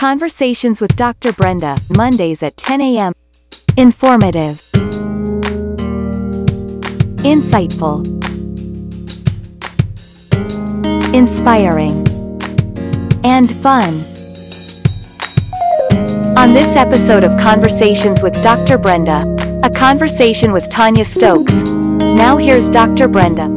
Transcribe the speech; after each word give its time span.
Conversations 0.00 0.80
with 0.80 0.96
Dr. 0.96 1.30
Brenda, 1.34 1.76
Mondays 1.94 2.42
at 2.42 2.56
10 2.56 2.80
a.m. 2.80 3.12
Informative, 3.76 4.56
insightful, 7.20 8.06
inspiring, 11.12 11.92
and 13.24 13.54
fun. 13.56 13.92
On 16.38 16.54
this 16.54 16.76
episode 16.76 17.22
of 17.22 17.38
Conversations 17.38 18.22
with 18.22 18.32
Dr. 18.42 18.78
Brenda, 18.78 19.20
a 19.62 19.68
conversation 19.68 20.50
with 20.50 20.70
Tanya 20.70 21.04
Stokes. 21.04 21.60
Now 21.60 22.38
here's 22.38 22.70
Dr. 22.70 23.06
Brenda. 23.06 23.48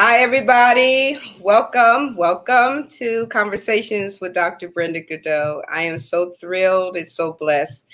Hi, 0.00 0.20
everybody. 0.20 1.31
Welcome, 1.44 2.14
welcome 2.14 2.86
to 2.90 3.26
Conversations 3.26 4.20
with 4.20 4.32
Dr. 4.32 4.68
Brenda 4.68 5.00
Godot. 5.00 5.62
I 5.68 5.82
am 5.82 5.98
so 5.98 6.34
thrilled 6.38 6.94
and 6.94 7.08
so 7.08 7.32
blessed 7.32 7.84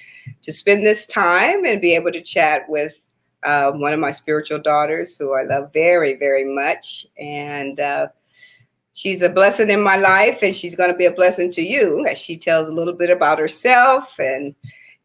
to 0.42 0.52
spend 0.52 0.84
this 0.84 1.06
time 1.06 1.64
and 1.64 1.80
be 1.80 1.94
able 1.94 2.12
to 2.12 2.20
chat 2.20 2.68
with 2.68 2.92
uh, 3.44 3.72
one 3.72 3.94
of 3.94 4.00
my 4.00 4.10
spiritual 4.10 4.58
daughters 4.58 5.16
who 5.16 5.32
I 5.32 5.44
love 5.44 5.72
very, 5.72 6.14
very 6.16 6.44
much. 6.44 7.06
And 7.18 7.80
uh, 7.80 8.08
she's 8.92 9.22
a 9.22 9.30
blessing 9.30 9.70
in 9.70 9.80
my 9.80 9.96
life, 9.96 10.42
and 10.42 10.54
she's 10.54 10.76
going 10.76 10.92
to 10.92 10.98
be 10.98 11.06
a 11.06 11.14
blessing 11.14 11.50
to 11.52 11.62
you 11.62 12.04
as 12.04 12.18
she 12.18 12.36
tells 12.36 12.68
a 12.68 12.74
little 12.74 12.92
bit 12.92 13.08
about 13.08 13.38
herself 13.38 14.12
and, 14.18 14.54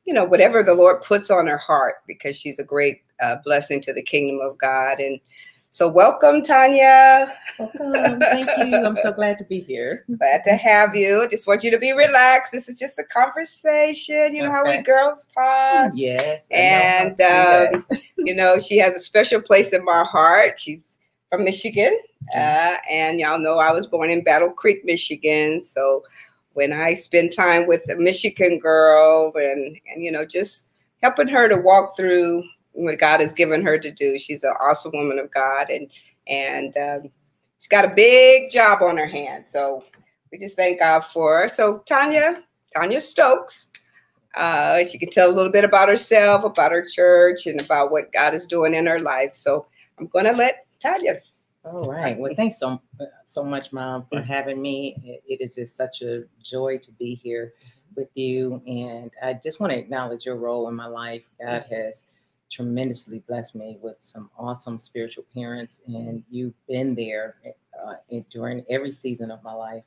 you 0.04 0.14
know, 0.14 0.26
whatever 0.26 0.64
the 0.64 0.76
Lord 0.76 1.02
puts 1.02 1.32
on 1.32 1.48
her 1.48 1.60
heart, 1.60 1.96
because 2.08 2.36
she's 2.36 2.60
a 2.60 2.66
great 2.66 3.04
uh, 3.22 3.38
blessing 3.46 3.80
to 3.84 3.94
the 3.94 4.04
kingdom 4.04 4.46
of 4.46 4.58
God. 4.58 5.00
And 5.00 5.22
so, 5.74 5.88
welcome, 5.88 6.44
Tanya. 6.44 7.36
Welcome. 7.58 8.20
Thank 8.20 8.48
you. 8.60 8.76
I'm 8.76 8.96
so 8.98 9.12
glad 9.12 9.40
to 9.40 9.44
be 9.46 9.60
here. 9.60 10.06
Glad 10.20 10.44
to 10.44 10.56
have 10.56 10.96
you. 10.96 11.28
Just 11.30 11.48
want 11.48 11.64
you 11.64 11.72
to 11.72 11.80
be 11.80 11.94
relaxed. 11.94 12.52
This 12.52 12.70
is 12.70 12.78
just 12.78 13.00
a 13.00 13.04
conversation. 13.04 14.36
You 14.36 14.44
know 14.44 14.52
how 14.52 14.64
we 14.64 14.84
girls 14.84 15.26
talk. 15.26 15.94
Yes. 15.96 16.48
I 16.52 16.56
know 16.56 16.60
how 16.60 16.62
And, 16.62 17.22
um, 17.82 18.00
you 18.18 18.36
know, 18.36 18.60
she 18.60 18.78
has 18.78 18.96
a 18.96 19.00
special 19.00 19.42
place 19.42 19.74
in 19.74 19.84
my 19.84 20.04
heart. 20.04 20.60
She's 20.60 21.00
from 21.32 21.44
Michigan. 21.44 22.00
Uh, 22.36 22.78
and 22.88 23.20
y'all 23.20 23.40
know 23.40 23.58
I 23.58 23.72
was 23.72 23.88
born 23.88 24.12
in 24.12 24.24
Battle 24.24 24.52
Creek, 24.52 24.86
Michigan. 24.86 25.64
So 25.64 26.04
when 26.54 26.72
I 26.72 26.94
spend 26.94 27.34
time 27.34 27.66
with 27.66 27.82
a 27.90 27.96
Michigan 27.96 28.60
girl 28.60 29.34
and, 29.36 29.76
and 29.92 30.04
you 30.04 30.12
know, 30.12 30.24
just 30.24 30.68
helping 31.02 31.28
her 31.30 31.50
to 31.50 31.58
walk 31.58 31.98
through 31.98 32.44
what 32.74 33.00
God 33.00 33.22
has 33.22 33.34
given 33.34 33.64
her 33.64 33.78
to 33.78 33.92
do. 33.92 34.18
She's 34.20 34.44
an 34.44 34.54
awesome 34.62 34.92
woman 34.94 35.20
of 35.20 35.32
God 35.32 35.70
and 35.70 35.90
and 36.28 36.76
um, 36.78 37.12
she's 37.58 37.68
got 37.68 37.86
a 37.86 37.90
big 37.90 38.50
job 38.50 38.82
on 38.82 38.98
her 38.98 39.08
hands. 39.08 39.50
So 39.50 39.84
we 40.32 40.38
just 40.38 40.56
thank 40.56 40.80
God 40.80 41.02
for 41.02 41.42
her. 41.42 41.48
So 41.48 41.80
Tanya, 41.80 42.44
Tanya 42.76 43.02
Stokes, 43.02 43.72
uh, 44.36 44.84
she 44.86 44.98
can 44.98 45.10
tell 45.10 45.30
a 45.30 45.36
little 45.36 45.52
bit 45.52 45.64
about 45.64 45.90
herself, 45.90 46.44
about 46.44 46.72
her 46.72 46.86
church, 46.88 47.46
and 47.46 47.62
about 47.62 47.92
what 47.92 48.12
God 48.12 48.34
is 48.34 48.48
doing 48.48 48.74
in 48.74 48.86
her 48.88 49.00
life. 49.00 49.36
So 49.36 49.68
I'm 50.00 50.08
going 50.08 50.26
to 50.26 50.32
let 50.32 50.66
Tanya. 50.80 51.20
All 51.66 51.90
right. 51.90 52.18
Well, 52.18 52.34
thanks 52.36 52.60
so 52.60 52.82
so 53.26 53.44
much, 53.44 53.72
Mom, 53.72 54.02
Mm-hmm. 54.04 54.18
for 54.18 54.22
having 54.24 54.62
me. 54.62 55.22
It, 55.28 55.40
is 55.42 55.74
such 55.74 56.02
a 56.02 56.24
joy 56.44 56.78
to 56.80 56.92
be 56.94 57.16
here 57.16 57.54
with 57.96 58.10
you, 58.16 58.62
and 58.68 59.12
I 59.22 59.34
just 59.34 59.60
want 59.60 59.72
to 59.72 59.78
acknowledge 59.78 60.26
your 60.26 60.36
role 60.36 60.68
in 60.68 60.76
my 60.76 60.88
life. 60.88 61.22
God 61.40 61.66
has 61.70 62.04
tremendously 62.54 63.20
blessed 63.28 63.56
me 63.56 63.78
with 63.82 63.98
some 64.00 64.30
awesome 64.38 64.78
spiritual 64.78 65.26
parents, 65.34 65.82
and 65.88 66.24
you've 66.30 66.54
been 66.68 66.96
there 66.96 67.36
uh, 67.86 67.96
during 68.32 68.64
every 68.70 68.92
season 68.92 69.32
of 69.32 69.44
my 69.44 69.54
life, 69.54 69.84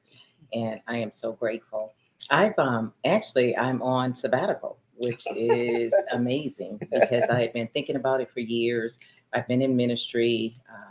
and 0.53 0.81
I 0.89 0.99
am 0.99 1.13
so 1.13 1.33
grateful. 1.33 1.95
I've 2.31 2.59
um 2.59 2.93
actually 3.05 3.57
I'm 3.57 3.83
on 3.83 4.15
sabbatical, 4.15 4.79
which 4.97 5.25
is 5.35 5.93
amazing 6.13 6.81
because 6.91 7.25
I 7.31 7.41
had 7.41 7.53
been 7.53 7.69
thinking 7.69 7.97
about 7.97 8.21
it 8.21 8.31
for 8.33 8.41
years. 8.41 8.99
I've 9.33 9.47
been 9.47 9.63
in 9.63 9.77
ministry. 9.77 10.57
Uh, 10.71 10.87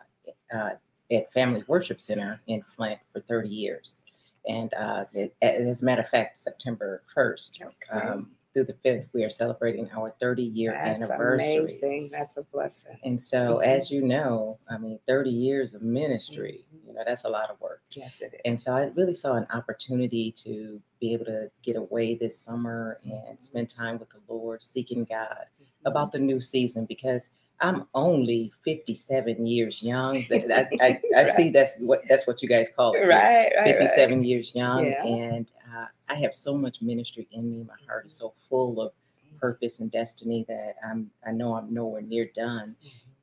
uh, 0.56 0.72
at 1.12 1.32
Family 1.34 1.64
Worship 1.68 2.02
Center 2.02 2.42
in 2.48 2.64
Flint 2.76 3.00
for 3.12 3.22
30 3.22 3.50
years. 3.50 4.02
And 4.48 4.74
uh, 4.74 5.06
it, 5.14 5.36
as 5.42 5.82
a 5.82 5.86
matter 5.86 6.02
of 6.02 6.10
fact, 6.10 6.38
September 6.38 7.04
1st 7.16 7.62
um, 7.92 8.32
through 8.56 8.64
the 8.64 8.90
5th, 8.90 9.08
we 9.14 9.24
are 9.26 9.30
celebrating 9.30 9.90
our 9.92 10.16
30 10.22 10.44
year 10.44 10.72
That's 10.72 11.04
anniversary. 11.04 11.58
amazing. 11.58 12.10
That's 12.10 12.38
a 12.38 12.44
blessing. 12.44 12.98
And 13.04 13.22
so, 13.22 13.58
Mhm. 13.58 13.66
as 13.68 13.92
you 13.92 14.02
know, 14.02 14.58
I 14.70 14.78
mean, 14.78 14.98
30 15.06 15.30
years 15.30 15.74
of 15.74 15.82
ministry, 15.82 16.64
mm-hmm. 16.74 16.88
you 16.88 16.94
know, 16.94 17.04
that's 17.06 17.26
a 17.26 17.30
lot 17.30 17.50
of 17.50 17.60
work. 17.60 17.82
Yes, 17.92 18.22
it 18.22 18.34
is. 18.34 18.42
And 18.46 18.60
so 18.60 18.74
I 18.74 18.86
really 18.96 19.14
saw 19.14 19.34
an 19.34 19.46
opportunity 19.54 20.32
to 20.44 20.82
be 21.02 21.12
able 21.14 21.26
to 21.26 21.52
get 21.64 21.76
away 21.76 22.16
this 22.16 22.40
summer 22.40 23.02
and 23.04 23.12
mm-hmm. 23.12 23.42
spend 23.42 23.70
time 23.70 24.00
with 24.00 24.10
the 24.10 24.22
Lord, 24.30 24.64
seeking 24.64 25.04
God 25.04 25.28
mm-hmm. 25.62 25.88
about 25.88 26.14
the 26.14 26.20
new 26.20 26.40
season 26.40 26.86
because 26.86 27.28
I'm 27.60 27.88
only 27.94 28.52
57 28.64 29.46
years 29.46 29.84
young. 29.84 30.26
I, 30.32 30.68
I, 30.82 31.02
I 31.16 31.32
see 31.36 31.50
that's 31.50 31.78
what 31.80 32.04
that's 32.10 32.28
what 32.28 32.42
you 32.42 32.50
guys 32.50 32.70
call 32.76 32.94
it. 32.94 33.00
right, 33.00 33.52
right, 33.58 33.76
right. 33.78 33.78
57 33.78 34.24
years 34.24 34.54
young, 34.56 34.86
Yeah. 34.86 35.04
and 35.06 35.48
uh, 35.76 35.86
I 36.10 36.16
have 36.16 36.34
so 36.34 36.56
much 36.56 36.82
ministry 36.82 37.28
in 37.32 37.50
me. 37.50 37.64
My 37.68 37.76
heart 37.88 38.08
is 38.08 38.16
so 38.16 38.34
full 38.50 38.82
of 38.82 38.92
purpose 39.40 39.80
and 39.80 39.92
destiny 39.92 40.46
that 40.48 40.76
I'm 40.88 41.10
I 41.26 41.32
know 41.32 41.56
I'm 41.56 41.74
nowhere 41.74 42.02
near 42.02 42.30
done. 42.36 42.76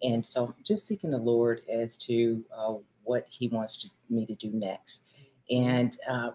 And 0.03 0.25
so 0.25 0.55
just 0.65 0.87
seeking 0.87 1.11
the 1.11 1.19
Lord 1.19 1.63
as 1.73 1.97
to 1.99 2.45
uh, 2.57 2.75
what 3.05 3.27
He 3.29 3.49
wants 3.49 3.79
to, 3.79 3.89
me 4.11 4.27
to 4.27 4.35
do 4.35 4.51
next. 4.53 5.05
And 5.51 5.97
uh, 6.11 6.31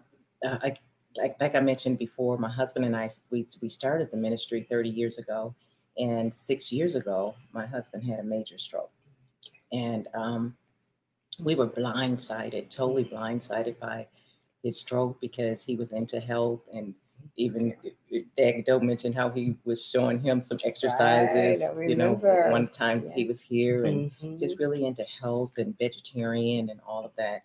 uh, 0.45 0.57
I, 0.63 0.75
like, 1.17 1.35
like 1.39 1.55
I 1.55 1.59
mentioned 1.59 1.97
before, 1.97 2.37
my 2.37 2.49
husband 2.49 2.85
and 2.85 2.95
I, 2.95 3.09
we, 3.29 3.47
we 3.61 3.69
started 3.69 4.09
the 4.11 4.17
ministry 4.17 4.65
30 4.69 4.89
years 4.89 5.17
ago. 5.17 5.53
And 5.97 6.31
six 6.35 6.71
years 6.71 6.95
ago, 6.95 7.33
my 7.53 7.65
husband 7.65 8.03
had 8.03 8.19
a 8.19 8.23
major 8.23 8.57
stroke. 8.59 8.91
And 9.71 10.07
um, 10.13 10.55
we 11.43 11.55
were 11.55 11.67
blindsided, 11.67 12.69
totally 12.69 13.05
blindsided 13.05 13.79
by 13.79 14.07
his 14.63 14.79
stroke 14.79 15.19
because 15.21 15.63
he 15.63 15.75
was 15.75 15.91
into 15.91 16.19
health. 16.19 16.61
And 16.73 16.93
even 17.35 17.75
Dad 18.37 18.65
Doe 18.65 18.79
mentioned 18.79 19.15
how 19.15 19.29
he 19.29 19.55
was 19.65 19.83
showing 19.85 20.19
him 20.19 20.41
some 20.41 20.57
exercises. 20.63 21.63
Right, 21.75 21.89
you 21.89 21.95
know, 21.95 22.13
one 22.49 22.67
time 22.69 23.03
Yeah. 23.05 23.13
he 23.13 23.25
was 23.25 23.41
here 23.41 23.85
and 23.85 24.11
Mhm. 24.11 24.39
just 24.39 24.59
really 24.59 24.85
into 24.85 25.03
health 25.03 25.57
and 25.57 25.77
vegetarian 25.77 26.69
and 26.69 26.79
all 26.81 27.05
of 27.05 27.15
that. 27.17 27.43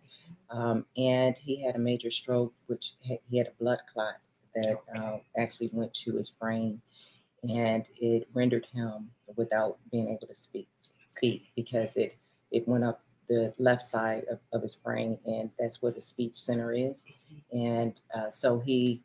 Um, 0.50 0.86
and 0.96 1.36
he 1.38 1.62
had 1.62 1.76
a 1.76 1.78
major 1.78 2.10
stroke, 2.10 2.54
which 2.66 2.92
he 3.00 3.38
had 3.38 3.48
a 3.48 3.52
blood 3.52 3.80
clot 3.92 4.16
that 4.54 4.78
uh, 4.94 5.18
actually 5.36 5.70
went 5.72 5.94
to 5.94 6.12
his 6.16 6.28
brain, 6.28 6.80
and 7.48 7.88
it 7.98 8.28
rendered 8.34 8.66
him 8.66 9.10
without 9.36 9.78
being 9.90 10.08
able 10.10 10.26
to 10.26 10.34
speak 10.34 10.68
speak 11.08 11.52
because 11.56 11.96
it 11.96 12.16
it 12.50 12.66
went 12.68 12.84
up 12.84 13.02
the 13.28 13.52
left 13.58 13.82
side 13.82 14.24
of, 14.30 14.38
of 14.52 14.62
his 14.62 14.76
brain, 14.76 15.18
and 15.26 15.50
that's 15.58 15.80
where 15.82 15.92
the 15.92 16.00
speech 16.00 16.34
center 16.34 16.72
is. 16.72 17.04
And 17.52 18.00
uh, 18.14 18.30
so 18.30 18.58
he 18.60 19.02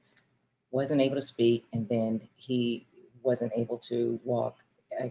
wasn't 0.71 1.01
able 1.01 1.15
to 1.15 1.21
speak, 1.21 1.65
and 1.73 1.87
then 1.89 2.21
he 2.35 2.85
wasn't 3.23 3.51
able 3.55 3.77
to 3.79 4.19
walk 4.23 4.57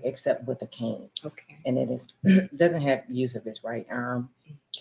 except 0.03 0.45
with 0.49 0.61
a 0.63 0.67
cane 0.69 1.09
Okay. 1.25 1.59
and 1.67 1.79
it 1.79 1.91
is 1.91 2.15
doesn't 2.57 2.81
have 2.81 3.05
use 3.09 3.37
of 3.37 3.45
his 3.45 3.63
right 3.63 3.87
arm 3.91 4.29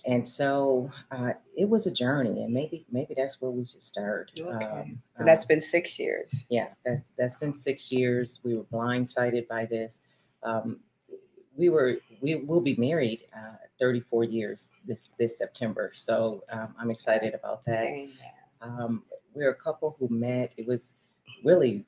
and 0.06 0.28
so 0.28 0.90
uh, 1.12 1.34
it 1.56 1.68
was 1.70 1.86
a 1.86 1.92
journey 1.92 2.44
and 2.44 2.52
maybe 2.52 2.86
maybe 2.92 3.14
that's 3.16 3.40
where 3.40 3.52
we 3.52 3.66
should 3.66 3.84
start 3.84 4.32
Okay. 4.40 4.66
um, 4.66 4.98
So 5.18 5.24
uh, 5.24 5.26
that's 5.28 5.46
been 5.46 5.62
six 5.62 6.00
years. 6.00 6.46
yeah 6.50 6.70
that's 6.86 7.04
that's 7.20 7.36
been 7.36 7.56
six 7.58 7.92
years 7.92 8.40
we 8.44 8.56
were 8.56 8.64
blindsided 8.64 9.48
by 9.48 9.66
this 9.66 10.00
um, 10.42 10.80
we 11.56 11.70
were 11.70 11.98
we 12.26 12.36
will 12.36 12.62
be 12.62 12.76
married 12.76 13.22
uh, 13.36 13.56
34 13.80 14.24
years 14.24 14.70
this 14.86 15.10
this 15.20 15.38
september 15.38 15.92
so 15.96 16.44
um, 16.52 16.70
i'm 16.80 16.92
excited 16.92 17.34
about 17.34 17.64
that 17.66 17.88
um, 18.62 19.04
we're 19.36 19.52
a 19.52 19.56
couple 19.56 19.96
who 20.00 20.08
met. 20.10 20.54
It 20.58 20.66
was 20.66 20.94
really 21.44 21.86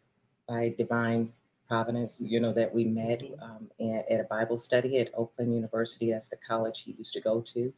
by 0.48 0.76
divine 0.78 1.32
providence, 1.68 2.18
you 2.20 2.40
know, 2.40 2.54
that 2.54 2.74
we 2.74 2.86
met 2.86 3.22
um, 3.42 3.70
at, 3.80 4.12
at 4.12 4.20
a 4.20 4.28
Bible 4.30 4.60
study 4.60 5.00
at 5.00 5.10
Oakland 5.16 5.54
University. 5.56 6.12
That's 6.12 6.30
the 6.30 6.38
college 6.48 6.84
he 6.86 6.96
used 6.98 7.14
to 7.14 7.22
go 7.22 7.42
to, 7.54 7.74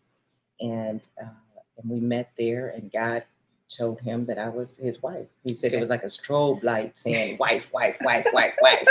and 0.59 1.01
uh, 1.21 1.29
and 1.77 1.89
we 1.89 1.99
met 1.99 2.31
there. 2.37 2.69
And 2.69 2.91
God 2.91 3.23
told 3.69 3.99
him 4.01 4.25
that 4.25 4.37
I 4.39 4.49
was 4.49 4.77
his 4.77 5.01
wife. 5.01 5.27
He 5.43 5.53
said 5.53 5.73
it 5.73 5.79
was 5.79 5.89
like 5.89 6.03
a 6.03 6.07
strobe 6.07 6.63
light 6.63 6.97
saying 7.03 7.37
"wife, 7.39 7.67
wife, 7.71 7.97
wife, 8.01 8.25
wife, 8.33 8.55
wife." 8.61 8.87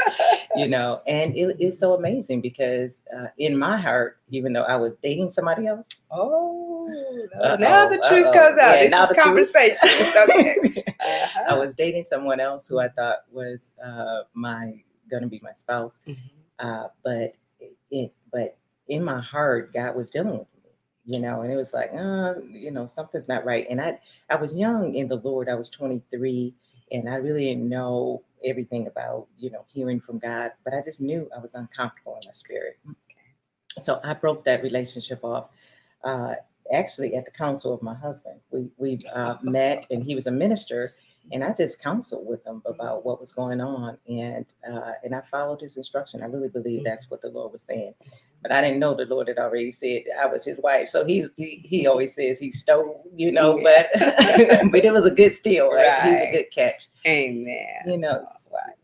You 0.57 0.69
know, 0.69 1.03
and 1.07 1.37
it 1.37 1.61
is 1.61 1.79
so 1.79 1.95
amazing 1.95 2.41
because 2.41 3.03
uh, 3.17 3.27
in 3.39 3.57
my 3.59 3.77
heart, 3.77 4.19
even 4.31 4.53
though 4.53 4.63
I 4.63 4.77
was 4.77 4.95
dating 5.03 5.31
somebody 5.31 5.67
else, 5.67 5.89
Oh. 6.11 6.89
Uh-oh, 6.89 7.57
now 7.57 7.87
the 7.89 7.99
truth 8.09 8.27
uh-oh. 8.27 8.33
comes 8.33 8.59
out. 8.59 8.83
Yeah, 8.83 9.07
this 9.07 9.11
is 9.19 9.23
conversation. 9.23 9.89
okay. 10.17 10.57
I 11.01 11.45
Uh-huh. 11.49 11.57
was 11.59 11.75
dating 11.77 12.05
someone 12.05 12.41
else 12.41 12.67
who 12.67 12.79
I 12.79 12.89
thought 12.89 13.19
was 13.31 13.73
uh, 13.85 14.23
my 14.35 14.83
gonna 15.11 15.27
be 15.27 15.41
my 15.43 15.53
spouse, 15.53 15.99
Mhm. 16.07 16.17
uh, 16.61 16.89
but 17.03 17.35
it, 17.91 18.13
but 18.33 18.57
in 18.89 19.05
my 19.05 19.21
heart, 19.21 19.73
God 19.75 19.95
was 19.97 20.09
dealing 20.11 20.39
with 20.39 20.49
me 20.55 20.58
you 21.09 21.19
know, 21.19 21.41
and 21.41 21.51
it 21.51 21.57
was 21.57 21.73
like, 21.73 21.91
uh, 21.95 22.35
you 22.53 22.71
know, 22.71 22.87
something's 22.87 23.29
not 23.29 23.47
right. 23.47 23.67
And 23.71 23.81
I, 23.81 23.99
I 24.29 24.37
was 24.37 24.55
young 24.55 24.95
in 24.95 25.09
the 25.09 25.17
Lord. 25.17 25.49
I 25.49 25.55
was 25.55 25.71
23, 25.71 26.55
and 26.93 27.09
I 27.09 27.15
really 27.15 27.47
didn't 27.47 27.67
know 27.67 28.23
everything 28.45 28.87
about, 28.87 29.27
you 29.39 29.51
know, 29.51 29.65
hearing 29.69 30.01
from 30.01 30.19
God, 30.19 30.53
but 30.65 30.75
I 30.75 30.83
just 30.85 31.01
knew 31.01 31.27
I 31.35 31.41
was 31.41 31.55
uncomfortable 31.55 32.19
in 32.21 32.29
my 32.29 32.35
spirit. 32.35 32.79
So 33.83 34.01
I 34.05 34.13
broke 34.13 34.45
that 34.45 34.63
relationship 34.63 35.25
off. 35.25 35.49
Uh, 36.05 36.35
actually, 36.75 37.15
at 37.15 37.25
the 37.25 37.31
counsel 37.31 37.73
of 37.73 37.81
my 37.81 37.95
husband, 37.95 38.41
we 38.51 38.69
we 38.77 39.01
uh, 39.11 39.37
met, 39.43 39.87
and 39.91 40.05
he 40.05 40.15
was 40.15 40.27
a 40.27 40.31
minister, 40.31 40.95
and 41.33 41.45
I 41.45 41.53
just 41.53 41.83
counseled 41.83 42.27
with 42.27 42.45
him 42.47 42.63
about 42.65 43.05
what 43.05 43.21
was 43.21 43.33
going 43.33 43.61
on, 43.61 43.99
and 44.09 44.47
uh, 44.71 44.93
and 45.03 45.15
I 45.15 45.23
followed 45.31 45.61
his 45.61 45.77
instruction. 45.77 46.23
I 46.23 46.27
really 46.27 46.49
believe 46.49 46.85
that's 46.85 47.11
what 47.11 47.21
the 47.21 47.29
Lord 47.29 47.53
was 47.53 47.63
saying, 47.63 47.95
but 48.43 48.53
I 48.53 48.61
didn't 48.61 48.79
know 48.79 48.95
the 48.95 49.05
Lord 49.05 49.29
had 49.29 49.39
already 49.39 49.73
said 49.73 50.03
I 50.21 50.27
was 50.27 50.45
his 50.45 50.59
wife. 50.63 50.89
So 50.89 51.05
he's 51.05 51.29
he, 51.37 51.63
he 51.65 51.87
always 51.87 52.15
says 52.15 52.39
he 52.39 52.53
stole, 52.53 53.05
you 53.15 53.31
know, 53.33 53.61
but 53.63 53.89
but 54.73 54.85
it 54.85 54.93
was 54.93 55.05
a 55.05 55.11
good 55.11 55.33
steal, 55.33 55.71
right? 55.71 56.05
He's 56.05 56.29
a 56.29 56.33
good 56.33 56.51
catch. 56.53 56.87
Amen. 57.07 57.83
You 57.87 57.99
know, 57.99 58.25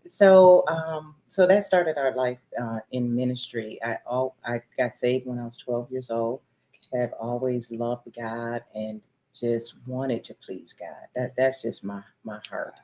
so 0.06 0.64
um, 0.69 1.14
so 1.29 1.46
that 1.46 1.64
started 1.64 1.96
our 1.96 2.14
life 2.14 2.38
uh, 2.61 2.81
in 2.93 3.14
ministry. 3.14 3.79
I 3.85 3.99
all 4.06 4.37
I 4.44 4.61
got 4.76 4.96
saved 4.96 5.26
when 5.26 5.38
I 5.38 5.44
was 5.44 5.58
12 5.58 5.91
years 5.91 6.11
old. 6.11 6.41
Have 6.93 7.12
always 7.14 7.73
loved 7.73 8.06
God 8.17 8.62
and 8.73 9.00
just 9.40 9.75
wanted 9.86 10.25
to 10.25 10.34
please 10.34 10.75
God. 10.75 11.08
That 11.14 11.34
that's 11.36 11.62
just 11.62 11.84
my 11.84 12.02
my 12.25 12.40
heart. 12.48 12.75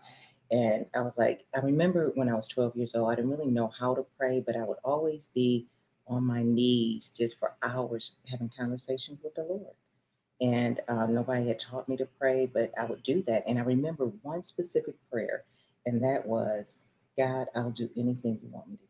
And 0.50 0.86
I 0.94 1.02
was 1.02 1.16
like, 1.16 1.44
I 1.54 1.60
remember 1.60 2.12
when 2.16 2.28
I 2.28 2.34
was 2.34 2.48
12 2.48 2.76
years 2.76 2.94
old, 2.96 3.10
I 3.10 3.14
didn't 3.14 3.30
really 3.30 3.50
know 3.50 3.72
how 3.78 3.94
to 3.94 4.04
pray, 4.18 4.40
but 4.44 4.56
I 4.56 4.64
would 4.64 4.78
always 4.84 5.28
be 5.34 5.68
on 6.08 6.24
my 6.24 6.42
knees 6.42 7.12
just 7.16 7.38
for 7.38 7.54
hours 7.62 8.16
having 8.28 8.50
conversations 8.58 9.20
with 9.22 9.34
the 9.36 9.42
Lord. 9.44 9.74
And 10.40 10.80
um, 10.88 11.14
nobody 11.14 11.48
had 11.48 11.60
taught 11.60 11.88
me 11.88 11.96
to 11.98 12.08
pray, 12.18 12.46
but 12.46 12.72
I 12.80 12.86
would 12.86 13.02
do 13.04 13.22
that. 13.28 13.44
And 13.46 13.58
I 13.58 13.62
remember 13.62 14.06
one 14.22 14.42
specific 14.42 14.96
prayer, 15.10 15.44
and 15.86 16.02
that 16.02 16.26
was, 16.26 16.78
God, 17.16 17.48
I'll 17.54 17.70
do 17.70 17.90
anything 17.96 18.40
you 18.42 18.48
want 18.50 18.68
me 18.70 18.78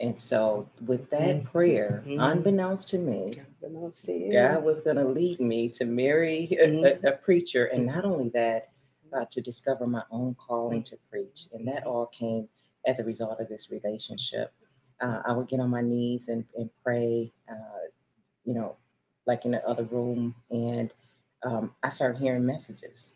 And 0.00 0.20
so, 0.20 0.68
with 0.86 1.10
that 1.10 1.20
mm-hmm. 1.20 1.48
prayer, 1.48 2.04
mm-hmm. 2.06 2.20
unbeknownst 2.20 2.88
to 2.90 2.98
me, 2.98 3.32
unbeknownst 3.62 4.04
to 4.06 4.12
you. 4.12 4.32
God 4.32 4.62
was 4.62 4.80
going 4.80 4.96
to 4.96 5.04
lead 5.04 5.40
me 5.40 5.68
to 5.70 5.84
marry 5.84 6.48
mm-hmm. 6.60 7.06
a, 7.06 7.10
a, 7.10 7.16
preacher, 7.16 7.66
and 7.66 7.86
not 7.86 8.04
only 8.04 8.28
that, 8.30 8.68
uh, 9.12 9.24
to 9.30 9.40
discover 9.40 9.86
my 9.86 10.02
own 10.10 10.36
calling 10.38 10.84
to 10.84 10.96
preach. 11.10 11.46
And 11.52 11.66
that 11.66 11.84
all 11.84 12.06
came 12.06 12.48
as 12.86 13.00
a 13.00 13.04
result 13.04 13.40
of 13.40 13.48
this 13.48 13.70
relationship. 13.70 14.52
Uh, 15.00 15.22
I 15.26 15.32
would 15.32 15.48
get 15.48 15.60
on 15.60 15.70
my 15.70 15.82
knees 15.82 16.28
and, 16.28 16.44
and 16.56 16.70
pray, 16.84 17.32
uh, 17.50 17.88
you 18.44 18.54
know, 18.54 18.76
like 19.26 19.44
in 19.44 19.52
the 19.52 19.66
other 19.66 19.84
room, 19.84 20.34
and 20.50 20.92
um, 21.44 21.72
I 21.82 21.90
started 21.90 22.18
hearing 22.20 22.46
messages. 22.46 23.12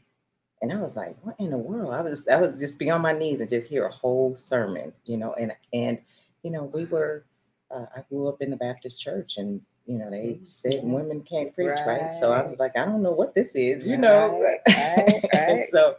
And 0.61 0.73
I 0.73 0.77
was 0.77 0.95
like, 0.95 1.17
"What 1.25 1.35
in 1.41 1.51
the 1.51 1.59
world?" 1.59 1.93
I 1.93 2.03
was, 2.03 2.29
I 2.29 2.37
would 2.37 2.59
just 2.59 2.79
be 2.79 2.91
on 2.91 3.01
my 3.01 3.13
knees 3.13 3.41
and 3.41 3.51
just 3.51 3.67
hear 3.67 3.87
a 3.87 3.93
whole 3.93 4.37
sermon, 4.37 4.93
you 5.05 5.17
know, 5.17 5.33
and 5.35 5.53
and 5.73 6.01
you 6.43 6.51
know, 6.51 6.65
we 6.65 6.85
were, 6.85 7.25
uh, 7.71 7.87
I 7.97 8.03
grew 8.09 8.29
up 8.29 8.43
in 8.43 8.51
the 8.51 8.57
Baptist 8.57 9.01
church 9.01 9.37
and, 9.37 9.61
you 9.87 9.99
know, 9.99 10.11
they 10.11 10.39
mm-hmm. 10.39 10.45
said 10.47 10.81
women 10.83 11.23
can't 11.23 11.55
preach, 11.55 11.69
right? 11.69 12.03
right? 12.03 12.15
So 12.15 12.33
I 12.33 12.43
was 12.43 12.59
like, 12.59 12.77
I 12.77 12.85
don't 12.85 13.03
know 13.03 13.13
what 13.13 13.35
this 13.35 13.55
is, 13.55 13.87
you 13.87 13.93
right, 13.93 14.01
know. 14.01 14.57
Right, 14.67 15.65
so, 15.71 15.97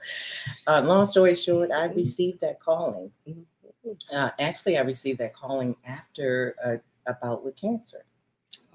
uh, 0.67 0.81
long 0.81 1.05
story 1.05 1.35
short, 1.35 1.71
I 1.71 1.87
mm-hmm. 1.87 1.97
received 1.97 2.41
that 2.41 2.59
calling. 2.59 3.11
Mm-hmm. 3.27 4.15
Uh, 4.15 4.29
actually, 4.39 4.77
I 4.77 4.81
received 4.81 5.19
that 5.19 5.33
calling 5.33 5.75
after 5.85 6.55
a, 6.63 7.11
a 7.11 7.15
bout 7.21 7.43
with 7.43 7.57
cancer. 7.57 8.05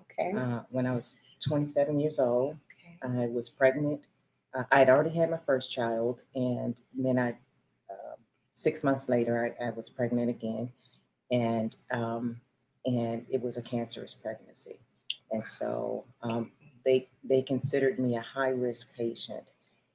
Okay. 0.02 0.36
Uh, 0.36 0.60
when 0.70 0.86
I 0.86 0.94
was 0.94 1.14
27 1.46 1.98
years 1.98 2.18
old, 2.18 2.56
okay. 3.06 3.22
I 3.22 3.26
was 3.26 3.48
pregnant. 3.48 4.02
Uh, 4.52 4.64
I 4.70 4.80
had 4.80 4.90
already 4.90 5.16
had 5.16 5.30
my 5.30 5.38
first 5.46 5.72
child, 5.72 6.22
and 6.34 6.76
then 6.94 7.18
I, 7.18 7.30
uh, 7.90 8.16
six 8.52 8.82
months 8.82 9.08
later, 9.08 9.54
I, 9.58 9.66
I 9.66 9.70
was 9.70 9.88
pregnant 9.88 10.28
again 10.28 10.70
and 11.30 11.74
um, 11.90 12.40
and 12.84 13.26
it 13.30 13.42
was 13.42 13.56
a 13.56 13.62
cancerous 13.62 14.14
pregnancy, 14.14 14.78
and 15.30 15.46
so 15.46 16.04
um, 16.22 16.50
they 16.84 17.08
they 17.24 17.42
considered 17.42 17.98
me 17.98 18.16
a 18.16 18.20
high 18.20 18.50
risk 18.50 18.88
patient, 18.96 19.44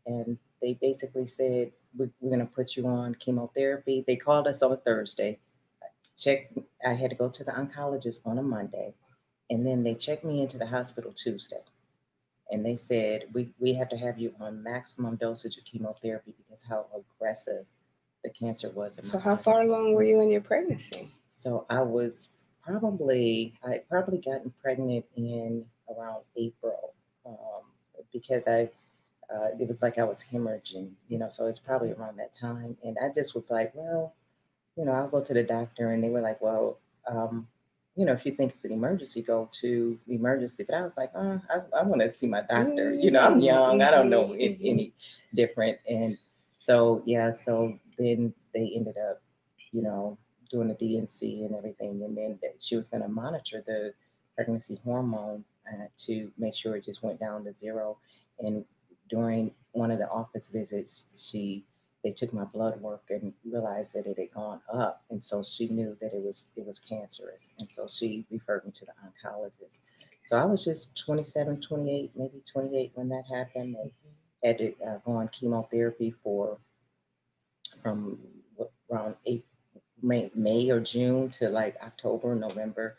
and 0.06 0.38
they 0.62 0.77
basically 0.81 1.27
said 1.27 1.71
we, 1.97 2.09
we're 2.19 2.30
going 2.30 2.39
to 2.39 2.53
put 2.53 2.75
you 2.75 2.88
on 2.88 3.15
chemotherapy. 3.15 4.03
They 4.06 4.15
called 4.15 4.47
us 4.47 4.62
on 4.62 4.71
a 4.71 4.77
Thursday. 4.77 5.39
Check. 6.18 6.51
I 6.85 6.94
had 6.94 7.09
to 7.09 7.15
go 7.15 7.30
to 7.30 7.44
the 7.44 7.51
oncologist 7.51 8.25
on 8.25 8.38
a 8.38 8.44
Monday, 8.44 8.94
and 9.50 9.65
then 9.65 9.83
they 9.83 9.95
checked 9.95 10.24
me 10.24 10.41
into 10.41 10.57
the 10.57 10.68
hospital 10.68 11.12
Tuesday 11.12 11.62
and 12.53 12.65
they 12.65 12.75
said 12.75 13.24
we, 13.33 13.50
we 13.59 13.74
have 13.74 13.89
to 13.89 13.97
have 13.97 14.19
you 14.19 14.33
on 14.39 14.62
maximum 14.63 15.15
dosage 15.15 15.57
of 15.57 15.65
chemotherapy 15.65 16.33
because 16.38 16.63
how 16.68 16.85
aggressive 16.95 17.65
the 18.24 18.30
cancer 18.30 18.69
was. 18.69 19.00
so 19.03 19.19
how 19.19 19.31
body. 19.31 19.44
far 19.44 19.62
along 19.63 19.94
were 19.94 20.03
you 20.03 20.21
in 20.21 20.30
your 20.30 20.41
pregnancy? 20.41 21.12
So 21.44 21.66
I 21.69 21.81
was 21.81 22.36
probably, 22.66 23.54
I 23.66 23.81
probably 23.90 24.19
gotten 24.19 24.54
pregnant 24.62 25.04
in 25.18 25.66
around 25.90 26.24
April 26.38 26.94
um, 27.25 27.63
because 28.13 28.44
I, 28.48 28.69
uh, 29.30 29.50
it 29.60 29.68
was 29.68 29.81
like 29.81 29.98
I 29.98 30.06
was 30.06 30.24
hemorrhaging, 30.24 30.92
you 31.10 31.18
know, 31.18 31.28
so 31.30 31.48
it's 31.48 31.60
probably 31.60 31.92
around 31.92 32.18
that 32.19 32.34
time. 32.34 32.78
And 32.81 32.95
I 33.04 33.10
just 33.13 33.36
was 33.36 33.50
like, 33.50 33.74
well, 33.75 34.16
you 34.78 34.86
know, 34.86 34.94
I'll 34.94 35.10
go 35.10 35.19
to 35.19 35.34
the 35.34 35.44
doctor. 35.44 35.92
And 35.92 36.01
they 36.01 36.10
were 36.10 36.22
like, 36.22 36.40
well, 36.40 36.80
um, 37.12 37.45
you 37.98 38.06
know, 38.06 38.13
if 38.13 38.25
you 38.25 38.31
think 38.31 38.54
it's 38.54 38.63
an 38.63 38.72
emergency, 38.72 39.22
go 39.22 39.50
to 39.60 40.00
emergency. 40.07 40.63
But 40.63 40.78
I 40.78 40.81
was 40.84 40.94
like, 40.95 41.12
oh, 41.13 41.42
I, 41.50 41.78
I 41.78 41.84
want 41.84 42.01
to 42.04 42.13
see 42.13 42.25
my 42.25 42.44
doctor. 42.44 42.94
You 42.94 43.12
know, 43.12 43.19
I'm 43.19 43.42
young. 43.42 43.81
I 43.81 43.92
don't 43.92 44.10
know 44.10 44.30
mm-hmm. 44.30 44.66
any 44.66 44.94
different. 45.36 45.78
And 45.90 46.18
so, 46.57 47.04
yeah, 47.06 47.34
so 47.34 47.78
then 47.98 48.34
they 48.54 48.72
ended 48.74 48.95
up, 48.98 49.22
you 49.74 49.81
know, 49.81 50.18
doing 50.54 50.68
the 50.68 50.76
D&C 50.76 51.44
and 51.44 51.56
everything, 51.56 52.04
and 52.04 52.16
then 52.16 52.40
she 52.60 52.76
was 52.76 52.88
going 52.88 53.02
to 53.02 53.10
monitor 53.10 53.64
the 53.66 53.94
pregnancy 54.36 54.80
hormone 54.84 55.44
uh, 55.68 55.88
to 55.98 56.32
make 56.38 56.56
sure 56.56 56.76
it 56.76 56.86
just 56.86 57.04
went 57.04 57.20
down 57.20 57.44
to 57.44 57.54
zero. 57.58 57.98
And 58.40 58.64
during 59.10 59.52
one 59.72 59.92
of 59.92 59.98
the 59.98 60.10
office 60.10 60.48
visits, 60.48 61.08
she 61.18 61.66
they 62.04 62.12
took 62.12 62.34
my 62.34 62.44
blood 62.44 62.82
work 62.82 63.04
and 63.10 63.34
realized 63.50 63.94
that 63.94 64.06
it 64.06 64.18
had 64.20 64.34
gone 64.34 64.60
up, 64.72 65.04
and 65.10 65.24
so 65.24 65.42
she 65.42 65.70
knew 65.70 65.98
that 66.02 66.14
it 66.14 66.22
was 66.22 66.46
it 66.56 66.66
was 66.66 66.80
cancerous, 66.80 67.54
and 67.60 67.70
so 67.70 67.88
she 67.88 68.26
referred 68.30 68.66
me 68.66 68.72
to 68.72 68.86
the 68.86 68.92
oncologist. 69.06 69.80
So 70.26 70.38
I 70.38 70.46
was 70.46 70.64
just 70.64 70.96
27, 70.98 71.62
28, 71.62 72.12
maybe 72.16 72.44
28 72.52 72.92
when 72.96 73.10
that 73.10 73.24
happened, 73.30 73.76
and 73.82 73.92
had 74.44 74.58
to 74.58 74.74
uh, 74.86 74.98
go 75.06 75.14
on 75.14 75.30
chemotherapy 75.30 76.14
for 76.24 76.57
from 77.81 78.19
around 78.92 79.16
eight, 79.26 79.45
May, 80.04 80.30
May 80.36 80.69
or 80.69 80.80
June 80.80 81.30
to 81.31 81.50
like 81.50 81.76
October, 81.81 82.36
November. 82.36 82.98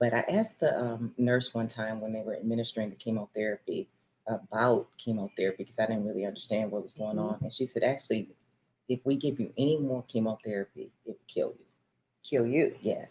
But 0.00 0.14
I 0.14 0.20
asked 0.28 0.60
the 0.60 0.78
um, 0.78 1.12
nurse 1.18 1.54
one 1.54 1.68
time 1.68 2.00
when 2.00 2.12
they 2.12 2.22
were 2.22 2.36
administering 2.36 2.90
the 2.90 2.96
chemotherapy 2.96 3.88
about 4.26 4.88
chemotherapy 4.96 5.64
because 5.64 5.78
I 5.78 5.86
didn't 5.86 6.06
really 6.06 6.24
understand 6.24 6.70
what 6.70 6.82
was 6.82 6.92
going 6.92 7.16
mm-hmm. 7.16 7.34
on. 7.34 7.38
And 7.42 7.52
she 7.52 7.66
said, 7.66 7.82
actually, 7.82 8.28
if 8.88 9.00
we 9.04 9.16
give 9.16 9.38
you 9.38 9.52
any 9.58 9.78
more 9.78 10.04
chemotherapy, 10.04 10.90
it 11.04 11.10
will 11.10 11.18
kill 11.32 11.54
you. 11.58 11.64
Kill 12.22 12.46
you? 12.46 12.74
Yes. 12.80 13.10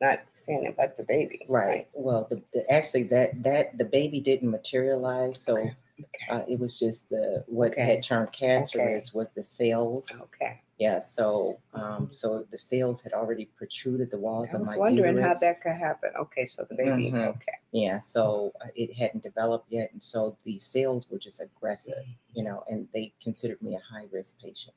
Not 0.00 0.20
saying 0.34 0.66
about 0.66 0.96
the 0.96 1.04
baby. 1.04 1.46
Right. 1.48 1.66
right. 1.66 1.88
Well, 1.92 2.26
the, 2.28 2.42
the, 2.52 2.70
actually 2.70 3.04
that 3.04 3.42
that 3.44 3.78
the 3.78 3.84
baby 3.84 4.18
didn't 4.20 4.50
materialize, 4.50 5.40
so 5.40 5.56
okay. 5.56 5.76
Okay. 6.00 6.26
Uh, 6.28 6.42
it 6.48 6.58
was 6.58 6.78
just 6.78 7.08
the 7.08 7.44
what 7.46 7.72
okay. 7.72 7.82
had 7.82 8.02
turned 8.02 8.32
cancerous 8.32 9.14
was 9.14 9.28
the 9.36 9.44
cells. 9.44 10.08
Okay. 10.20 10.60
Yeah, 10.82 10.98
so 10.98 11.60
um, 11.74 12.08
so 12.10 12.44
the 12.50 12.58
cells 12.58 13.02
had 13.02 13.12
already 13.12 13.44
protruded 13.56 14.10
the 14.10 14.18
walls 14.18 14.48
I 14.52 14.56
of 14.56 14.66
my 14.66 14.76
wondering 14.76 15.14
uterus. 15.14 15.34
how 15.34 15.38
that 15.38 15.62
could 15.62 15.76
happen. 15.76 16.10
Okay, 16.18 16.44
so 16.44 16.66
the 16.68 16.74
baby, 16.74 17.12
mm-hmm. 17.12 17.18
okay. 17.18 17.52
Yeah, 17.70 18.00
so 18.00 18.52
uh, 18.60 18.66
it 18.74 18.92
hadn't 18.92 19.22
developed 19.22 19.68
yet, 19.70 19.90
and 19.92 20.02
so 20.02 20.36
the 20.44 20.58
cells 20.58 21.06
were 21.08 21.20
just 21.20 21.40
aggressive, 21.40 22.04
you 22.34 22.42
know, 22.42 22.64
and 22.68 22.88
they 22.92 23.12
considered 23.22 23.62
me 23.62 23.76
a 23.76 23.94
high 23.94 24.06
risk 24.10 24.40
patient. 24.40 24.74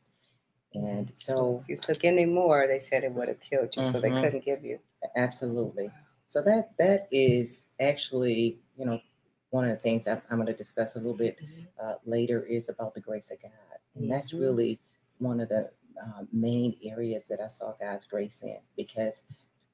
And 0.75 1.11
so, 1.15 1.61
if 1.63 1.69
you 1.69 1.77
took 1.77 2.03
any 2.03 2.25
more, 2.25 2.67
they 2.67 2.77
said 2.77 3.03
it 3.03 3.11
would 3.11 3.27
have 3.27 3.41
killed 3.41 3.75
you, 3.75 3.83
so 3.83 3.99
they 3.99 4.09
mm-hmm. 4.09 4.21
couldn't 4.21 4.45
give 4.45 4.63
you. 4.63 4.77
Absolutely. 5.15 5.89
So 6.27 6.43
that 6.43 6.77
that 6.77 7.07
is 7.11 7.63
actually, 7.79 8.59
you 8.77 8.85
know, 8.85 9.01
one 9.49 9.65
of 9.67 9.75
the 9.75 9.81
things 9.81 10.05
I'm, 10.05 10.21
I'm 10.29 10.37
going 10.37 10.45
to 10.45 10.53
discuss 10.53 10.93
a 10.93 10.99
little 10.99 11.17
bit 11.17 11.39
mm-hmm. 11.41 11.63
uh, 11.83 11.93
later 12.05 12.45
is 12.45 12.69
about 12.69 12.93
the 12.93 13.01
grace 13.01 13.31
of 13.31 13.41
God, 13.41 13.51
and 13.95 14.11
that's 14.11 14.33
mm-hmm. 14.33 14.43
really 14.43 14.79
one 15.17 15.39
of 15.39 15.49
the 15.49 15.71
uh, 16.01 16.23
main 16.31 16.75
areas 16.83 17.23
that 17.29 17.39
I 17.41 17.47
saw 17.47 17.73
God's 17.79 18.05
grace 18.05 18.41
in 18.41 18.57
because 18.75 19.21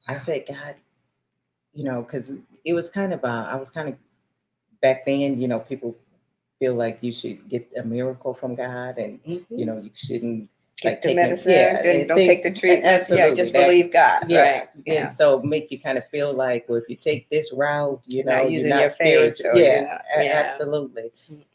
I 0.08 0.18
said, 0.18 0.46
God, 0.48 0.75
you 1.74 1.84
know, 1.84 2.01
because 2.01 2.32
it 2.66 2.74
was 2.74 2.90
kind 2.90 3.13
of, 3.13 3.24
uh, 3.24 3.48
I 3.50 3.56
was 3.56 3.70
kind 3.70 3.90
of 3.90 3.96
back 4.82 5.06
then, 5.06 5.40
you 5.40 5.48
know, 5.48 5.60
people 5.60 5.96
feel 6.60 6.75
like 6.75 7.00
you 7.01 7.12
should 7.12 7.48
get 7.50 7.70
a 7.78 7.84
miracle 7.84 8.34
from 8.34 8.56
God 8.56 8.98
and, 8.98 9.24
mm-hmm. 9.24 9.58
you 9.58 9.66
know, 9.66 9.80
you 9.80 9.92
shouldn't 9.94 10.50
Take 10.78 11.01
the 11.01 11.10
taking- 11.10 11.16
medicine, 11.18 11.51
yeah, 11.51 11.82
then 11.84 12.00
and 12.01 12.08
don't 12.08 12.18
take 12.18 12.42
the 12.44 12.51
treatment. 12.51 12.84
Yeah, 12.86 12.92
absolutely, 13.01 13.36
just 13.36 13.54
that- 13.54 13.68
believe 13.68 13.94
God. 13.94 14.24
Yeah, 14.30 14.42
Right. 14.60 14.70
and 14.88 15.12
so 15.12 15.42
make 15.44 15.70
you 15.72 15.80
kind 15.80 15.98
of 15.98 16.08
feel 16.08 16.34
like, 16.34 16.68
well, 16.68 16.78
if 16.80 16.90
you 16.90 16.96
take 16.96 17.30
this 17.30 17.51
route, 17.54 18.01
you 18.06 18.24
know, 18.24 18.32
Not 18.38 18.42
you're 18.44 18.51
using 18.51 18.70
not 18.70 18.82
your 18.82 18.90
faith, 18.90 19.36
spiritual. 19.38 19.51
or 19.51 19.56
yeah, 19.58 19.74
you're 19.80 19.88
not- 19.88 20.01
a- 20.18 20.24
yeah. 20.25 20.32
absolutely. 20.46 21.12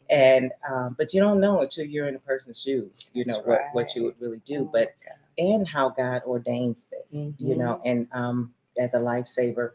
And 0.09 0.51
um, 0.71 0.95
but 0.97 1.13
you 1.13 1.19
don't 1.19 1.41
know 1.41 1.61
until 1.61 1.85
you're 1.85 2.07
in 2.07 2.15
a 2.15 2.19
person's 2.19 2.61
shoes, 2.61 3.09
you 3.13 3.25
know 3.25 3.35
That's 3.35 3.47
what 3.47 3.61
what 3.73 3.95
you 3.95 4.03
would 4.03 4.15
really 4.21 4.41
do. 4.45 4.61
Oh, 4.61 4.69
But 4.71 4.93
and 5.37 5.67
how 5.67 5.89
God 5.89 6.21
ordains 6.25 6.85
this, 6.89 7.13
you 7.13 7.25
Mm-hmm. 7.39 7.59
know, 7.59 7.81
and 7.83 8.07
um, 8.13 8.53
as 8.79 8.93
a 8.93 8.97
lifesaver. 8.97 9.71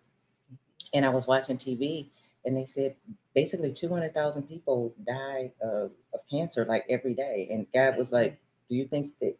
And 0.95 1.05
I 1.05 1.09
was 1.11 1.27
watching 1.27 1.57
TV, 1.59 2.09
and 2.45 2.57
they 2.57 2.67
said 2.67 2.97
basically 3.35 3.73
200,000 3.73 4.43
people 4.49 4.95
die 5.07 5.53
of, 5.61 5.91
of 6.13 6.21
cancer 6.31 6.65
like 6.67 6.85
every 6.89 7.15
day. 7.15 7.49
And 7.51 7.67
God 7.73 7.97
was 7.97 8.13
like, 8.13 8.39
"Do 8.73 8.79
you 8.79 8.87
think 8.88 9.12
that 9.21 9.37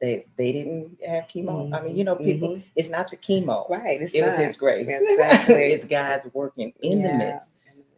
they 0.00 0.26
they 0.36 0.50
didn't 0.50 0.98
have 1.06 1.28
chemo? 1.28 1.72
I 1.72 1.80
mean, 1.80 1.94
you 1.94 2.02
know, 2.02 2.16
people. 2.16 2.48
Mhm. 2.56 2.64
It's 2.74 2.88
not 2.88 3.08
the 3.08 3.16
chemo. 3.16 3.70
Right. 3.70 4.02
It's 4.02 4.12
It 4.16 4.26
was. 4.26 4.36
His 4.36 4.56
grace. 4.56 4.88
Exactly. 4.90 5.54
it's 5.74 5.84
God's 5.84 6.26
working 6.34 6.72
in 6.82 7.02
the 7.02 7.16
midst 7.16 7.52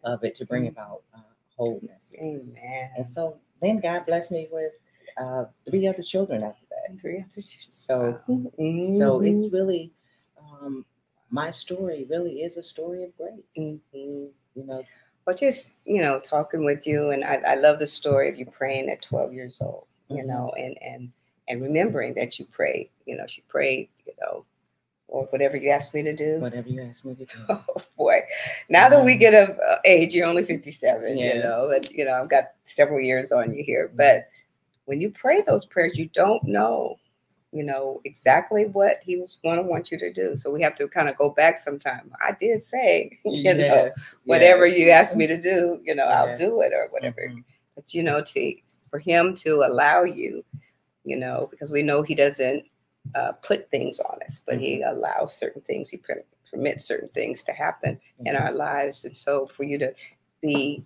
of 0.04 0.22
it 0.22 0.36
to 0.36 0.44
bring 0.44 0.66
about 0.68 1.00
uh, 1.14 1.20
wholeness. 1.56 2.12
Amen. 2.20 2.90
And 2.98 3.10
so 3.10 3.38
then 3.62 3.80
God 3.80 4.04
blessed 4.04 4.32
me 4.32 4.48
with 4.52 4.72
uh, 5.16 5.46
three 5.64 5.86
other 5.86 6.02
children 6.02 6.42
after 6.42 6.66
that. 6.68 7.00
Three 7.00 7.20
other 7.24 7.40
children. 7.40 7.70
So 7.70 8.20
so 8.26 8.28
Mhm. 8.28 9.26
it's 9.28 9.50
really 9.50 9.94
um, 10.38 10.84
my 11.30 11.50
story. 11.50 12.06
Really 12.10 12.42
is 12.42 12.58
a 12.58 12.62
story 12.62 13.02
of 13.04 13.16
grace. 13.16 13.80
You 13.94 14.30
know, 14.54 14.84
Well, 15.26 15.34
just 15.34 15.74
you 15.86 16.02
know, 16.02 16.20
talking 16.20 16.64
with 16.66 16.86
you, 16.86 17.10
and 17.12 17.24
I, 17.24 17.36
I 17.46 17.54
love 17.54 17.78
the 17.78 17.86
story 17.86 18.28
of 18.28 18.38
you 18.38 18.44
praying 18.46 18.90
at 18.90 19.00
12 19.02 19.32
years 19.32 19.62
old. 19.62 19.86
You 20.08 20.22
Mhm. 20.22 20.26
know, 20.26 20.52
and 20.56 20.76
and 20.82 21.12
and 21.48 21.62
remembering 21.62 22.14
that 22.14 22.38
you 22.38 22.46
prayed. 22.46 22.90
You 23.06 23.16
know, 23.16 23.26
she 23.26 23.42
prayed. 23.42 23.88
You 24.06 24.12
know, 24.20 24.44
or 25.08 25.24
whatever 25.26 25.56
you 25.56 25.70
asked 25.70 25.94
me 25.94 26.02
to 26.02 26.12
do. 26.14 26.40
whatever 26.40 26.68
you 26.68 26.82
ask 26.82 27.04
me 27.04 27.14
to 27.14 27.24
do. 27.24 27.38
Oh 27.48 27.64
boy! 27.96 28.20
Now 28.68 28.88
that 28.88 29.04
we 29.04 29.12
Um, 29.14 29.18
get 29.18 29.34
of 29.34 29.58
uh, 29.60 29.78
age, 29.84 30.14
you're 30.14 30.26
only 30.26 30.44
57. 30.44 31.16
Yeah. 31.16 31.34
You 31.34 31.42
know, 31.42 31.70
and 31.70 31.88
you 31.90 32.04
know, 32.04 32.14
I've 32.14 32.28
got 32.28 32.52
several 32.64 33.00
years 33.00 33.30
on 33.32 33.54
you 33.54 33.62
here, 33.64 33.90
but 33.94 34.28
when 34.86 35.00
you 35.00 35.10
pray 35.10 35.42
those 35.42 35.64
prayers, 35.66 35.96
you 35.98 36.06
don't 36.12 36.42
know. 36.44 36.98
You 37.52 37.62
know 37.62 38.00
exactly 38.04 38.66
what 38.66 38.98
he 39.02 39.16
was 39.16 39.38
going 39.42 39.56
to 39.56 39.62
want 39.62 39.90
you 39.90 39.98
to 39.98 40.12
do. 40.12 40.36
So 40.36 40.50
we 40.50 40.60
have 40.62 40.74
to 40.76 40.88
kind 40.88 41.08
of 41.08 41.16
go 41.16 41.30
back 41.30 41.56
sometime. 41.58 42.12
I 42.20 42.32
did 42.32 42.62
say, 42.62 43.18
you 43.24 43.54
know, 43.54 43.92
whatever 44.24 44.66
yeah. 44.66 44.76
you 44.84 44.90
ask 44.90 45.16
me 45.16 45.26
to 45.28 45.40
do, 45.40 45.80
you 45.82 45.94
know, 45.94 46.04
Yeah. 46.06 46.22
I'll 46.24 46.36
do 46.36 46.60
it 46.60 46.72
or 46.74 46.88
whatever. 46.90 47.28
Mhm. 47.30 47.44
But 47.76 47.94
you 47.94 48.02
know, 48.02 48.22
to 48.22 48.54
for 48.90 48.98
him 48.98 49.34
to 49.36 49.62
allow 49.64 50.02
you, 50.04 50.44
you 51.04 51.16
know, 51.16 51.48
because 51.50 51.70
we 51.70 51.82
know 51.82 52.02
he 52.02 52.14
doesn't 52.16 52.64
uh, 53.14 53.32
put 53.32 53.70
things 53.70 54.00
on 54.00 54.18
us, 54.24 54.40
but 54.44 54.58
he 54.58 54.80
Mm-hmm. 54.80 54.98
allows 54.98 55.36
certain 55.36 55.62
things, 55.62 55.90
he 55.90 55.98
per- 55.98 56.24
permits 56.50 56.86
certain 56.86 57.10
things 57.10 57.44
to 57.44 57.52
happen 57.52 58.00
in 58.24 58.34
Mhm. 58.34 58.40
our 58.40 58.52
lives. 58.52 59.04
And 59.04 59.16
so 59.16 59.46
for 59.46 59.62
you 59.64 59.78
to 59.78 59.94
be, 60.42 60.84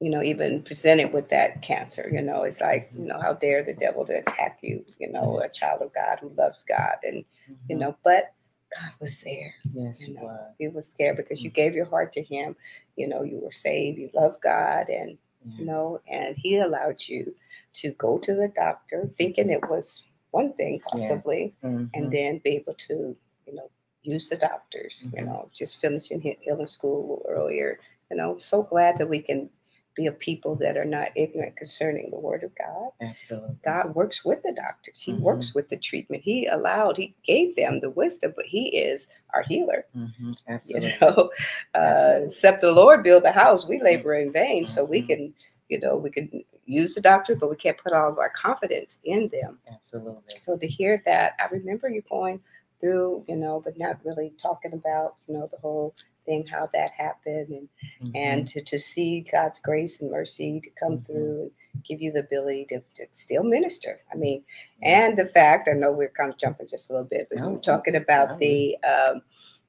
you 0.00 0.10
know, 0.10 0.22
even 0.22 0.62
presented 0.62 1.12
with 1.12 1.28
that 1.30 1.62
cancer, 1.62 2.08
you 2.12 2.22
know, 2.22 2.42
it's 2.44 2.60
like, 2.60 2.90
you 2.96 3.06
know, 3.06 3.20
how 3.20 3.32
dare 3.32 3.62
the 3.62 3.74
devil 3.74 4.04
to 4.06 4.18
attack 4.18 4.58
you, 4.62 4.84
you 4.98 5.10
know, 5.10 5.40
a 5.40 5.48
child 5.48 5.82
of 5.82 5.92
God 5.94 6.18
who 6.20 6.28
loves 6.36 6.62
God 6.64 6.96
and 7.04 7.24
you 7.68 7.76
Mhm. 7.76 7.80
know, 7.80 7.96
but 8.04 8.34
God 8.78 8.92
was 9.00 9.20
there 9.20 9.54
yes, 9.74 10.00
you 10.00 10.08
you 10.08 10.14
know, 10.14 10.24
was. 10.24 10.54
he 10.58 10.68
was 10.68 10.92
there 10.98 11.14
because 11.14 11.44
you 11.44 11.50
Mm. 11.50 11.54
gave 11.54 11.74
your 11.74 11.84
heart 11.84 12.12
to 12.12 12.22
him 12.22 12.56
you 12.96 13.06
know 13.06 13.22
you 13.22 13.38
were 13.38 13.52
saved 13.52 13.98
you 13.98 14.08
love 14.14 14.40
god 14.42 14.88
and 14.88 15.18
you 15.58 15.64
know 15.64 16.00
and 16.08 16.36
he 16.36 16.58
allowed 16.58 17.00
you 17.08 17.34
to 17.74 17.90
go 17.92 18.18
to 18.18 18.34
the 18.34 18.48
doctor 18.54 19.08
thinking 19.18 19.50
it 19.50 19.68
was 19.68 20.04
one 20.30 20.52
thing 20.54 20.80
possibly 20.80 21.54
Mhm. 21.62 21.90
and 21.94 22.10
then 22.10 22.38
be 22.38 22.50
able 22.50 22.74
to 22.74 23.16
you 23.46 23.54
know 23.54 23.68
use 24.02 24.28
the 24.28 24.36
doctors 24.36 25.04
you 25.14 25.22
Mhm. 25.22 25.26
know 25.26 25.50
just 25.54 25.80
finishing 25.80 26.20
his 26.20 26.36
healing 26.40 26.66
school 26.66 27.24
earlier 27.28 27.80
you 28.10 28.16
know 28.16 28.38
so 28.38 28.62
glad 28.62 28.96
that 28.98 29.08
we 29.08 29.20
can 29.22 29.48
be 29.94 30.06
a 30.06 30.12
people 30.12 30.54
that 30.56 30.76
are 30.76 30.84
not 30.84 31.08
ignorant 31.16 31.56
concerning 31.56 32.10
the 32.10 32.18
word 32.18 32.42
of 32.44 32.50
god 32.56 32.90
Absolutely. 33.00 33.56
God 33.64 33.94
works 33.94 34.24
with 34.24 34.42
the 34.42 34.52
doctors. 34.52 35.00
He 35.00 35.12
Mhm. 35.12 35.20
works 35.20 35.54
with 35.54 35.68
the 35.68 35.76
treatment. 35.76 36.22
He 36.22 36.46
allowed, 36.46 36.96
he 36.96 37.14
gave 37.24 37.56
them 37.56 37.80
the 37.80 37.90
wisdom, 37.90 38.32
but 38.36 38.44
he 38.46 38.68
is 38.76 39.08
our 39.34 39.42
healer. 39.42 39.86
Mhm. 39.96 40.36
You 40.68 40.80
know, 41.00 41.30
uh, 41.74 41.78
Absolutely. 41.78 42.24
except 42.26 42.60
the 42.60 42.72
Lord 42.72 43.02
build 43.02 43.24
the 43.24 43.32
house, 43.32 43.68
we 43.68 43.80
labor 43.80 44.14
in 44.14 44.32
vain. 44.32 44.66
So 44.66 44.84
we 44.84 45.02
Mhm. 45.02 45.06
can, 45.06 45.34
you 45.68 45.80
know, 45.80 45.96
we 45.96 46.10
can 46.10 46.44
use 46.66 46.94
the 46.94 47.00
doctor, 47.00 47.34
but 47.36 47.50
we 47.50 47.56
can't 47.56 47.78
put 47.78 47.92
all 47.92 48.08
of 48.10 48.18
our 48.18 48.30
confidence 48.30 49.00
in 49.04 49.28
them. 49.28 49.58
Absolutely. 49.70 50.36
So 50.36 50.56
to 50.56 50.66
hear 50.66 51.02
that, 51.06 51.34
I 51.40 51.46
remember 51.46 51.88
you 51.88 52.02
going 52.02 52.40
through, 52.86 53.24
you 53.28 53.36
know, 53.36 53.62
but 53.64 53.78
not 53.78 54.04
really 54.04 54.32
talking 54.42 54.72
about, 54.74 55.14
you 55.26 55.34
know, 55.34 55.48
the 55.50 55.56
whole 55.58 55.94
thing, 56.26 56.44
how 56.46 56.66
that 56.74 56.90
happened 56.90 57.48
and 57.48 57.68
and 58.14 58.48
to, 58.48 58.60
to 58.62 58.78
see 58.78 59.20
God's 59.32 59.58
grace 59.60 60.00
and 60.02 60.10
mercy 60.10 60.60
to 60.60 60.70
come 60.70 60.98
Mhm. 60.98 61.06
through 61.06 61.40
and 61.74 61.84
give 61.84 62.02
you 62.02 62.12
the 62.12 62.20
ability 62.20 62.66
to, 62.66 62.80
to 62.96 63.06
still 63.12 63.44
minister. 63.44 64.00
I 64.12 64.16
mean, 64.16 64.40
Mhm. 64.40 64.44
and 64.82 65.16
the 65.16 65.26
fact, 65.26 65.68
I 65.68 65.72
know 65.72 65.92
we're 65.92 66.10
kind 66.10 66.30
of 66.30 66.38
jumping 66.38 66.66
just 66.66 66.90
a 66.90 66.92
little 66.92 67.06
bit, 67.08 67.28
but 67.30 67.38
No, 67.38 67.50
we're 67.50 67.58
talking 67.60 67.94
about 67.96 68.38
the, 68.38 68.76
um, 68.84 69.22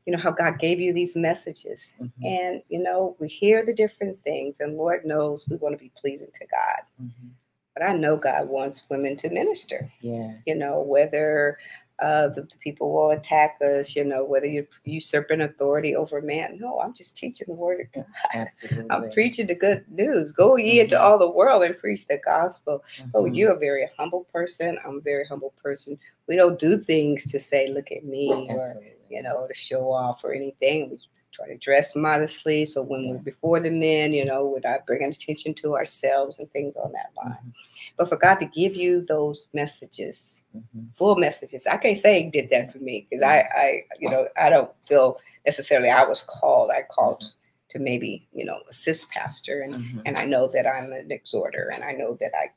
you 0.05 0.12
know, 0.12 0.20
how 0.20 0.32
God 0.32 0.60
gave 0.60 0.79
you 0.82 0.91
these 0.91 1.15
messages. 1.15 1.96
Mhm. 2.01 2.12
And, 2.25 2.63
you 2.67 2.79
know, 2.79 3.15
we 3.20 3.27
hear 3.29 3.63
the 3.63 3.74
different 3.74 4.22
things, 4.24 4.60
and 4.60 4.75
Lord 4.75 5.05
knows 5.05 5.48
we 5.48 5.55
want 5.58 5.74
to 5.74 5.79
be 5.79 5.91
pleasing 5.96 6.32
to 6.34 6.46
God. 6.48 6.82
Mhm. 7.01 7.29
But 7.75 7.84
I 7.84 7.96
know 7.96 8.17
God 8.17 8.50
wants 8.50 8.88
women 8.89 9.15
to 9.17 9.29
minister, 9.29 9.89
Yeah. 10.01 10.34
you 10.46 10.53
know, 10.55 10.82
whether 10.82 11.58
uh, 12.00 12.27
the, 12.29 12.41
the 12.41 12.57
people 12.59 12.91
will 12.91 13.12
attack 13.12 13.57
us, 13.62 13.95
you 13.95 14.03
know, 14.03 14.23
whether 14.25 14.45
you're 14.47 14.65
usurping 14.83 15.41
authority 15.41 15.95
over 15.95 16.21
man. 16.21 16.57
No, 16.59 16.79
I'm 16.79 16.93
just 16.93 17.15
teaching 17.15 17.45
the 17.47 17.53
word 17.53 17.81
of 17.81 17.91
God. 17.93 18.05
Absolutely. 18.33 18.89
I'm 18.89 19.12
preaching 19.12 19.47
the 19.47 19.55
good 19.55 19.85
news. 19.89 20.31
Go 20.31 20.55
ye 20.55 20.79
into 20.79 20.95
Mhm. 20.95 21.01
all 21.01 21.17
the 21.17 21.29
world 21.29 21.63
and 21.63 21.77
preach 21.77 22.07
the 22.07 22.17
gospel. 22.17 22.83
Oh, 23.13 23.23
Mhm. 23.23 23.35
you're 23.35 23.51
a 23.51 23.57
very 23.59 23.89
humble 23.97 24.25
person. 24.33 24.77
I'm 24.85 24.97
a 24.97 25.01
very 25.01 25.25
humble 25.25 25.53
person. 25.62 25.97
We 26.27 26.35
don't 26.35 26.59
do 26.59 26.77
things 26.79 27.31
to 27.31 27.39
say, 27.39 27.67
look 27.67 27.91
at 27.91 28.03
me, 28.05 28.29
or, 28.50 28.67
you 29.09 29.21
know, 29.21 29.45
to 29.47 29.53
show 29.53 29.91
off 29.91 30.23
or 30.23 30.33
anything. 30.33 30.89
We 30.89 31.00
try 31.43 31.53
to 31.53 31.57
dress 31.59 31.95
modestly. 31.95 32.65
So 32.65 32.81
when 32.81 33.09
we're 33.09 33.17
before 33.17 33.59
the 33.59 33.69
men, 33.69 34.13
you 34.13 34.25
know, 34.25 34.45
we're 34.45 34.67
not 34.69 34.85
bringing 34.85 35.09
attention 35.09 35.53
to 35.55 35.75
ourselves 35.75 36.35
and 36.39 36.50
things 36.51 36.75
on 36.75 36.91
that 36.93 37.12
line. 37.15 37.38
Mhm. 37.45 37.53
But 37.97 38.09
for 38.09 38.17
God 38.17 38.35
to 38.35 38.45
give 38.45 38.75
you 38.75 39.01
those 39.01 39.50
messages, 39.53 40.45
Mhm. 40.55 40.95
full 40.95 41.15
messages, 41.15 41.67
I 41.67 41.77
can't 41.77 41.97
say 41.97 42.23
He 42.23 42.29
did 42.29 42.50
that 42.50 42.71
for 42.71 42.79
me 42.79 43.07
because 43.09 43.23
I, 43.23 43.39
I, 43.39 43.83
you 44.00 44.09
know, 44.09 44.27
I 44.38 44.50
don't 44.50 44.71
feel 44.85 45.19
necessarily 45.45 45.89
I 45.89 46.03
was 46.03 46.23
called. 46.23 46.71
I 46.71 46.83
called 46.83 47.21
Mm-hmm. 47.21 47.38
to 47.69 47.79
maybe, 47.79 48.27
you 48.31 48.45
know, 48.45 48.59
assist 48.69 49.09
pastor 49.09 49.62
and 49.62 49.73
Mhm. 49.75 50.01
and 50.05 50.17
I 50.17 50.25
know 50.25 50.47
that 50.47 50.67
I'm 50.67 50.93
an 50.93 51.12
exhorter 51.12 51.71
and 51.73 51.83
I 51.83 51.91
know 51.93 52.15
that 52.19 52.31
I 52.35 52.51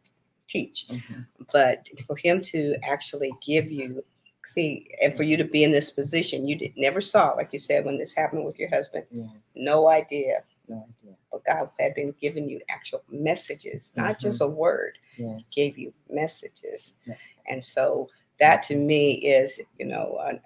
teach. 0.47 0.87
Mhm. 0.89 1.27
But 1.53 1.89
for 2.07 2.17
him 2.17 2.41
to 2.43 2.77
actually 2.83 3.33
give 3.45 3.71
you, 3.71 4.05
see, 4.47 4.91
and 5.03 5.17
for 5.17 5.23
you 5.23 5.37
to 5.37 5.45
be 5.45 5.65
in 5.65 5.73
this 5.73 5.91
position, 5.91 6.47
you 6.47 6.57
did, 6.57 6.73
never 6.77 7.01
saw, 7.01 7.33
like 7.33 7.51
you 7.53 7.59
said, 7.59 7.85
when 7.85 7.99
this 7.99 8.15
happened 8.15 8.45
with 8.45 8.59
your 8.59 8.69
husband, 8.71 9.05
Yeah. 9.11 9.27
no 9.55 9.89
idea. 9.89 10.43
No 10.69 10.87
idea. 11.03 11.15
But 11.31 11.45
God 11.45 11.71
had 11.79 11.95
been 11.95 12.15
giving 12.21 12.49
you 12.49 12.61
actual 12.69 13.03
messages, 13.11 13.95
not 13.97 14.17
Mhm. 14.17 14.21
just 14.21 14.41
a 14.41 14.47
word, 14.47 14.99
Yes. 15.17 15.41
gave 15.55 15.79
you 15.79 15.93
messages. 16.09 16.95
Yeah. 17.05 17.15
And 17.49 17.63
so 17.63 18.09
that 18.41 18.63
to 18.65 18.77
me 18.77 19.13
is, 19.15 19.61
you 19.79 19.87
know, 19.87 20.15
uh, 20.15 20.39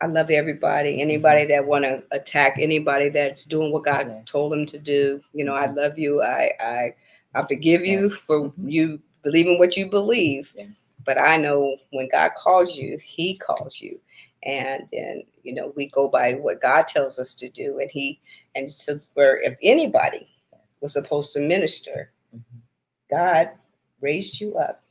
I 0.00 0.06
love 0.06 0.30
everybody. 0.30 1.00
Anybody 1.00 1.46
that 1.46 1.64
want 1.66 1.84
to 1.84 2.02
attack 2.10 2.56
anybody 2.58 3.08
that's 3.08 3.44
doing 3.44 3.70
what 3.72 3.84
God 3.84 4.08
Yes. 4.08 4.24
told 4.26 4.50
them 4.50 4.66
to 4.66 4.78
do, 4.78 5.22
you 5.32 5.44
know, 5.44 5.54
I 5.54 5.68
Mhm. 5.68 5.76
love 5.76 5.98
you. 5.98 6.20
I 6.22 6.52
I 6.60 6.94
I 7.34 7.46
forgive 7.46 7.86
you 7.86 8.10
for 8.10 8.50
Mhm. 8.50 8.70
you 8.72 9.00
believing 9.22 9.58
what 9.58 9.76
you 9.76 9.88
believe. 9.88 10.52
Yes. 10.56 10.91
But 11.04 11.20
I 11.20 11.36
know 11.36 11.76
when 11.90 12.08
God 12.08 12.32
calls 12.36 12.76
you, 12.76 12.98
He 13.02 13.36
calls 13.36 13.80
you, 13.80 13.98
and 14.44 14.88
then 14.92 15.24
you 15.42 15.54
know 15.54 15.72
we 15.76 15.88
go 15.88 16.08
by 16.08 16.34
what 16.34 16.60
God 16.60 16.88
tells 16.88 17.18
us 17.18 17.34
to 17.36 17.48
do, 17.48 17.78
and 17.80 17.90
He 17.90 18.20
and 18.54 18.70
so 18.70 19.00
where 19.14 19.40
if 19.40 19.56
anybody 19.62 20.28
was 20.80 20.92
supposed 20.92 21.32
to 21.34 21.40
minister, 21.40 22.12
Mhm. 22.34 22.60
God 23.10 23.50
raised 24.00 24.40
you 24.40 24.56
up, 24.56 24.82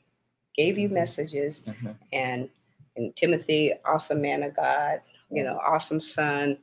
gave 0.56 0.78
you 0.78 0.90
Mhm. 0.90 0.94
messages, 0.94 1.66
Mhm. 1.66 1.96
and 2.14 2.50
and 2.98 3.16
Timothy, 3.16 3.74
awesome 3.86 4.22
man 4.22 4.44
of 4.44 4.54
God, 4.56 5.02
you 5.32 5.44
know, 5.44 5.58
awesome 5.66 6.02
son, 6.02 6.58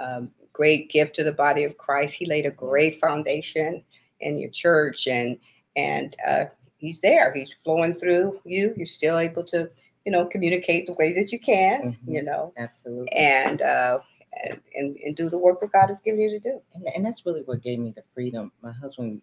um, 0.00 0.32
great 0.52 0.90
gift 0.90 1.14
to 1.14 1.22
the 1.24 1.32
body 1.32 1.62
of 1.62 1.78
Christ. 1.78 2.16
He 2.16 2.26
laid 2.26 2.46
a 2.46 2.50
great 2.50 2.96
foundation 2.96 3.84
in 4.20 4.38
your 4.38 4.50
church, 4.50 5.06
and 5.06 5.38
and 5.76 6.16
uh, 6.26 6.46
he's 6.78 7.00
there. 7.00 7.32
He's 7.34 7.54
flowing 7.64 7.94
through 7.94 8.40
you. 8.44 8.72
You're 8.76 8.86
still 8.86 9.18
able 9.18 9.44
to, 9.44 9.70
you 10.04 10.12
know, 10.12 10.24
communicate 10.26 10.86
the 10.86 10.94
way 10.94 11.12
that 11.14 11.32
you 11.32 11.38
can, 11.38 11.82
Mhm. 12.06 12.14
you 12.14 12.22
know, 12.22 12.52
Absolutely. 12.56 13.12
and 13.12 13.60
uh, 13.62 14.00
and, 14.44 14.60
and 14.74 14.96
and 15.04 15.16
do 15.16 15.28
the 15.28 15.38
work 15.38 15.60
that 15.60 15.72
God 15.72 15.88
has 15.88 16.00
given 16.00 16.20
you 16.20 16.30
to 16.30 16.38
do. 16.38 16.60
and, 16.74 16.84
and 16.94 17.04
that's 17.04 17.26
really 17.26 17.42
what 17.42 17.62
gave 17.62 17.78
me 17.78 17.90
the 17.90 18.02
freedom. 18.14 18.52
My 18.62 18.72
husband 18.72 19.20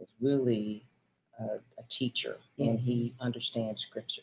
is 0.00 0.08
really 0.20 0.86
a, 1.38 1.44
a 1.78 1.82
teacher 1.88 2.38
and 2.58 2.78
he 2.78 3.14
understands 3.20 3.82
scripture. 3.82 4.22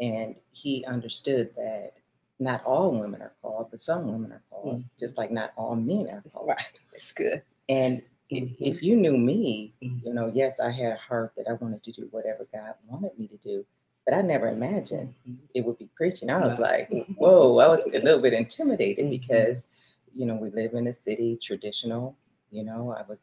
And 0.00 0.36
he 0.52 0.84
understood 0.84 1.50
that 1.56 1.94
not 2.38 2.62
all 2.64 2.92
women 2.92 3.20
are 3.20 3.32
called, 3.42 3.68
but 3.72 3.80
some 3.80 4.06
women 4.06 4.30
are 4.32 4.42
called, 4.50 4.84
just 5.00 5.16
like 5.18 5.32
not 5.32 5.52
all 5.56 5.74
men 5.74 6.08
are 6.08 6.22
called. 6.32 6.46
Right. 6.48 6.80
That's 6.92 7.12
good. 7.12 7.42
And 7.68 8.00
if, 8.30 8.50
if 8.60 8.82
you 8.82 8.96
knew 8.96 9.16
me, 9.16 9.72
Mhm. 9.82 10.04
you 10.04 10.12
know, 10.14 10.26
yes, 10.26 10.60
I 10.60 10.70
had 10.70 10.92
a 10.92 10.96
heart 10.96 11.32
that 11.36 11.48
I 11.48 11.54
wanted 11.54 11.82
to 11.84 11.92
do 11.92 12.08
whatever 12.10 12.46
God 12.52 12.74
wanted 12.88 13.18
me 13.18 13.26
to 13.28 13.36
do, 13.38 13.64
but 14.04 14.14
I 14.14 14.22
never 14.22 14.48
imagined 14.48 15.14
it 15.54 15.62
would 15.64 15.78
be 15.78 15.88
preaching. 15.96 16.30
I 16.30 16.46
was 16.46 16.58
like, 16.58 16.90
Mhm. 16.90 17.16
whoa, 17.16 17.58
I 17.58 17.68
was 17.68 17.84
a 17.86 18.00
little 18.00 18.20
bit 18.20 18.32
intimidated 18.34 19.08
because, 19.10 19.66
you 20.12 20.26
know, 20.26 20.36
we 20.36 20.50
live 20.50 20.74
in 20.74 20.86
a 20.86 20.94
city, 20.94 21.36
traditional, 21.36 22.16
you 22.50 22.64
know, 22.64 22.90
I 22.92 23.02
was 23.02 23.18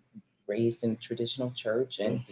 raised 0.48 0.84
in 0.84 0.98
traditional 0.98 1.52
church. 1.52 2.00
And, 2.00 2.24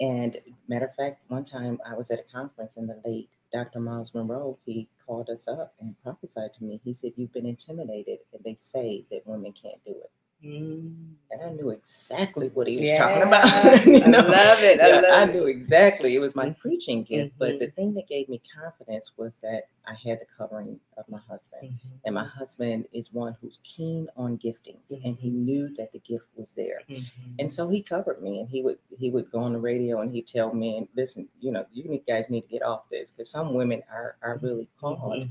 and 0.00 0.40
matter 0.68 0.86
of 0.86 0.94
fact, 0.94 1.22
one 1.28 1.44
time 1.44 1.80
I 1.84 1.94
was 1.94 2.10
at 2.10 2.20
a 2.20 2.24
conference 2.24 2.76
and 2.76 2.88
the 2.88 3.00
late 3.04 3.28
Dr. 3.52 3.80
Myles 3.80 4.12
Munroe, 4.14 4.58
he 4.66 4.88
called 5.06 5.30
us 5.30 5.48
up 5.48 5.74
and 5.80 6.00
prophesied 6.02 6.52
to 6.54 6.64
me. 6.64 6.80
He 6.84 6.92
said, 6.92 7.12
You've 7.16 7.32
been 7.32 7.46
intimidated, 7.46 8.18
and 8.32 8.44
they 8.44 8.54
say 8.56 9.06
that 9.10 9.26
women 9.26 9.52
can't 9.52 9.82
do 9.84 9.92
it. 9.92 10.10
Mm. 10.44 11.14
And 11.30 11.42
I 11.42 11.50
knew 11.50 11.70
exactly 11.70 12.48
what 12.54 12.66
he 12.68 12.76
was 12.78 12.86
Yeah, 12.88 12.98
talking 12.98 13.22
about. 13.22 13.44
you 13.86 13.96
I 14.02 14.08
love 14.08 14.62
it. 14.62 14.80
I 14.80 14.88
Yeah, 14.88 14.96
I 14.96 15.00
love 15.24 15.28
it. 15.28 15.32
knew 15.34 15.44
exactly. 15.46 16.14
It 16.14 16.20
was 16.20 16.34
my 16.34 16.46
Mhm. 16.46 16.58
preaching 16.58 17.02
gift. 17.02 17.32
But 17.38 17.56
Mhm. 17.56 17.58
the 17.58 17.66
thing 17.72 17.92
that 17.94 18.06
gave 18.08 18.28
me 18.30 18.40
confidence 18.54 19.12
was 19.18 19.36
that 19.42 19.64
I 19.84 19.94
had 19.94 20.20
the 20.20 20.26
covering 20.38 20.80
of 20.96 21.08
my 21.08 21.18
husband. 21.18 21.74
And 22.04 22.14
my 22.14 22.24
husband 22.24 22.86
is 22.92 23.12
one 23.12 23.36
who's 23.40 23.58
keen 23.62 24.08
on 24.16 24.38
giftings, 24.38 24.90
and 25.04 25.16
he 25.18 25.28
knew 25.30 25.68
that 25.76 25.92
the 25.92 25.98
gift 25.98 26.26
was 26.36 26.52
there. 26.54 26.82
Mhm. 26.88 27.04
And 27.40 27.52
so 27.52 27.68
he 27.68 27.82
covered 27.82 28.22
me, 28.22 28.40
and 28.40 28.48
he 28.48 28.62
would 28.62 28.78
he 28.96 29.10
would 29.10 29.30
go 29.30 29.40
on 29.40 29.52
the 29.52 29.58
radio 29.58 30.00
and 30.00 30.10
he'd 30.12 30.28
tell 30.28 30.54
men, 30.54 30.88
listen, 30.96 31.28
you 31.40 31.50
know, 31.52 31.66
you 31.72 31.98
guys 32.06 32.30
need 32.30 32.42
to 32.42 32.48
get 32.48 32.62
off 32.62 32.88
this 32.88 33.10
because 33.10 33.28
some 33.28 33.54
women 33.54 33.82
are 33.90 34.16
are 34.22 34.38
really 34.38 34.68
called. 34.80 35.28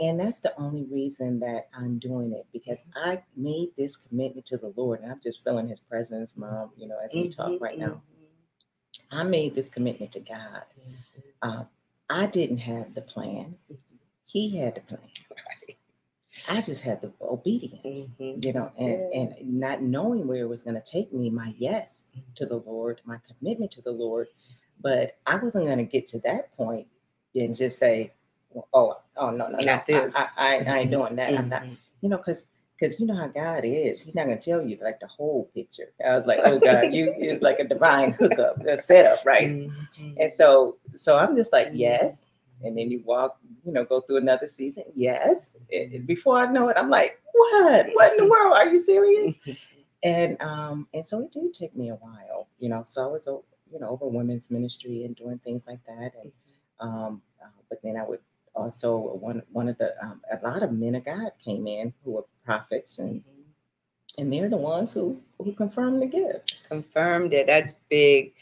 And 0.00 0.20
that's 0.20 0.38
the 0.40 0.56
only 0.60 0.84
reason 0.84 1.40
that 1.40 1.68
I'm 1.74 1.98
doing 1.98 2.32
it 2.32 2.46
because 2.52 2.78
I 2.94 3.22
made 3.36 3.70
this 3.76 3.96
commitment 3.96 4.46
to 4.46 4.56
the 4.56 4.72
Lord, 4.76 5.00
and 5.00 5.10
I'm 5.10 5.20
just 5.20 5.42
feeling 5.44 5.68
His 5.68 5.80
presence, 5.80 6.32
Mom. 6.36 6.70
You 6.76 6.88
know, 6.88 6.98
as 7.04 7.12
we 7.14 7.28
talk 7.28 7.48
Mhm. 7.48 7.60
right 7.60 7.78
now, 7.78 8.00
I 9.10 9.24
made 9.24 9.54
this 9.54 9.68
commitment 9.68 10.12
to 10.12 10.20
God. 10.20 10.62
Uh, 11.42 11.64
I 12.10 12.26
didn't 12.26 12.58
have 12.58 12.94
the 12.94 13.02
plan; 13.02 13.56
He 14.24 14.56
had 14.56 14.76
the 14.76 14.82
plan. 14.82 15.10
I 16.48 16.60
just 16.62 16.82
had 16.82 17.00
the 17.00 17.12
obedience, 17.20 18.08
Mhm. 18.10 18.44
you 18.44 18.52
know, 18.52 18.70
and 18.78 19.12
and 19.12 19.58
not 19.60 19.82
knowing 19.82 20.26
where 20.28 20.42
it 20.44 20.48
was 20.48 20.62
going 20.62 20.80
to 20.80 20.82
take 20.82 21.12
me. 21.12 21.30
My 21.30 21.54
yes 21.58 22.02
to 22.36 22.46
the 22.46 22.58
Lord, 22.58 23.00
my 23.04 23.18
commitment 23.18 23.72
to 23.72 23.82
the 23.82 23.90
Lord, 23.92 24.28
but 24.80 25.18
I 25.26 25.36
wasn't 25.36 25.66
going 25.66 25.78
to 25.78 25.84
get 25.84 26.06
to 26.08 26.20
that 26.20 26.52
point 26.52 26.86
and 27.34 27.54
just 27.56 27.78
say, 27.78 28.12
"Oh, 28.72 28.96
oh 29.16 29.30
no, 29.30 29.48
no, 29.48 29.58
no, 29.58 29.64
Not 29.64 29.86
this. 29.86 30.14
I, 30.14 30.28
I, 30.36 30.56
I, 30.56 30.64
I 30.64 30.78
ain't 30.80 30.90
doing 30.90 31.16
that. 31.16 31.34
I'm 31.38 31.48
not." 31.48 31.62
Mhm. 31.62 31.76
you 32.00 32.08
know, 32.08 32.16
because 32.18 32.46
because 32.78 33.00
you 33.00 33.06
know 33.06 33.16
how 33.16 33.26
God 33.26 33.64
is. 33.64 34.00
He's 34.00 34.14
not 34.14 34.24
gonna 34.26 34.40
tell 34.40 34.62
you 34.64 34.78
like 34.80 35.00
the 35.00 35.06
whole 35.08 35.50
picture. 35.52 35.92
I 36.06 36.16
was 36.16 36.26
like, 36.26 36.38
oh 36.44 36.58
God, 36.60 36.92
you 36.94 37.12
is 37.18 37.42
like 37.42 37.58
a 37.58 37.64
divine 37.64 38.12
hookup, 38.12 38.60
a 38.64 38.78
setup, 38.78 39.24
right? 39.26 39.50
Mhm. 39.50 40.14
And 40.20 40.30
so 40.30 40.76
so 40.96 41.18
I'm 41.18 41.34
just 41.36 41.52
like, 41.52 41.70
yes. 41.72 42.24
And 42.64 42.76
then 42.76 42.90
you 42.90 43.02
walk, 43.04 43.38
you 43.64 43.72
know, 43.72 43.84
go 43.84 44.00
through 44.00 44.16
another 44.18 44.48
season, 44.48 44.84
yes. 44.94 45.50
And 45.72 45.92
and 45.92 46.06
before 46.06 46.38
I 46.38 46.50
know 46.50 46.68
it, 46.68 46.76
I'm 46.76 46.90
like, 46.90 47.20
what? 47.32 47.86
What 47.94 48.12
in 48.12 48.18
the 48.24 48.30
world? 48.30 48.54
Are 48.54 48.68
you 48.68 48.78
serious? 48.80 49.34
And 50.04 50.40
um, 50.40 50.86
and 50.94 51.04
so 51.04 51.20
it 51.22 51.32
did 51.32 51.52
take 51.54 51.74
me 51.74 51.88
a 51.90 51.96
while, 51.96 52.46
you 52.60 52.68
know. 52.68 52.84
So 52.86 53.02
I 53.02 53.06
was, 53.08 53.26
you 53.26 53.80
know, 53.80 53.88
over 53.88 54.06
women's 54.06 54.48
ministry 54.48 55.02
and 55.04 55.16
doing 55.16 55.40
things 55.40 55.66
like 55.66 55.80
that, 55.86 56.12
and 56.22 56.30
um, 56.78 57.20
uh, 57.42 57.48
but 57.68 57.82
then 57.82 57.96
I 57.96 58.04
would 58.04 58.20
also 58.58 58.96
one 59.20 59.42
one 59.52 59.68
of 59.68 59.78
the 59.78 59.94
um, 60.04 60.20
a 60.32 60.46
lot 60.46 60.62
of 60.62 60.72
men 60.72 60.94
of 60.96 61.04
God 61.04 61.30
came 61.42 61.66
in 61.66 61.92
who 62.04 62.12
were 62.12 62.24
prophets, 62.44 62.98
and 62.98 63.22
and 64.18 64.32
they're 64.32 64.48
the 64.50 64.56
ones 64.56 64.92
who 64.92 65.20
who 65.38 65.52
confirmed 65.52 66.02
the 66.02 66.06
gift. 66.06 66.56
confirmed 66.68 67.32
it. 67.32 67.46
That's 67.46 67.74
big. 67.88 68.32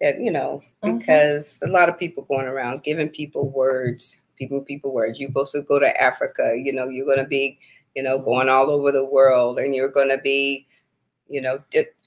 That 0.00 0.20
you 0.20 0.30
know, 0.30 0.62
Mhm. 0.82 0.98
because 0.98 1.58
a 1.62 1.68
lot 1.68 1.88
of 1.88 1.98
people 1.98 2.24
going 2.24 2.46
around 2.46 2.82
giving 2.84 3.08
people 3.08 3.48
words, 3.50 4.20
people 4.36 4.60
people 4.60 4.92
words. 4.92 5.18
You're 5.20 5.30
supposed 5.30 5.52
to 5.52 5.62
go 5.62 5.78
to 5.78 6.02
Africa. 6.02 6.54
You 6.56 6.72
know, 6.72 6.88
you're 6.88 7.06
going 7.06 7.18
to 7.18 7.26
be, 7.26 7.58
you 7.94 8.02
know, 8.02 8.18
going 8.18 8.48
all 8.48 8.70
over 8.70 8.92
the 8.92 9.04
world, 9.04 9.58
and 9.58 9.74
you're 9.74 9.90
going 9.90 10.08
to 10.08 10.18
be, 10.18 10.66
you 11.28 11.40
know, 11.40 11.62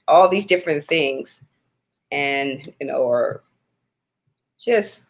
all 0.08 0.28
these 0.28 0.46
different 0.46 0.86
things, 0.88 1.44
and 2.10 2.72
you 2.80 2.86
know, 2.86 3.02
or 3.02 3.44
just 4.58 5.06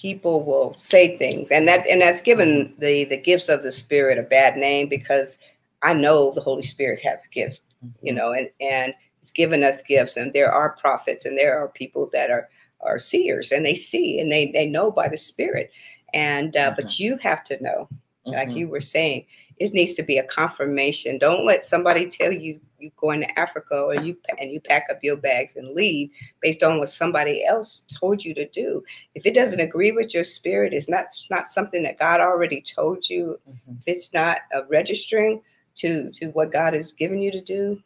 people 0.00 0.42
will 0.42 0.76
say 0.78 1.16
things, 1.16 1.48
and 1.50 1.66
that 1.68 1.86
and 1.86 2.00
that's 2.02 2.22
given 2.22 2.74
the 2.78 3.04
the 3.04 3.16
gifts 3.16 3.48
of 3.48 3.62
the 3.62 3.72
Spirit 3.72 4.18
a 4.18 4.22
bad 4.22 4.56
name 4.56 4.88
because 4.88 5.38
I 5.82 5.92
know 5.94 6.32
the 6.32 6.40
Holy 6.40 6.62
Spirit 6.62 7.00
has 7.02 7.26
gifts 7.28 7.60
you 8.02 8.12
know 8.12 8.32
and 8.32 8.48
and 8.60 8.94
he's 9.20 9.32
given 9.32 9.62
us 9.62 9.82
gifts. 9.82 10.16
And 10.16 10.32
there 10.32 10.52
are 10.52 10.76
prophets 10.80 11.26
and 11.26 11.36
there 11.38 11.58
are 11.58 11.68
people 11.68 12.08
that 12.12 12.30
are 12.30 12.48
are 12.80 12.98
seers 12.98 13.52
and 13.52 13.64
they 13.64 13.74
see 13.74 14.20
and 14.20 14.30
they 14.30 14.50
they 14.52 14.66
know 14.66 14.90
by 14.90 15.08
the 15.08 15.18
spirit. 15.18 15.70
And 16.12 16.56
uh, 16.56 16.72
but 16.76 16.98
you 17.00 17.16
have 17.18 17.44
to 17.44 17.62
know 17.62 17.88
like 18.26 18.48
Mhm. 18.48 18.56
you 18.56 18.68
were 18.68 18.80
saying 18.80 19.26
it 19.58 19.72
needs 19.72 19.94
to 19.94 20.02
be 20.02 20.18
a 20.18 20.24
confirmation. 20.24 21.18
Don't 21.18 21.46
let 21.46 21.64
somebody 21.64 22.08
tell 22.08 22.32
you 22.32 22.60
you 22.84 22.90
going 22.96 23.20
to 23.20 23.38
africa 23.38 23.82
or 23.82 23.94
you 23.96 24.16
and 24.38 24.52
you 24.52 24.60
pack 24.60 24.84
up 24.90 24.98
your 25.02 25.16
bags 25.16 25.56
and 25.56 25.74
leave 25.74 26.10
based 26.40 26.62
on 26.62 26.78
what 26.78 26.88
somebody 26.88 27.44
else 27.44 27.84
told 27.92 28.24
you 28.24 28.34
to 28.34 28.48
do 28.50 28.84
if 29.14 29.26
it 29.26 29.34
doesn't 29.34 29.60
agree 29.60 29.92
with 29.92 30.14
your 30.14 30.24
spirit 30.24 30.72
it's 30.74 30.88
not 30.88 31.06
not 31.30 31.50
something 31.50 31.82
that 31.82 31.98
god 31.98 32.20
already 32.20 32.60
told 32.62 33.08
you 33.08 33.38
Mhm. 33.48 33.78
if 33.80 33.88
it's 33.96 34.12
not 34.14 34.38
registering 34.68 35.40
to 35.76 36.10
to 36.12 36.26
what 36.28 36.52
God 36.52 36.74
has 36.74 36.92
given 36.92 37.20
you 37.20 37.30
to 37.32 37.40
do, 37.40 37.80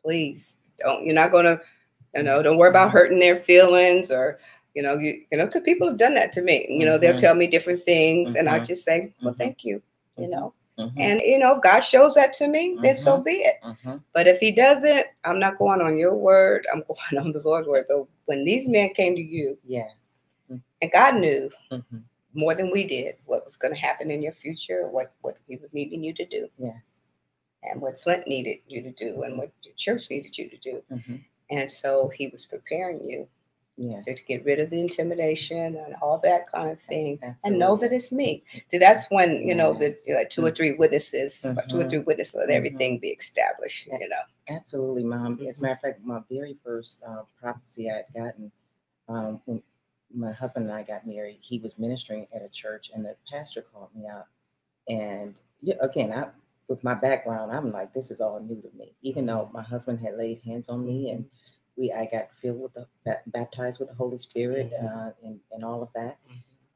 please 0.00 0.56
don't. 0.78 1.04
You're 1.04 1.14
not 1.14 1.32
gonna, 1.32 1.60
you 2.14 2.22
know, 2.22 2.42
don't 2.42 2.58
worry 2.58 2.70
about 2.70 2.90
hurting 2.90 3.18
their 3.18 3.36
feelings 3.36 4.12
or, 4.12 4.38
you 4.74 4.82
know, 4.82 4.94
you 4.98 5.22
you 5.30 5.38
know, 5.38 5.46
because 5.46 5.62
people 5.62 5.88
have 5.88 5.98
done 5.98 6.14
that 6.14 6.32
to 6.34 6.42
me. 6.42 6.66
You 6.68 6.86
know, 6.86 6.98
they'll 6.98 7.14
Mhm. 7.14 7.20
tell 7.20 7.34
me 7.34 7.46
different 7.46 7.84
things, 7.84 8.36
and 8.36 8.48
I 8.48 8.60
Mhm. 8.60 8.66
just 8.66 8.84
say, 8.84 9.12
well, 9.22 9.34
Mhm. 9.34 9.38
thank 9.38 9.64
you. 9.64 9.82
You 10.16 10.28
know, 10.28 10.54
Mhm. 10.78 10.92
and 10.96 11.20
you 11.22 11.38
know, 11.38 11.56
if 11.56 11.62
God 11.62 11.80
shows 11.80 12.14
that 12.14 12.32
to 12.34 12.48
me, 12.48 12.78
then 12.82 12.96
so 12.96 13.20
be 13.20 13.32
it. 13.32 13.56
Mhm. 13.64 14.02
But 14.12 14.26
if 14.28 14.38
He 14.40 14.52
doesn't, 14.52 15.06
I'm 15.24 15.38
not 15.40 15.58
going 15.58 15.80
on 15.80 15.96
your 15.96 16.14
word. 16.14 16.66
I'm 16.72 16.82
going 16.88 17.18
on 17.24 17.32
the 17.32 17.40
Lord's 17.40 17.68
word. 17.68 17.86
But 17.88 18.06
when 18.26 18.44
these 18.44 18.68
men 18.68 18.90
came 18.94 19.14
to 19.16 19.22
you, 19.22 19.58
Yes. 19.66 19.92
and 20.48 20.92
God 20.92 21.16
knew 21.16 21.50
Mhm. 21.72 22.02
more 22.34 22.54
than 22.54 22.70
we 22.70 22.84
did 22.84 23.16
what 23.26 23.44
was 23.44 23.56
going 23.56 23.74
to 23.74 23.80
happen 23.80 24.10
in 24.10 24.22
your 24.22 24.32
future, 24.32 24.86
what 24.88 25.12
what 25.22 25.36
He 25.48 25.56
was 25.56 25.72
needing 25.72 26.02
you 26.04 26.14
to 26.14 26.24
do. 26.26 26.48
Yes. 26.58 26.76
and 27.64 27.80
what 27.80 28.00
Flint 28.00 28.26
needed 28.28 28.58
you 28.68 28.80
to 28.82 28.92
do 28.92 29.22
and 29.24 29.36
what 29.36 29.50
your 29.64 29.74
church 29.74 30.08
needed 30.10 30.38
you 30.38 30.48
to 30.48 30.56
do. 30.58 30.82
And 31.50 31.68
so 31.70 32.08
he 32.08 32.28
was 32.28 32.46
preparing 32.46 33.02
you 33.04 33.26
Yes. 33.80 34.04
to, 34.06 34.14
to 34.16 34.24
get 34.24 34.44
rid 34.44 34.58
of 34.58 34.70
the 34.70 34.80
intimidation 34.80 35.76
and 35.76 35.94
all 36.02 36.18
that 36.24 36.50
kind 36.50 36.70
of 36.70 36.80
thing 36.88 37.20
and 37.44 37.58
know 37.58 37.76
that 37.76 37.92
it's 37.92 38.10
me. 38.12 38.42
See, 38.66 38.78
that's 38.78 39.08
when, 39.10 39.46
you 39.46 39.54
know, 39.54 39.72
the 39.72 39.90
Yes. 39.90 39.98
know, 40.08 40.24
two 40.28 40.44
or 40.46 40.50
three 40.50 40.72
witnesses, 40.74 41.44
or 41.44 41.54
two 41.68 41.80
or 41.80 41.84
Mhm. 41.84 41.90
three 41.90 41.98
witnesses, 42.00 42.34
let 42.34 42.48
Mhm. 42.48 42.54
everything 42.54 42.98
be 42.98 43.10
established, 43.10 43.86
you 43.86 44.08
know. 44.08 44.22
Absolutely, 44.48 45.04
Mom. 45.04 45.40
As 45.46 45.58
a 45.60 45.62
matter 45.62 45.74
of 45.74 45.80
fact, 45.80 46.04
my 46.04 46.20
very 46.28 46.54
first 46.64 47.00
uh, 47.04 47.22
prophecy 47.40 47.88
I 47.90 47.98
had 47.98 48.12
gotten 48.14 48.50
um, 49.08 49.40
when 49.46 49.62
my 50.12 50.32
husband 50.32 50.66
and 50.66 50.74
I 50.74 50.82
got 50.82 51.06
married, 51.06 51.38
he 51.40 51.58
was 51.58 51.78
ministering 51.78 52.26
at 52.34 52.42
a 52.42 52.48
church, 52.48 52.90
and 52.94 53.04
the 53.04 53.16
pastor 53.30 53.62
called 53.62 53.94
me 53.94 54.06
out. 54.06 54.26
And 54.88 55.34
yeah, 55.60 55.76
again, 55.80 56.12
I 56.12 56.28
with 56.68 56.84
my 56.84 56.94
background, 56.94 57.50
I'm 57.52 57.72
like, 57.72 57.94
this 57.94 58.10
is 58.10 58.20
all 58.20 58.40
new 58.40 58.60
to 58.60 58.76
me. 58.76 58.94
Even 59.02 59.24
though 59.26 59.48
my 59.52 59.62
husband 59.62 60.00
had 60.00 60.16
laid 60.16 60.42
hands 60.42 60.68
on 60.68 60.84
me, 60.84 61.10
and 61.10 61.24
we, 61.78 61.92
I 61.92 62.06
got 62.06 62.28
filled 62.42 62.60
with 62.60 62.74
the 62.74 62.86
baptized 63.28 63.78
with 63.78 63.88
the 63.88 63.94
Holy 63.94 64.18
Spirit, 64.18 64.72
uh, 64.82 65.10
and 65.22 65.38
and 65.52 65.64
all 65.64 65.82
of 65.82 65.88
that. 65.94 66.18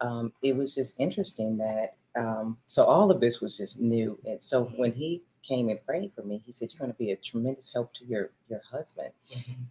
Um, 0.01 0.33
it 0.43 0.57
was 0.57 0.75
just 0.75 0.95
interesting 0.99 1.57
that. 1.59 1.97
Um, 2.15 2.59
so 2.67 2.85
all 2.85 3.11
of 3.11 3.21
this 3.21 3.41
was 3.41 3.57
just 3.57 3.81
new, 3.81 4.19
and 4.27 4.43
so 4.43 4.65
when 4.77 4.93
he 4.93 5.23
came 5.43 5.71
and 5.71 5.85
prayed 5.85 6.13
for 6.15 6.23
me, 6.23 6.43
he 6.45 6.53
said, 6.53 6.69
"You're 6.73 6.79
going 6.81 6.93
to 6.93 6.99
be 6.99 7.13
a 7.13 7.17
tremendous 7.17 7.73
help 7.73 7.93
to 7.95 8.05
your 8.05 8.31
your 8.49 8.61
husband." 8.71 9.11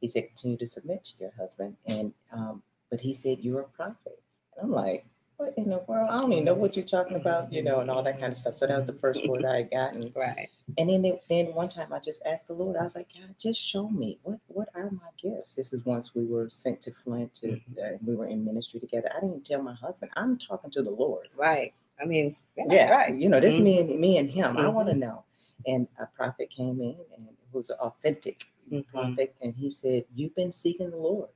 He 0.01 0.07
said, 0.07 0.27
"Continue 0.29 0.57
to 0.57 0.67
submit 0.67 1.03
to 1.05 1.11
your 1.19 1.31
husband," 1.37 1.77
and 1.87 2.13
um, 2.31 2.63
but 2.89 2.99
he 2.99 3.13
said, 3.13 3.39
"You're 3.39 3.61
a 3.61 3.65
prophet." 3.65 4.21
And 4.57 4.65
I'm 4.65 4.71
like, 4.71 5.05
"What 5.41 5.57
in 5.57 5.69
the 5.71 5.79
world? 5.87 6.09
I 6.11 6.17
don't 6.19 6.31
even 6.33 6.45
know 6.45 6.53
what 6.53 6.75
you're 6.75 6.85
talking 6.85 7.15
about," 7.17 7.51
you 7.51 7.63
know, 7.63 7.79
and 7.79 7.89
all 7.89 8.03
that 8.03 8.19
kind 8.19 8.31
of 8.31 8.37
stuff. 8.37 8.57
So 8.57 8.67
that 8.67 8.77
was 8.77 8.85
the 8.85 8.93
first 8.93 9.27
word 9.27 9.43
I 9.43 9.57
had 9.57 9.71
gotten. 9.71 10.13
Right. 10.15 10.49
And 10.77 10.87
then 10.87 11.19
then 11.29 11.53
one 11.55 11.67
time 11.67 11.91
I 11.91 11.99
just 11.99 12.23
asked 12.25 12.47
the 12.47 12.53
Lord, 12.53 12.77
I 12.77 12.83
was 12.83 12.95
like, 12.95 13.07
God, 13.11 13.33
just 13.39 13.59
show 13.59 13.89
me 13.89 14.19
what 14.23 14.39
what 14.47 14.69
are 14.75 14.91
my 14.91 15.09
gifts. 15.21 15.53
This 15.53 15.73
is 15.73 15.83
once 15.83 16.13
we 16.13 16.25
were 16.25 16.47
sent 16.49 16.79
to 16.83 16.91
Flint 16.93 17.33
to 17.35 17.53
uh, 17.53 17.97
we 18.05 18.15
were 18.15 18.27
in 18.27 18.45
ministry 18.45 18.79
together. 18.79 19.11
I 19.15 19.19
didn't 19.19 19.45
tell 19.45 19.63
my 19.63 19.73
husband. 19.73 20.11
I'm 20.15 20.37
talking 20.37 20.69
to 20.71 20.83
the 20.83 20.91
Lord. 20.91 21.29
Right. 21.35 21.73
I 21.99 22.05
mean, 22.05 22.35
yeah, 22.55 22.65
Yeah, 22.69 22.89
right. 22.91 23.15
You 23.17 23.27
know, 23.29 23.39
this 23.39 23.55
Mhm. 23.55 23.63
me 23.63 23.79
and 23.79 23.99
me 23.99 24.17
and 24.17 24.29
him. 24.29 24.57
I 24.57 24.67
want 24.69 24.89
to 24.89 24.95
know. 24.95 25.23
And 25.65 25.87
a 25.99 26.05
prophet 26.05 26.49
came 26.51 26.81
in 26.81 26.95
and 27.15 27.27
it 27.27 27.35
was 27.51 27.69
an 27.71 27.77
authentic 27.79 28.45
Mhm. 28.71 28.85
prophet, 28.87 29.35
and 29.41 29.53
he 29.55 29.69
said, 29.71 30.05
"You've 30.15 30.35
been 30.35 30.51
seeking 30.51 30.91
the 30.91 30.97
Lord. 30.97 31.29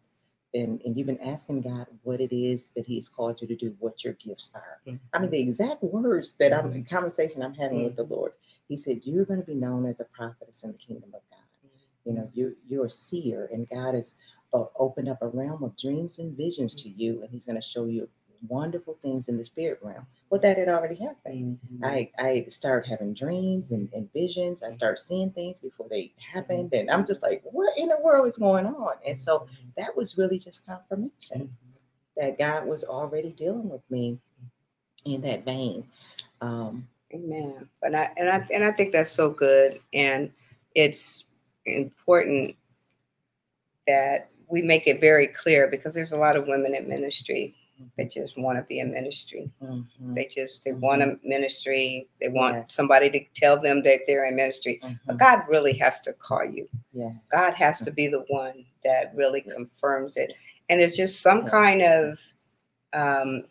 And, 0.56 0.82
and 0.84 0.98
you've 0.98 1.08
been 1.08 1.22
asking 1.22 1.62
God 1.64 1.88
what 2.04 2.22
it 2.22 2.36
is 2.36 2.70
that 2.76 2.88
He's 2.88 3.10
called 3.10 3.42
you 3.42 3.48
to 3.48 3.56
do, 3.56 3.76
what 3.80 4.04
your 4.04 4.14
gifts 4.14 4.52
are. 4.56 4.80
Mhm. 4.88 5.00
I 5.14 5.20
mean, 5.20 5.32
the 5.32 5.40
exact 5.42 5.84
words 5.84 6.34
that 6.40 6.54
I'm 6.54 6.74
in 6.74 6.86
conversation 6.86 7.44
I'm 7.44 7.54
having 7.54 7.84
with 7.84 7.96
the 7.98 8.06
Mhm. 8.06 8.12
Lord. 8.12 8.34
He 8.70 8.78
said, 8.78 9.06
You're 9.06 9.26
going 9.26 9.42
to 9.42 9.46
be 9.46 9.56
known 9.56 9.86
as 9.86 10.00
a 10.00 10.06
prophetess 10.06 10.64
in 10.64 10.72
the 10.72 10.78
kingdom 10.80 11.14
of 11.14 11.22
God. 11.30 11.40
You 12.06 12.14
know, 12.14 12.30
you're 12.34 12.54
you're 12.68 12.86
a 12.86 12.90
seer, 12.90 13.50
and 13.54 13.70
God 13.70 13.96
has 13.96 14.14
uh, 14.54 14.66
opened 14.78 15.10
up 15.10 15.22
a 15.22 15.28
realm 15.28 15.64
of 15.64 15.78
dreams 15.78 16.20
and 16.20 16.36
visions 16.38 16.76
to 16.84 16.90
you, 16.90 17.22
and 17.22 17.32
He's 17.32 17.46
going 17.46 17.62
to 17.62 17.68
show 17.68 17.86
you 17.86 18.10
wonderful 18.48 18.98
things 19.02 19.28
in 19.28 19.38
the 19.38 19.46
spirit 19.46 19.80
realm. 19.82 20.06
Well, 20.30 20.42
that 20.42 20.58
had 20.58 20.70
already 20.70 20.96
happened. 20.96 21.60
Mm-hmm. 21.74 21.86
I 21.86 22.10
I 22.18 22.46
started 22.50 22.90
having 22.90 23.14
dreams 23.14 23.72
and, 23.72 23.90
and 23.94 24.12
visions. 24.14 24.62
I 24.62 24.68
mm-hmm. 24.68 24.76
started 24.76 25.02
seeing 25.02 25.32
things 25.32 25.60
before 25.60 25.88
they 25.90 26.12
happened, 26.34 26.72
mm-hmm. 26.72 26.82
and 26.82 26.92
I'm 26.92 27.06
just 27.06 27.22
like, 27.22 27.42
what 27.44 27.78
in 27.78 27.90
the 27.90 28.00
world 28.04 28.28
is 28.28 28.38
going 28.38 28.66
on? 28.66 28.94
And 29.06 29.20
so 29.20 29.48
that 29.78 29.96
was 29.96 30.18
really 30.18 30.40
just 30.40 30.66
confirmation 30.66 31.56
that 32.18 32.38
God 32.38 32.66
was 32.66 32.84
already 32.84 33.32
dealing 33.32 33.70
with 33.70 33.82
me 33.90 34.18
in 35.06 35.22
that 35.22 35.46
vein. 35.46 35.86
Um, 36.42 36.88
Amen. 37.14 37.70
But 37.82 37.96
I 37.96 38.12
and 38.18 38.30
I 38.30 38.46
and 38.52 38.64
I 38.64 38.72
think 38.72 38.92
that's 38.92 39.12
so 39.12 39.30
good, 39.30 39.80
and 39.94 40.32
it's 40.74 41.26
important 41.66 42.56
that 43.88 44.30
we 44.48 44.62
make 44.62 44.88
it 44.88 45.00
very 45.00 45.28
clear 45.28 45.68
because 45.68 45.94
there's 45.94 46.14
a 46.14 46.18
lot 46.18 46.36
of 46.36 46.48
women 46.48 46.76
in 46.76 46.88
ministry 46.88 47.56
that 47.98 48.12
just 48.12 48.38
want 48.38 48.58
to 48.58 48.64
be 48.64 48.80
in 48.80 48.92
ministry. 48.92 49.50
mhm, 49.62 49.86
They 50.16 50.26
just 50.26 50.64
they 50.64 50.72
want 50.74 51.02
a 51.02 51.18
ministry. 51.24 52.08
They 52.20 52.30
want 52.30 52.56
Yes. 52.56 52.74
somebody 52.74 53.10
to 53.12 53.24
tell 53.34 53.60
them 53.60 53.82
that 53.84 54.02
they're 54.08 54.26
in 54.26 54.36
ministry. 54.36 54.80
But 55.06 55.16
mhm, 55.16 55.20
God 55.20 55.44
really 55.48 55.74
has 55.80 56.02
to 56.02 56.14
call 56.14 56.46
you. 56.46 56.68
yeah. 56.94 57.12
God 57.32 57.54
has 57.54 57.80
to 57.82 57.92
be 57.92 58.08
the 58.08 58.22
one 58.30 58.66
that 58.84 59.14
really 59.16 59.42
confirms 59.42 60.18
it. 60.18 60.34
And 60.70 60.80
it's 60.82 60.96
just 60.98 61.22
some 61.22 61.46
kind 61.46 61.82
of 61.82 62.20
um 62.94 63.46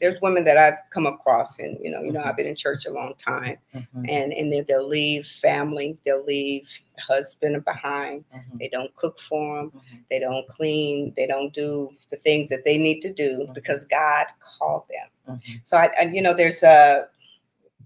there's 0.00 0.20
women 0.20 0.44
that 0.44 0.56
I've 0.58 0.78
come 0.90 1.06
across 1.06 1.58
and 1.58 1.78
you 1.82 1.90
know, 1.90 2.00
you 2.02 2.12
know, 2.12 2.20
Mhm. 2.20 2.26
I've 2.26 2.36
been 2.36 2.46
in 2.46 2.56
church 2.56 2.86
a 2.86 2.90
long 2.90 3.14
time 3.18 3.56
mhm, 3.74 4.08
and 4.08 4.32
and 4.32 4.52
then 4.52 4.64
they'll 4.68 4.86
leave 4.86 5.26
family, 5.26 5.96
they'll 6.04 6.24
leave 6.24 6.68
the 6.96 7.02
husband 7.02 7.64
behind. 7.64 8.24
mhm, 8.34 8.58
They 8.58 8.68
don't 8.68 8.94
cook 8.96 9.20
for 9.20 9.56
them, 9.58 9.72
mhm. 9.74 10.00
they 10.10 10.18
don't 10.18 10.46
clean, 10.48 11.12
they 11.16 11.26
don't 11.26 11.52
do 11.54 11.90
the 12.10 12.16
things 12.18 12.48
that 12.50 12.64
they 12.64 12.78
need 12.78 13.00
to 13.02 13.12
do 13.12 13.46
Mhm. 13.48 13.54
because 13.54 13.84
God 13.86 14.26
called 14.40 14.84
them. 14.88 15.36
Mhm. 15.36 15.60
So 15.64 15.76
I, 15.76 15.90
I 15.98 16.02
you 16.04 16.22
know, 16.22 16.34
there's 16.34 16.62
a 16.62 17.08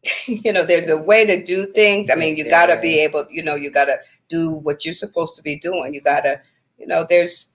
you 0.26 0.52
know, 0.52 0.64
there's 0.64 0.90
a 0.90 0.96
way 0.96 1.26
to 1.26 1.42
do 1.42 1.66
things. 1.72 2.10
I 2.10 2.14
mean, 2.14 2.36
you 2.36 2.44
There 2.44 2.50
got 2.50 2.66
to 2.66 2.80
be 2.80 3.00
able, 3.00 3.26
you 3.30 3.42
know, 3.42 3.54
you 3.56 3.70
got 3.70 3.86
to 3.86 3.98
do 4.28 4.50
what 4.50 4.84
you're 4.84 4.94
supposed 4.94 5.34
to 5.36 5.42
be 5.42 5.58
doing. 5.58 5.94
You 5.94 6.00
got 6.00 6.20
to, 6.22 6.40
you 6.78 6.86
know, 6.86 7.04
there's 7.08 7.50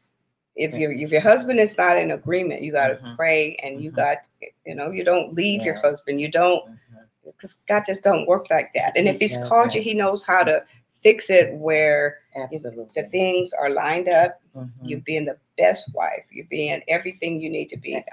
if 0.56 0.72
Yeah. 0.72 0.80
your 0.80 0.92
if 0.92 1.12
your 1.12 1.22
husband 1.22 1.60
is 1.60 1.78
not 1.78 1.98
in 1.98 2.12
agreement, 2.12 2.62
you 2.62 2.72
got 2.72 2.90
to 2.90 2.96
Mhm. 2.96 3.16
pray 3.16 3.56
and 3.64 3.82
you 3.82 3.92
Mhm. 3.92 3.96
got, 3.96 4.18
you 4.66 4.76
know, 4.76 4.90
you 4.92 5.04
don't 5.04 5.34
leave 5.34 5.64
your 5.64 5.76
husband. 5.76 6.22
You 6.22 6.30
don't 6.30 6.64
Mhm. 6.70 6.78
because 7.26 7.56
God 7.68 7.84
just 7.86 8.04
don't 8.04 8.28
work 8.28 8.50
like 8.50 8.74
that. 8.74 8.94
And 8.96 9.08
He 9.08 9.14
if 9.14 9.20
He's 9.20 9.38
called 9.48 9.74
you, 9.74 9.82
He 9.82 9.94
knows 9.94 10.24
how 10.24 10.44
to 10.44 10.64
fix 11.02 11.30
it 11.30 11.54
where 11.56 12.20
Absolutely. 12.36 13.02
the 13.02 13.10
things 13.10 13.54
are 13.54 13.70
lined 13.70 14.10
up. 14.10 14.40
Mhm. 14.56 14.70
You're 14.84 15.02
being 15.02 15.26
the 15.26 15.38
best 15.58 15.94
wife. 15.94 16.26
You're 16.32 16.46
being 16.46 16.82
everything 16.88 17.40
you 17.40 17.50
need 17.50 17.70
to 17.70 17.78
be. 17.78 18.04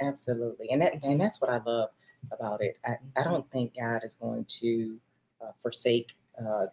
Absolutely, 0.00 0.70
and 0.70 0.82
that 0.82 1.02
and 1.04 1.20
that's 1.20 1.40
what 1.40 1.50
I 1.50 1.58
love 1.58 1.90
about 2.32 2.60
it. 2.60 2.78
I, 2.84 2.98
I 3.16 3.22
don't 3.22 3.48
think 3.50 3.76
God 3.76 4.02
is 4.04 4.14
going 4.14 4.44
to 4.60 4.98
uh, 5.40 5.52
forsake 5.62 6.12
uh, 6.44 6.66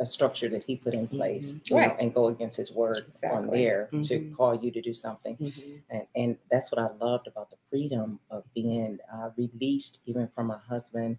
a 0.00 0.06
structure 0.06 0.48
that 0.48 0.64
He 0.64 0.76
put 0.76 0.94
in 0.94 1.08
place, 1.08 1.52
Mhm. 1.54 1.70
you 1.70 1.76
know, 1.76 1.82
Right. 1.88 1.96
and 2.00 2.14
go 2.14 2.28
against 2.28 2.56
His 2.56 2.72
word 2.72 3.06
on 3.30 3.46
there 3.48 3.86
to 4.04 4.20
Mhm. 4.20 4.36
call 4.36 4.54
you 4.54 4.70
to 4.70 4.80
do 4.80 4.94
something. 4.94 5.36
mhm. 5.36 5.82
And, 5.90 6.06
and 6.14 6.38
that's 6.50 6.70
what 6.70 6.78
I 6.78 6.90
loved 7.04 7.26
about 7.26 7.50
the 7.50 7.56
freedom 7.70 8.20
of 8.30 8.44
being 8.54 8.98
uh, 9.12 9.30
released, 9.36 10.00
even 10.06 10.28
from 10.28 10.46
my 10.48 10.58
husband, 10.58 11.18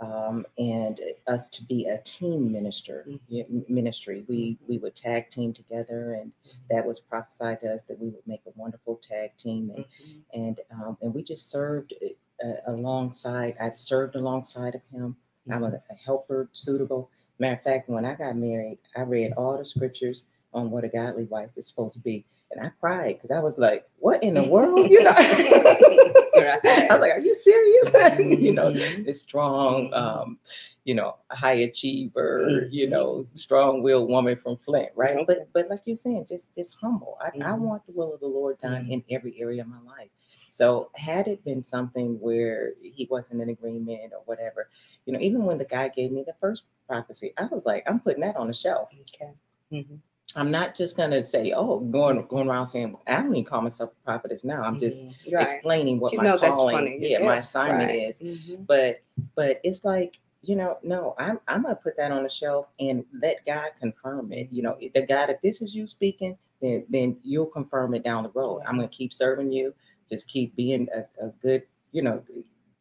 um, 0.00 0.46
and 0.58 1.00
us 1.26 1.48
to 1.50 1.64
be 1.64 1.86
a 1.86 1.98
team 2.02 2.52
minister 2.52 3.04
Mhm. 3.30 3.68
ministry. 3.68 4.24
We 4.28 4.58
we 4.68 4.78
would 4.78 4.94
tag 4.94 5.30
team 5.30 5.52
together, 5.52 6.14
and 6.14 6.32
that 6.70 6.86
was 6.86 7.00
prophesied 7.00 7.60
to 7.60 7.74
us 7.74 7.82
that 7.84 7.98
we 7.98 8.08
would 8.10 8.26
make 8.26 8.42
a 8.46 8.50
wonderful 8.56 8.96
tag 8.96 9.36
team, 9.38 9.70
and 9.74 9.84
and 10.34 10.60
um, 10.70 10.98
and 11.00 11.12
we 11.14 11.22
just 11.22 11.50
served 11.50 11.94
uh, 12.44 12.52
alongside. 12.66 13.56
I'd 13.58 13.76
served 13.78 14.14
alongside 14.14 14.74
of 14.76 14.86
him. 14.88 15.16
I'm 15.50 15.64
a, 15.64 15.82
a 15.90 15.94
helper, 15.94 16.48
suitable. 16.52 17.10
Matter 17.38 17.54
of 17.54 17.62
fact, 17.62 17.88
when 17.88 18.04
I 18.04 18.14
got 18.14 18.36
married, 18.36 18.78
I 18.96 19.02
read 19.02 19.32
all 19.36 19.56
the 19.58 19.64
scriptures 19.64 20.24
on 20.54 20.70
what 20.70 20.82
a 20.84 20.88
godly 20.88 21.24
wife 21.24 21.50
is 21.56 21.66
supposed 21.68 21.92
to 21.94 22.00
be, 22.00 22.24
and 22.50 22.64
I 22.64 22.70
cried 22.80 23.16
because 23.16 23.30
I 23.30 23.40
was 23.40 23.58
like, 23.58 23.88
"What 23.98 24.22
in 24.22 24.34
the 24.34 24.42
world?" 24.42 24.90
You 24.90 25.02
know, 25.04 25.14
I 25.16 26.86
was 26.90 27.00
like, 27.00 27.12
"Are 27.12 27.20
you 27.20 27.34
serious?" 27.34 27.92
you 28.18 28.52
know, 28.52 28.70
Mhm. 28.72 29.04
this 29.04 29.20
strong, 29.22 29.92
um, 29.94 30.38
you 30.84 30.94
know, 30.94 31.16
high 31.30 31.52
achiever, 31.68 32.66
you 32.70 32.86
Mhm. 32.86 32.90
know, 32.90 33.26
strong-willed 33.34 34.08
woman 34.08 34.36
from 34.36 34.56
Flint, 34.56 34.90
right? 34.96 35.26
But 35.26 35.52
but 35.52 35.68
like 35.68 35.80
you're 35.86 35.96
saying, 35.96 36.26
just 36.28 36.54
just 36.56 36.76
humble. 36.80 37.18
I, 37.20 37.28
I 37.28 37.52
Mhm. 37.52 37.60
want 37.60 37.86
the 37.86 37.92
will 37.92 38.14
of 38.14 38.20
the 38.20 38.26
Lord 38.26 38.58
done 38.58 38.84
Mhm. 38.86 38.90
in 38.90 39.04
every 39.10 39.38
area 39.40 39.62
of 39.62 39.68
my 39.68 39.80
life. 39.82 40.10
So 40.50 40.90
had 40.94 41.28
it 41.28 41.44
been 41.44 41.62
something 41.62 42.18
where 42.20 42.72
he 42.80 43.06
wasn't 43.10 43.40
in 43.42 43.48
agreement 43.50 44.12
or 44.12 44.22
whatever, 44.24 44.68
you 45.06 45.12
know, 45.12 45.20
even 45.20 45.44
when 45.44 45.58
the 45.58 45.64
guy 45.64 45.88
gave 45.88 46.12
me 46.12 46.24
the 46.26 46.34
first 46.40 46.64
prophecy, 46.86 47.32
I 47.38 47.46
was 47.46 47.64
like, 47.66 47.84
I'm 47.86 48.00
putting 48.00 48.22
that 48.22 48.36
on 48.36 48.48
the 48.48 48.54
shelf. 48.54 48.88
Okay. 49.14 49.32
Mhm. 49.72 49.98
I'm 50.36 50.50
not 50.50 50.76
just 50.76 50.96
gonna 50.96 51.24
say, 51.24 51.52
oh, 51.52 51.80
going 51.80 52.24
going 52.26 52.48
around 52.48 52.66
saying, 52.66 52.96
I 53.06 53.16
don't 53.16 53.34
even 53.34 53.44
call 53.44 53.62
myself 53.62 53.92
a 53.92 54.04
prophetess 54.04 54.44
now. 54.44 54.62
I'm 54.62 54.78
just 54.78 55.06
Mhm. 55.06 55.32
right. 55.32 55.50
explaining 55.54 56.00
what 56.00 56.12
you 56.12 56.18
my 56.18 56.24
know 56.24 56.38
that's 56.38 56.54
calling, 56.54 56.76
funny. 56.76 57.08
yeah, 57.08 57.24
my 57.24 57.38
assignment 57.38 57.90
right. 57.90 58.08
is 58.10 58.20
Mhm. 58.20 58.66
but 58.66 59.00
but 59.34 59.60
it's 59.64 59.84
like 59.84 60.20
you 60.42 60.54
know 60.54 60.78
no 60.84 61.16
i'm 61.18 61.40
i'm 61.48 61.62
gonna 61.62 61.74
put 61.74 61.96
that 61.96 62.12
on 62.12 62.22
the 62.22 62.28
shelf 62.28 62.68
and 62.78 63.04
let 63.20 63.44
god 63.44 63.70
confirm 63.80 64.30
it 64.32 64.48
you 64.52 64.62
know 64.62 64.78
the 64.94 65.04
god 65.04 65.30
if 65.30 65.40
this 65.42 65.60
is 65.60 65.74
you 65.74 65.84
speaking 65.86 66.38
then 66.62 66.86
then 66.88 67.16
you'll 67.24 67.44
confirm 67.46 67.92
it 67.92 68.04
down 68.04 68.22
the 68.22 68.30
road 68.30 68.62
i'm 68.64 68.76
gonna 68.76 68.86
keep 68.86 69.12
serving 69.12 69.50
you 69.50 69.74
just 70.08 70.28
keep 70.28 70.54
being 70.56 70.88
a, 70.94 71.00
a 71.24 71.28
good 71.42 71.62
you 71.92 72.02
know 72.02 72.22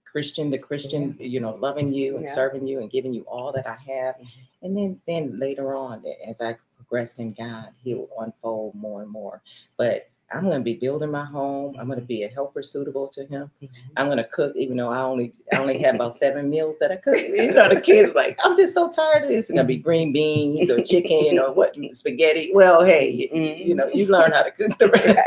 christian 0.09 0.49
to 0.51 0.57
christian 0.57 1.15
you 1.19 1.39
know 1.39 1.55
loving 1.55 1.93
you 1.93 2.15
and 2.17 2.25
Yeah. 2.25 2.33
serving 2.35 2.65
you 2.67 2.79
and 2.79 2.89
giving 2.89 3.13
you 3.13 3.21
all 3.23 3.51
that 3.53 3.67
i 3.67 3.75
have 3.91 4.15
and 4.63 4.75
then 4.75 4.99
then 5.07 5.37
later 5.39 5.75
on 5.75 6.03
as 6.27 6.41
i 6.41 6.55
progressed 6.75 7.19
in 7.19 7.33
god 7.33 7.69
he'll 7.83 8.07
unfold 8.19 8.73
more 8.75 9.01
and 9.03 9.11
more 9.11 9.41
but 9.77 10.09
i'm 10.33 10.43
going 10.43 10.59
to 10.59 10.63
be 10.63 10.73
building 10.75 11.11
my 11.11 11.23
home 11.25 11.75
i'm 11.79 11.87
going 11.87 11.99
to 11.99 12.05
be 12.05 12.23
a 12.23 12.29
helper 12.29 12.63
suitable 12.63 13.07
to 13.09 13.25
him 13.25 13.51
Mhm. 13.61 13.69
I'm 13.97 14.09
gonna 14.09 14.23
cook, 14.25 14.55
even 14.55 14.77
though 14.77 14.89
I 14.89 14.99
only 14.99 15.33
I 15.51 15.57
only 15.57 15.79
have 15.79 15.95
about 15.95 16.17
seven 16.17 16.51
meals 16.51 16.75
that 16.79 16.91
I 16.91 16.97
cook. 16.97 17.17
You 17.17 17.51
know, 17.51 17.67
the 17.67 17.81
kids 17.81 18.13
like, 18.13 18.37
I'm 18.43 18.55
just 18.55 18.75
so 18.75 18.91
tired 18.91 19.23
of 19.23 19.29
this. 19.29 19.45
It's 19.45 19.49
gonna 19.49 19.63
be 19.63 19.77
green 19.77 20.13
beans 20.13 20.69
or 20.69 20.83
chicken 20.83 21.39
or 21.39 21.51
what 21.51 21.75
spaghetti. 21.93 22.51
Well, 22.53 22.83
hey, 22.85 23.09
you, 23.09 23.41
you 23.69 23.73
know, 23.73 23.87
you 23.87 24.05
learn 24.05 24.31
how 24.33 24.43
to 24.43 24.51
cook 24.51 24.77
the 24.77 24.89
rest. 24.93 25.17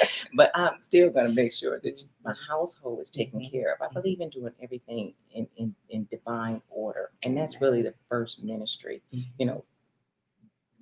but 0.34 0.50
I'm 0.54 0.78
still 0.80 1.10
gonna 1.10 1.30
make 1.32 1.52
sure 1.52 1.80
that 1.80 2.02
my 2.24 2.34
household 2.48 3.00
is 3.00 3.10
taken 3.10 3.40
Mhm. 3.40 3.50
care 3.50 3.74
of. 3.74 3.82
I 3.82 3.92
believe 3.92 4.20
in 4.20 4.30
doing 4.30 4.52
everything 4.62 5.14
in, 5.34 5.46
in, 5.56 5.74
in 5.90 6.06
divine 6.10 6.60
order. 6.70 7.10
And 7.24 7.36
that's 7.36 7.60
really 7.60 7.82
the 7.82 7.94
first 8.08 8.42
ministry, 8.42 9.02
you 9.38 9.46
know, 9.46 9.64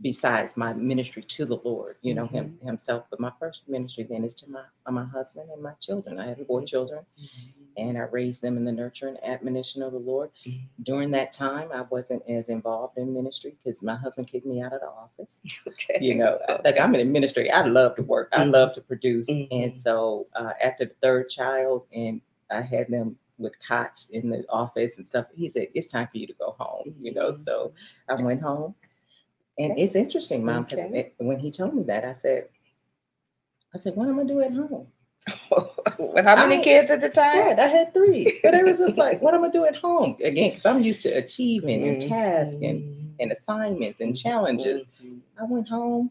besides 0.03 0.57
my 0.57 0.73
ministry 0.73 1.23
to 1.23 1.45
the 1.45 1.57
Lord, 1.57 1.97
you 2.03 2.15
know, 2.15 2.27
him 2.27 2.51
mm-hmm. 2.51 2.67
himself. 2.67 3.05
But 3.11 3.21
my 3.21 3.33
first 3.39 3.63
ministry 3.69 4.07
then 4.09 4.25
is 4.25 4.35
to 4.37 4.51
my 4.51 4.63
uh, 4.87 4.91
my 4.91 5.05
husband 5.05 5.51
and 5.53 5.63
my 5.63 5.73
children. 5.81 6.19
I 6.19 6.29
have 6.29 6.47
four 6.47 6.65
children 6.65 7.05
mm-hmm. 7.21 7.89
and 7.89 7.99
I 7.99 8.03
raised 8.03 8.43
them 8.43 8.57
in 8.57 8.65
the 8.65 8.73
nurture 8.73 9.09
and 9.09 9.23
admonition 9.23 9.83
of 9.83 9.93
the 9.93 9.99
Lord. 9.99 10.31
Mhm. 10.47 10.63
During 10.83 11.11
that 11.13 11.33
time, 11.33 11.69
I 11.73 11.83
wasn't 11.83 12.23
as 12.29 12.49
involved 12.49 12.99
in 12.99 13.13
ministry 13.13 13.57
because 13.63 13.83
my 13.83 13.97
husband 13.97 14.29
kicked 14.29 14.47
me 14.47 14.63
out 14.63 14.73
of 14.73 14.81
the 14.81 14.89
office. 14.89 15.41
Okay. 15.67 15.99
You 16.01 16.15
know, 16.15 16.39
like 16.65 16.79
I'm 16.79 16.95
in 16.95 17.13
ministry. 17.13 17.51
I 17.51 17.63
love 17.63 17.97
to 17.97 18.03
work. 18.03 18.29
I 18.33 18.45
love 18.45 18.71
mm-hmm. 18.71 18.75
to 18.75 18.81
produce. 18.83 19.29
And 19.29 19.79
so 19.79 20.27
uh, 20.35 20.53
after 20.63 20.85
the 20.87 20.95
third 21.03 21.29
child, 21.31 21.85
and 21.95 22.21
I 22.51 22.61
had 22.61 22.89
them 22.89 23.17
with 23.39 23.59
cots 23.67 24.11
in 24.11 24.29
the 24.31 24.45
office 24.49 24.99
and 24.99 25.07
stuff, 25.07 25.27
he 25.35 25.49
said, 25.49 25.69
"It's 25.75 25.89
time 25.89 26.09
for 26.11 26.19
you 26.19 26.27
to 26.27 26.33
go 26.35 26.55
home." 26.59 26.95
You 27.01 27.15
know, 27.15 27.33
so 27.33 27.73
I 28.09 28.15
went 28.15 28.43
home. 28.43 28.75
And 29.59 29.73
Okay. 29.73 29.83
it's 29.83 29.95
interesting, 29.95 30.45
mom, 30.45 30.65
because 30.65 30.81
Okay. 30.87 31.13
when 31.19 31.39
he 31.39 31.51
told 31.51 31.75
me 31.75 31.83
that, 31.85 32.05
I 32.05 32.13
said, 32.13 32.49
I 33.75 33.79
said, 33.79 33.95
what 33.97 34.09
am 34.09 34.15
I 34.15 34.23
gonna 34.25 34.29
do 34.29 34.41
at 34.41 34.53
home? 34.53 34.87
With 35.99 36.25
how 36.25 36.35
many 36.37 36.61
I- 36.61 36.65
kids 36.65 36.91
at 36.91 37.01
the 37.03 37.09
time? 37.11 37.39
Right, 37.47 37.59
I 37.59 37.67
had 37.67 37.93
three, 37.93 38.41
but 38.43 38.55
it 38.55 38.65
was 38.65 38.79
just 38.79 38.97
like, 39.05 39.21
what 39.21 39.35
am 39.35 39.45
I 39.45 39.51
doing 39.51 39.69
at 39.69 39.77
home 39.77 40.17
again? 40.25 40.51
Because 40.51 40.67
I'm 40.67 40.83
used 40.83 41.03
to 41.03 41.11
achieving 41.11 41.87
and 41.87 42.01
tasks 42.01 42.55
and, 42.55 42.83
Mhm. 42.83 43.15
and 43.21 43.33
assignments 43.33 44.01
and 44.01 44.17
challenges. 44.17 44.87
Mhm. 45.03 45.21
I 45.39 45.45
went 45.45 45.69
home 45.69 46.11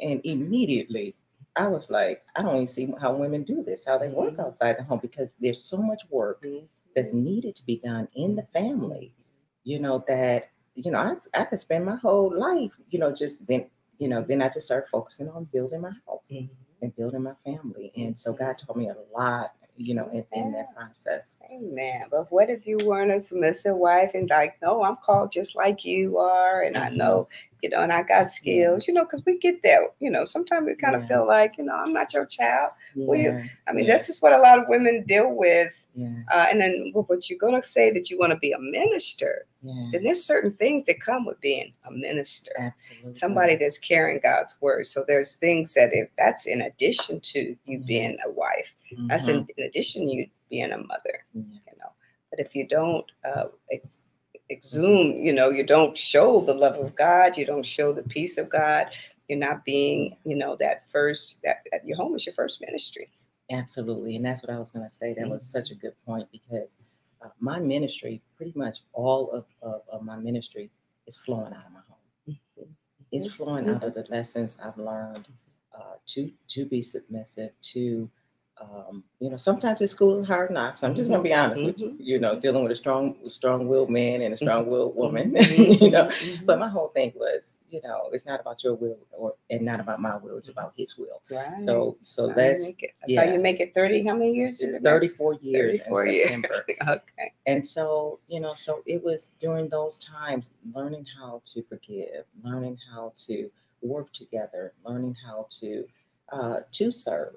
and 0.00 0.20
immediately 0.24 1.14
I 1.56 1.68
was 1.68 1.90
like, 1.90 2.22
I 2.36 2.42
don't 2.42 2.54
even 2.56 2.68
see 2.68 2.92
how 3.00 3.14
women 3.14 3.44
do 3.44 3.62
this, 3.62 3.84
how 3.84 3.98
they 3.98 4.08
work 4.08 4.34
Mhm. 4.36 4.40
outside 4.46 4.78
the 4.78 4.82
home 4.84 4.98
because 5.00 5.30
there's 5.40 5.62
so 5.62 5.78
much 5.78 6.02
work 6.10 6.42
Mhm. 6.42 6.66
that's 6.96 7.12
needed 7.12 7.54
to 7.56 7.64
be 7.64 7.76
done 7.78 8.08
in 8.14 8.34
the 8.34 8.42
family. 8.52 9.14
You 9.64 9.78
know 9.78 10.04
that 10.08 10.50
you 10.74 10.90
know 10.90 10.98
I 10.98 11.14
I 11.40 11.44
could 11.44 11.60
spend 11.60 11.84
my 11.84 11.96
whole 11.96 12.32
life, 12.36 12.72
you 12.90 12.98
know, 12.98 13.12
just 13.14 13.46
then 13.46 13.66
you 13.98 14.08
know 14.08 14.22
then 14.22 14.40
I 14.42 14.48
just 14.48 14.66
started 14.66 14.88
focusing 14.90 15.28
on 15.28 15.44
building 15.46 15.80
my 15.82 15.90
house. 16.06 16.30
Mhm. 16.30 16.48
and 16.82 16.96
building 16.96 17.22
my 17.22 17.34
family. 17.44 17.92
And 17.94 18.16
so 18.18 18.32
God 18.32 18.56
taught 18.56 18.74
me 18.74 18.88
a 18.88 18.96
lot, 19.14 19.52
you 19.76 19.94
know, 19.94 20.08
in, 20.14 20.24
in 20.32 20.50
that 20.52 20.74
process. 20.74 21.34
Amen. 21.52 22.04
But 22.10 22.32
what 22.32 22.48
if 22.48 22.66
you 22.66 22.78
weren't 22.86 23.10
a 23.10 23.20
submissive 23.20 23.76
wife 23.76 24.12
and 24.14 24.30
like, 24.30 24.56
no, 24.62 24.82
I'm 24.82 24.96
called 24.96 25.30
just 25.30 25.54
like 25.54 25.84
you 25.84 26.16
are, 26.16 26.62
and 26.62 26.78
I 26.78 26.88
Mhm. 26.88 26.96
know, 26.96 27.28
you 27.60 27.68
know, 27.68 27.80
and 27.82 27.92
I 27.92 28.02
got 28.02 28.30
skills, 28.32 28.88
you 28.88 28.94
know, 28.94 29.04
because 29.04 29.22
we 29.26 29.36
get 29.36 29.62
there. 29.62 29.88
You 29.98 30.10
know, 30.10 30.24
sometimes 30.24 30.64
we 30.66 30.74
kind 30.74 30.96
of 30.96 31.02
Yeah. 31.02 31.08
feel 31.08 31.26
like, 31.26 31.58
you 31.58 31.64
know, 31.64 31.74
I'm 31.74 31.92
not 31.92 32.14
your 32.14 32.24
child. 32.24 32.70
Well, 32.96 33.18
you- 33.18 33.44
I 33.66 33.72
mean, 33.74 33.84
Yeah. 33.84 33.98
this 33.98 34.08
is 34.08 34.22
what 34.22 34.32
a 34.32 34.38
lot 34.38 34.58
of 34.58 34.66
women 34.68 35.04
deal 35.04 35.30
with. 35.30 35.70
Yeah, 35.94 36.08
Uh, 36.32 36.46
and 36.50 36.60
then, 36.60 36.92
well, 36.94 37.06
but 37.08 37.28
you're 37.28 37.38
gonna 37.38 37.62
say 37.62 37.90
that 37.92 38.10
you 38.10 38.18
want 38.18 38.32
to 38.32 38.38
be 38.38 38.52
a 38.52 38.58
minister. 38.58 39.46
yeah, 39.62 39.88
Then 39.92 40.04
there's 40.04 40.24
certain 40.24 40.52
things 40.54 40.84
that 40.84 41.00
come 41.00 41.24
with 41.26 41.40
being 41.40 41.72
a 41.84 41.90
minister. 41.90 42.52
absolutely. 42.58 43.14
Somebody 43.16 43.56
that's 43.56 43.78
carrying 43.78 44.20
God's 44.22 44.56
word. 44.60 44.86
So 44.86 45.04
there's 45.06 45.36
things 45.36 45.74
that 45.74 45.90
if 45.92 46.08
that's 46.16 46.46
in 46.46 46.62
addition 46.62 47.20
to 47.20 47.56
you 47.64 47.78
being 47.78 48.16
a 48.26 48.30
wife, 48.30 48.68
that's 49.08 49.24
Mhm. 49.28 49.30
in, 49.30 49.48
in 49.56 49.64
addition 49.64 50.06
to 50.06 50.12
you 50.14 50.26
being 50.48 50.72
a 50.72 50.78
mother 50.78 51.24
you 51.32 51.78
know 51.78 51.92
but 52.30 52.40
if 52.40 52.56
you 52.56 52.66
don't 52.66 53.06
uh 53.24 53.44
ex- 53.70 54.00
exhume 54.50 55.12
you 55.16 55.32
know 55.32 55.48
you 55.48 55.64
don't 55.64 55.96
show 55.96 56.40
the 56.40 56.52
love 56.52 56.74
of 56.74 56.92
god 56.96 57.38
you 57.38 57.46
don't 57.46 57.64
show 57.64 57.92
the 57.92 58.02
peace 58.02 58.36
of 58.36 58.48
god 58.50 58.90
you're 59.28 59.38
not 59.38 59.64
being 59.64 60.16
you 60.24 60.34
know 60.34 60.56
that 60.56 60.88
first 60.88 61.40
that, 61.44 61.58
that 61.70 61.86
your 61.86 61.96
home 61.96 62.16
is 62.16 62.26
your 62.26 62.34
first 62.34 62.60
ministry 62.60 63.06
Absolutely. 63.50 64.16
And 64.16 64.24
that's 64.24 64.42
what 64.42 64.50
I 64.50 64.58
was 64.58 64.70
going 64.70 64.88
to 64.88 64.94
say. 64.94 65.14
That 65.14 65.28
was 65.28 65.42
Mm-hmm. 65.42 65.58
such 65.58 65.70
a 65.70 65.74
good 65.74 65.94
point 66.06 66.28
because 66.32 66.74
uh, 67.22 67.28
my 67.40 67.58
ministry, 67.58 68.22
pretty 68.36 68.52
much 68.56 68.78
all 68.92 69.30
of, 69.32 69.44
of, 69.62 69.82
of 69.92 70.02
my 70.02 70.16
ministry, 70.16 70.70
is 71.06 71.16
flowing 71.16 71.52
out 71.52 71.66
of 71.66 71.72
my 71.72 71.80
home. 71.88 72.36
It's 73.12 73.26
flowing 73.26 73.68
out 73.68 73.82
of 73.82 73.94
the 73.94 74.06
lessons 74.08 74.56
I've 74.62 74.78
learned 74.78 75.26
uh, 75.74 75.96
to 76.08 76.30
to 76.48 76.64
be 76.64 76.80
submissive, 76.82 77.50
to 77.72 78.08
um, 78.60 79.04
you 79.20 79.30
know, 79.30 79.36
sometimes 79.36 79.80
it's 79.80 79.92
school 79.92 80.20
of 80.20 80.26
hard 80.26 80.50
knocks. 80.50 80.82
I'm 80.82 80.94
just 80.94 81.10
gonna 81.10 81.22
be 81.22 81.32
honest 81.32 81.62
with 81.62 81.80
you. 81.80 81.88
Mm-hmm. 81.88 82.02
You 82.02 82.18
know, 82.18 82.38
dealing 82.38 82.62
with 82.62 82.72
a 82.72 82.76
strong, 82.76 83.16
strong-willed 83.28 83.90
man 83.90 84.22
and 84.22 84.34
a 84.34 84.36
mm-hmm. 84.36 84.44
strong-willed 84.44 84.92
mm-hmm. 84.92 85.00
woman. 85.00 85.36
you 85.80 85.90
know, 85.90 86.10
but 86.44 86.58
my 86.58 86.68
whole 86.68 86.88
thing 86.88 87.12
was, 87.16 87.56
you 87.70 87.80
know, 87.82 88.10
it's 88.12 88.26
not 88.26 88.40
about 88.40 88.62
your 88.62 88.74
will 88.74 88.98
or 89.12 89.34
and 89.48 89.62
not 89.62 89.80
about 89.80 90.00
my 90.00 90.16
will. 90.16 90.36
It's 90.36 90.48
about 90.48 90.74
His 90.76 90.98
will. 90.98 91.22
right 91.30 91.60
So, 91.60 91.96
so 92.02 92.28
you 92.28 92.34
that's 92.34 92.64
make 92.64 92.82
it- 92.82 92.90
that's 93.00 93.16
how 93.16 93.24
yeah. 93.24 93.32
you 93.32 93.40
make 93.40 93.60
it 93.60 93.74
30 93.74 94.04
how 94.04 94.14
many 94.14 94.34
years 94.34 94.58
did 94.58 94.70
it 94.70 94.82
make? 94.82 94.82
34 94.82 95.34
years 95.34 95.78
34 95.78 96.06
in 96.06 96.12
years 96.12 96.28
September. 96.28 96.64
okay 96.88 97.32
And 97.46 97.66
so, 97.66 98.18
you 98.28 98.40
know, 98.40 98.54
so 98.54 98.82
it 98.86 99.02
was 99.02 99.32
during 99.40 99.68
those 99.68 99.98
times 100.00 100.50
learning 100.74 101.06
how 101.18 101.40
to 101.46 101.62
forgive, 101.62 102.24
learning 102.42 102.78
how 102.92 103.12
to 103.26 103.50
work 103.82 104.12
together, 104.12 104.74
learning 104.84 105.16
how 105.26 105.46
to 105.60 105.86
uh, 106.32 106.60
to 106.72 106.92
serve, 106.92 107.34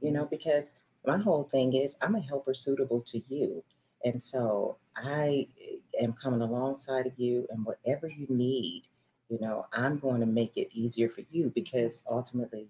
you 0.00 0.10
know, 0.10 0.22
mm-hmm. 0.22 0.30
because 0.30 0.66
my 1.06 1.18
whole 1.18 1.48
thing 1.50 1.74
is 1.74 1.96
I'm 2.00 2.14
a 2.14 2.20
helper 2.20 2.54
suitable 2.54 3.00
to 3.02 3.22
you. 3.28 3.62
And 4.04 4.22
so 4.22 4.76
I 4.96 5.48
eh, 5.60 6.04
am 6.04 6.12
coming 6.12 6.42
alongside 6.42 7.06
of 7.06 7.12
you 7.16 7.46
and 7.50 7.64
whatever 7.64 8.08
you 8.08 8.26
need, 8.28 8.84
you 9.28 9.38
know, 9.40 9.66
I'm 9.72 9.98
going 9.98 10.20
to 10.20 10.26
make 10.26 10.56
it 10.56 10.68
easier 10.72 11.08
for 11.08 11.22
you 11.30 11.50
because 11.54 12.02
ultimately, 12.08 12.68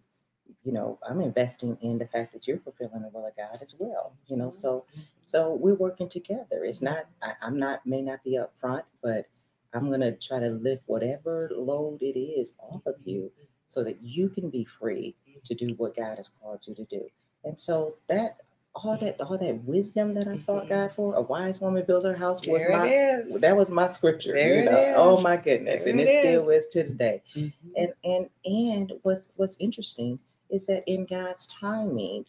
you 0.65 0.73
know, 0.73 0.99
I'm 1.09 1.21
investing 1.21 1.77
in 1.83 1.99
the 1.99 2.07
fact 2.07 2.33
that 2.33 2.47
you're 2.47 2.61
fulfilling 2.61 3.03
the 3.03 3.09
will 3.09 3.27
of 3.27 3.37
God 3.37 3.59
as 3.61 3.75
well, 3.79 4.12
you 4.29 4.37
know, 4.37 4.49
mm-hmm. 4.49 4.61
so 4.61 4.85
mm-hmm. 4.93 5.01
so 5.25 5.55
we're 5.55 5.75
working 5.75 6.09
together. 6.09 6.65
It's 6.65 6.83
not, 6.83 7.07
I, 7.23 7.33
I'm 7.43 7.59
not, 7.59 7.85
may 7.87 8.03
not 8.03 8.23
be 8.23 8.39
up 8.39 8.55
front, 8.61 8.85
but 9.03 9.27
I'm 9.75 9.89
going 9.89 10.01
to 10.01 10.12
try 10.12 10.39
to 10.39 10.49
lift 10.49 10.83
whatever 10.87 11.51
load 11.55 12.01
it 12.01 12.19
is 12.19 12.55
off 12.61 12.87
of 12.87 12.95
you 13.05 13.31
so 13.68 13.83
that 13.85 14.02
you 14.02 14.29
can 14.29 14.50
be 14.50 14.64
free 14.64 15.14
to 15.44 15.55
do 15.55 15.74
what 15.76 15.96
God 15.96 16.18
has 16.18 16.31
called 16.40 16.61
you 16.66 16.74
to 16.74 16.85
do. 16.85 17.02
And 17.44 17.59
so 17.59 17.94
that, 18.09 18.38
all 18.74 18.96
that, 18.98 19.20
all 19.20 19.38
that 19.38 19.64
wisdom 19.64 20.12
that 20.14 20.29
I 20.29 20.37
sought 20.37 20.68
God 20.68 20.92
for, 20.94 21.14
a 21.14 21.22
wise 21.22 21.61
woman 21.61 21.85
builds 21.87 22.05
her 22.05 22.14
house 22.14 22.46
was 22.46 22.62
there 22.62 22.72
my, 22.72 22.88
is 22.92 23.40
that 23.40 23.57
was 23.57 23.70
my 23.70 23.88
scripture. 23.88 24.33
There 24.33 24.57
you 24.57 24.62
it 24.62 24.64
know? 24.70 24.94
Oh 24.96 25.20
my 25.20 25.37
goodness. 25.37 25.83
There 25.85 25.92
and 25.92 26.00
it 26.00 26.09
it, 26.09 26.20
still 26.22 26.50
is 26.50 26.66
to 26.68 26.85
today. 26.85 27.22
Mhm. 27.35 27.52
And, 27.76 27.92
and, 28.05 28.31
and 28.44 28.92
what's, 29.02 29.33
what's 29.37 29.57
interesting 29.61 30.18
is 30.50 30.66
that 30.66 30.85
in 30.87 31.07
God's 31.07 31.46
timing, 31.48 32.24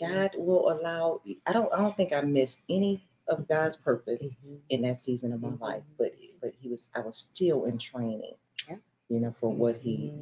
God 0.00 0.30
will 0.36 0.70
allow. 0.70 1.20
I 1.46 1.52
don't. 1.52 1.72
I 1.72 1.78
don't 1.78 1.96
think 1.96 2.12
I 2.12 2.20
missed 2.20 2.60
any 2.68 3.02
of 3.26 3.48
God's 3.48 3.76
purpose 3.76 4.22
Mhm. 4.22 4.58
in 4.70 4.82
that 4.82 4.98
season 4.98 5.32
of 5.32 5.42
my 5.42 5.52
life. 5.60 5.82
But 5.98 6.14
but 6.40 6.52
He 6.60 6.68
was. 6.68 6.88
I 6.94 7.00
was 7.00 7.16
still 7.16 7.64
in 7.64 7.78
training. 7.78 8.34
Yeah. 8.68 8.76
You 9.08 9.18
know, 9.20 9.34
for 9.40 9.50
what 9.50 9.76
He. 9.76 10.12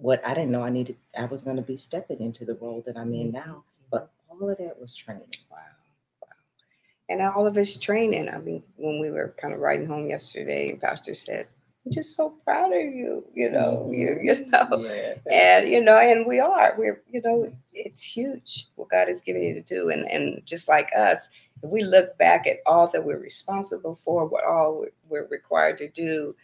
What 0.00 0.26
I 0.26 0.34
didn't 0.34 0.50
know 0.50 0.64
I 0.64 0.70
needed. 0.70 0.96
I 1.16 1.24
was 1.26 1.42
going 1.42 1.56
to 1.56 1.62
be 1.62 1.76
stepping 1.76 2.20
into 2.20 2.44
the 2.44 2.54
role 2.54 2.82
that 2.86 2.96
I'm 2.96 3.14
in 3.14 3.28
mm-hmm. 3.28 3.36
now. 3.36 3.64
But 3.90 4.10
all 4.28 4.48
of 4.48 4.58
that 4.58 4.80
was 4.80 4.94
training. 4.94 5.28
Wow. 5.50 5.58
Wow. 6.22 6.28
And 7.08 7.22
all 7.22 7.46
of 7.46 7.54
his 7.54 7.76
training. 7.76 8.28
I 8.28 8.38
mean, 8.38 8.62
when 8.76 9.00
we 9.00 9.10
were 9.10 9.34
kind 9.36 9.52
of 9.52 9.60
riding 9.60 9.86
home 9.86 10.08
yesterday, 10.08 10.78
Pastor 10.80 11.14
said, 11.14 11.46
I'm 11.86 11.92
just 11.92 12.14
so 12.14 12.34
proud 12.44 12.72
of 12.72 12.80
you, 12.80 13.24
you 13.34 13.50
know, 13.50 13.88
mm-hmm. 13.88 13.94
you, 13.94 14.18
you 14.22 14.46
know. 14.46 14.68
Yeah. 14.90 15.14
And 15.30 15.68
you 15.68 15.82
know, 15.82 15.98
and 15.98 16.26
we 16.26 16.40
are. 16.40 16.74
We're, 16.76 17.02
you 17.10 17.22
know, 17.22 17.44
mm-hmm. 17.44 17.54
it's 17.72 18.02
huge 18.02 18.68
what 18.76 18.90
God 18.90 19.08
is 19.08 19.22
giving 19.22 19.42
you 19.42 19.54
to 19.54 19.62
do. 19.62 19.90
And 19.90 20.10
and 20.10 20.42
just 20.44 20.68
like 20.68 20.90
us, 20.96 21.30
if 21.62 21.70
we 21.70 21.82
look 21.82 22.16
back 22.18 22.46
at 22.46 22.58
all 22.66 22.88
that 22.88 23.04
we're 23.04 23.18
responsible 23.18 23.98
for, 24.04 24.26
what 24.26 24.44
all 24.44 24.80
we're, 24.80 24.92
we're 25.08 25.28
required 25.28 25.78
to 25.78 25.88
do, 25.88 26.34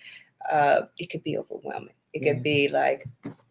uh, 0.51 0.83
it 0.99 1.11
could 1.11 1.23
be 1.23 1.39
overwhelming. 1.39 1.95
It 2.13 2.25
could 2.25 2.43
be 2.43 2.69
like 2.69 3.07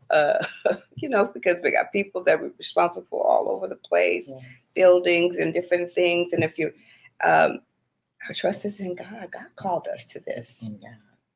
uh, 0.09 0.45
you 0.95 1.09
know, 1.09 1.25
because 1.25 1.59
we 1.63 1.71
got 1.71 1.91
people 1.91 2.23
that 2.23 2.39
we're 2.41 2.51
responsible 2.57 3.07
for 3.09 3.25
all 3.27 3.49
over 3.49 3.67
the 3.67 3.75
place 3.75 4.29
Yes. 4.33 4.41
buildings 4.73 5.37
and 5.37 5.53
different 5.53 5.93
things. 5.93 6.33
And 6.33 6.43
if 6.43 6.57
you, 6.59 6.71
um, 7.23 7.59
our 8.27 8.33
trust 8.33 8.65
is 8.65 8.79
in 8.81 8.95
God. 8.95 9.29
God 9.31 9.45
called 9.55 9.87
us 9.87 10.05
to 10.07 10.19
this. 10.19 10.63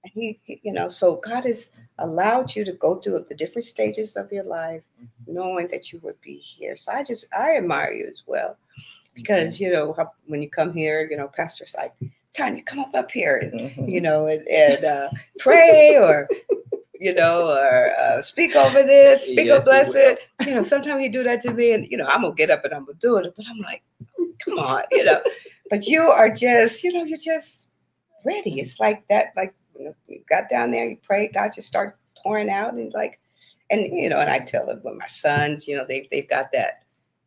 And 0.04 0.14
he, 0.14 0.40
he- 0.44 0.60
you 0.64 0.74
know, 0.74 0.90
so 0.90 1.16
God 1.18 1.46
has 1.46 1.74
allowed 2.00 2.56
you 2.56 2.64
to 2.66 2.72
go 2.74 2.96
through 2.96 3.26
the 3.30 3.36
different 3.36 3.66
stages 3.66 4.16
of 4.18 4.32
your 4.32 4.44
life, 4.46 4.82
Mhm. 5.02 5.08
knowing 5.28 5.68
that 5.70 5.92
you 5.92 6.00
would 6.04 6.20
be 6.22 6.38
here. 6.38 6.76
So 6.78 6.92
I 6.92 7.04
just, 7.04 7.34
I 7.34 7.58
admire 7.58 7.92
you 7.94 8.08
as 8.08 8.24
well. 8.28 8.58
Because, 9.14 9.60
you 9.60 9.72
know, 9.72 9.92
how, 9.94 10.12
when 10.28 10.42
you 10.42 10.50
come 10.50 10.72
here, 10.72 11.08
you 11.10 11.18
know, 11.18 11.28
pastor's 11.28 11.76
like, 11.78 11.94
Tanya, 12.34 12.64
come 12.64 12.80
up 12.80 12.94
up 12.96 13.12
here 13.12 13.38
and, 13.38 13.52
Mhm. 13.54 13.92
you 13.94 14.02
know, 14.02 14.28
and, 14.28 14.48
and 14.48 14.86
uh, 14.86 15.10
pray 15.40 15.98
or, 15.98 16.30
you 17.00 17.14
know, 17.14 17.48
or 17.48 17.92
uh, 17.98 18.22
speak 18.22 18.56
over 18.56 18.84
this, 18.84 19.24
speak 19.32 19.46
Yes, 19.48 19.64
bless 19.64 19.96
it. 19.96 20.20
You 20.46 20.56
know, 20.56 20.64
sometimes 20.64 21.02
he 21.02 21.10
do 21.10 21.24
that 21.24 21.42
to 21.42 21.54
me 21.54 21.72
and, 21.72 21.88
you 21.90 21.98
know, 21.98 22.06
I'm 22.06 22.22
to 22.22 22.32
get 22.34 22.50
up 22.52 22.66
and 22.66 22.74
I'm 22.74 22.86
to 22.88 22.94
do 22.96 23.16
it. 23.18 23.34
But 23.36 23.46
I'm 23.50 23.60
like, 23.60 23.82
come 24.40 24.60
on, 24.60 24.84
you 24.92 25.06
know. 25.06 25.22
But 25.70 25.88
you 25.88 26.02
are 26.04 26.30
just, 26.30 26.84
you 26.84 26.92
know, 26.94 27.04
you're 27.06 27.18
just 27.18 27.70
ready. 28.26 28.60
It's 28.60 28.80
like 28.80 29.08
that, 29.08 29.32
like 29.38 29.54
you, 29.78 29.86
know, 29.86 29.96
you 30.08 30.22
got 30.30 30.50
down 30.50 30.72
there, 30.72 30.88
you 30.88 30.98
prayed, 30.98 31.34
God 31.34 31.52
just 31.56 31.68
start 31.70 31.98
pouring 32.22 32.50
out 32.50 32.74
and 32.74 32.92
like, 32.94 33.20
and 33.70 33.82
you 33.84 34.10
know, 34.10 34.20
and 34.20 34.30
I 34.30 34.40
tell 34.40 34.66
them 34.66 34.80
when 34.82 34.98
my 34.98 35.06
sons, 35.06 35.68
you 35.68 35.78
know, 35.78 35.86
they 35.88 36.08
they've 36.12 36.28
got 36.30 36.52
that, 36.52 36.84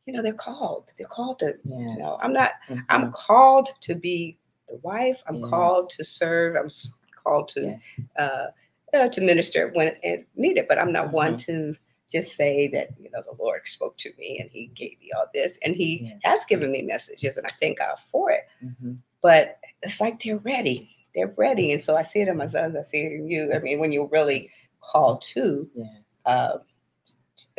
you 0.07 0.13
know, 0.13 0.23
they're 0.23 0.35
called. 0.35 0.85
They're 0.99 1.07
called 1.07 1.39
to, 1.39 1.55
you 1.65 1.97
know, 1.99 2.19
I'm 2.23 2.33
not, 2.33 2.53
Mhm. 2.69 2.85
I'm 2.91 3.13
called 3.13 3.71
to 3.83 3.95
be 3.95 4.37
the 4.69 4.77
wife. 4.83 5.23
I'm 5.27 5.37
Yes. 5.37 5.49
called 5.49 5.91
to 5.91 6.05
serve. 6.05 6.57
I'm 6.57 6.69
called 7.15 7.49
to 7.51 7.61
Yes. 7.63 7.81
uh, 8.17 8.47
uh 8.95 9.09
to 9.09 9.21
minister 9.21 9.69
when 9.75 9.95
it 10.03 10.27
needed, 10.37 10.67
but 10.69 10.79
I'm 10.79 10.93
not 10.93 11.13
one 11.13 11.35
Mhm. 11.35 11.45
to 11.47 11.77
just 12.11 12.37
say 12.37 12.69
that, 12.69 12.91
you 13.01 13.11
know, 13.11 13.23
the 13.23 13.43
Lord 13.43 13.67
spoke 13.67 13.97
to 13.99 14.11
me 14.19 14.39
and 14.39 14.51
he 14.51 14.67
gave 14.67 15.01
me 15.01 15.11
all 15.17 15.27
this 15.33 15.59
and 15.65 15.75
he 15.75 16.09
Yes. 16.13 16.21
has 16.25 16.45
given 16.45 16.71
me 16.71 16.83
messages 16.83 17.37
and 17.39 17.47
I 17.47 17.51
thank 17.53 17.79
God 17.79 17.97
for 18.11 18.31
it 18.31 18.45
Mhm. 18.65 18.99
but 19.23 19.59
it's 19.83 20.01
like 20.01 20.23
they're 20.23 20.37
ready. 20.39 20.91
They're 21.15 21.35
ready. 21.37 21.73
And 21.73 21.81
so 21.81 21.97
I 21.97 22.03
see 22.03 22.21
it 22.21 22.29
in 22.29 22.37
my 22.37 22.47
sons, 22.47 22.77
I 22.77 22.83
see 22.83 23.03
it 23.07 23.13
in 23.13 23.29
you. 23.29 23.53
I 23.55 23.59
mean, 23.61 23.79
when 23.81 23.93
you're 23.93 24.09
really 24.09 24.51
called 24.81 25.23
to 25.23 25.71
Yes. 25.75 25.89
uh, 26.27 26.59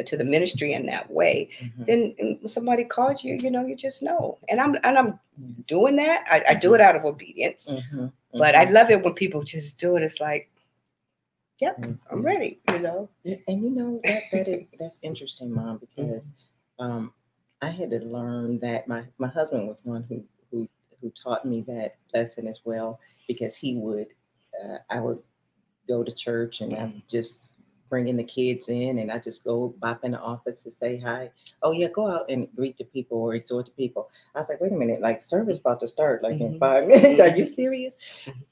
to 0.06 0.16
the 0.16 0.24
ministry 0.24 0.72
in 0.74 0.86
that 0.86 1.10
way, 1.12 1.50
Mhm. 1.62 1.86
then 1.86 2.48
somebody 2.48 2.84
calls 2.86 3.24
you, 3.24 3.36
you 3.36 3.52
know, 3.52 3.66
you 3.66 3.76
just 3.76 4.02
know. 4.02 4.38
And 4.48 4.60
I'm 4.62 4.76
and 4.84 4.98
I'm 4.98 5.20
doing 5.68 5.96
that. 5.98 6.26
I, 6.30 6.44
I 6.50 6.54
do 6.56 6.74
it 6.74 6.80
out 6.82 6.96
of 6.96 7.04
obedience. 7.06 7.68
Mhm. 7.70 8.12
But 8.34 8.56
I 8.56 8.66
Mhm. 8.66 8.72
love 8.72 8.90
it 8.92 9.04
when 9.04 9.14
people 9.14 9.44
just 9.44 9.80
do 9.80 9.96
it. 9.98 10.04
It's 10.04 10.20
like, 10.22 10.50
yep, 11.60 11.78
Yes. 11.80 11.98
I'm 12.12 12.22
ready, 12.24 12.60
you 12.70 12.80
know. 12.80 13.10
And 13.26 13.64
you 13.64 13.70
know 13.70 14.00
that 14.04 14.24
that 14.32 14.48
is 14.48 14.66
that's 14.80 15.00
interesting, 15.02 15.54
mom, 15.54 15.78
because 15.80 16.26
um, 16.80 17.14
I 17.62 17.70
had 17.70 17.90
to 17.92 18.00
learn 18.00 18.60
that 18.60 18.88
my 18.88 19.04
my 19.18 19.28
husband 19.28 19.68
was 19.68 19.82
one 19.84 20.04
who 20.04 20.24
who 20.52 20.70
who 21.02 21.12
taught 21.12 21.46
me 21.46 21.62
that 21.68 21.96
lesson 22.14 22.48
as 22.48 22.62
well 22.66 23.00
because 23.28 23.56
he 23.56 23.76
would 23.76 24.08
uh, 24.64 24.78
I 24.90 25.00
would 25.00 25.20
go 25.88 26.04
to 26.04 26.14
church 26.14 26.62
and 26.62 26.76
I'm 26.76 27.04
just 27.10 27.53
bringing 27.94 28.18
the 28.18 28.24
kids 28.24 28.70
in 28.70 28.98
and 28.98 29.12
I 29.12 29.20
just 29.20 29.44
go 29.44 29.76
bop 29.78 30.04
in 30.04 30.14
the 30.14 30.20
office 30.20 30.64
to 30.64 30.72
say 30.72 30.98
hi. 30.98 31.30
Oh 31.62 31.72
yeah, 31.74 31.90
go 31.90 32.10
out 32.10 32.26
and 32.28 32.48
greet 32.56 32.76
the 32.80 32.86
people 32.86 33.20
or 33.20 33.36
exhort 33.36 33.68
the 33.68 33.72
people. 33.74 34.10
I 34.34 34.40
was 34.40 34.50
like, 34.50 34.60
wait 34.60 34.72
a 34.72 34.76
minute, 34.76 35.00
like 35.00 35.22
service 35.22 35.60
about 35.60 35.80
to 35.82 35.88
start 35.88 36.24
like 36.24 36.40
in 36.42 36.54
Mhm. 36.56 36.60
five 36.60 36.88
minutes. 36.92 37.20
Are 37.22 37.28
you 37.38 37.46
serious? 37.46 37.96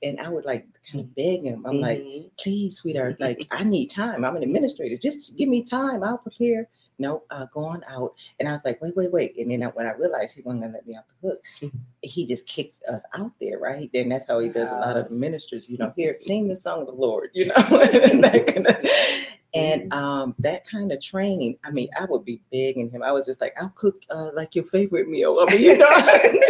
And 0.04 0.19
I 0.19 0.30
would 0.30 0.45
like 0.45 0.67
kind 0.91 0.99
of 1.04 1.15
beg 1.15 1.41
him. 1.41 1.65
I'm 1.65 1.82
like, 1.82 2.01
Mhm. 2.01 2.30
please, 2.38 2.77
sweetheart, 2.77 3.19
like 3.19 3.47
I 3.51 3.63
need 3.63 3.88
time. 3.89 4.23
I'm 4.23 4.36
an 4.36 4.43
administrator. 4.43 4.95
Just 4.95 5.36
give 5.38 5.49
me 5.49 5.63
time. 5.63 6.04
I'll 6.04 6.19
prepare. 6.19 6.67
no, 6.99 7.23
uh, 7.32 7.47
go 7.51 7.62
on 7.65 7.84
out. 7.89 8.13
And 8.39 8.47
I 8.47 8.54
was 8.54 8.63
like, 8.63 8.80
wait, 8.80 8.95
wait, 8.95 9.12
wait. 9.12 9.36
And 9.39 9.49
then 9.49 9.63
I, 9.63 9.67
when 9.69 9.88
I 9.88 9.93
realized 9.93 10.36
he 10.36 10.43
wasn't 10.43 10.62
gonna 10.62 10.73
let 10.73 10.86
me 10.86 10.95
off 10.95 11.06
the 11.10 11.30
hook, 11.30 11.39
Mhm. 11.60 11.71
he 12.04 12.27
just 12.27 12.45
kicked 12.45 12.77
us 12.93 13.01
out 13.15 13.32
there, 13.41 13.58
right? 13.58 13.89
And 13.95 14.12
that's 14.12 14.27
how 14.27 14.38
he 14.38 14.49
does 14.49 14.71
a 14.71 14.75
lot 14.75 14.97
of 14.97 15.10
the 15.10 15.15
ministers, 15.15 15.67
you 15.67 15.80
know, 15.80 15.91
here, 15.95 16.15
sing 16.30 16.47
the 16.47 16.56
song 16.56 16.82
of 16.82 16.86
the 16.86 16.93
Lord, 16.93 17.32
you 17.34 17.45
know. 17.47 19.21
And 19.53 19.81
that 19.81 19.89
kind 19.89 19.93
of, 19.93 19.99
um, 19.99 20.35
that 20.39 20.65
kind 20.65 20.91
of 20.91 21.01
training, 21.01 21.57
I 21.63 21.71
mean, 21.71 21.89
I 21.99 22.05
would 22.05 22.23
be 22.23 22.41
begging 22.51 22.89
him. 22.89 23.03
I 23.03 23.11
was 23.11 23.25
just 23.25 23.41
like, 23.41 23.53
I'll 23.61 23.73
cook 23.75 24.01
uh, 24.09 24.29
like 24.33 24.55
your 24.55 24.65
favorite 24.65 25.09
meal. 25.09 25.37
I 25.41 25.51
mean, 25.51 25.61
you 25.61 25.77
know, 25.77 25.89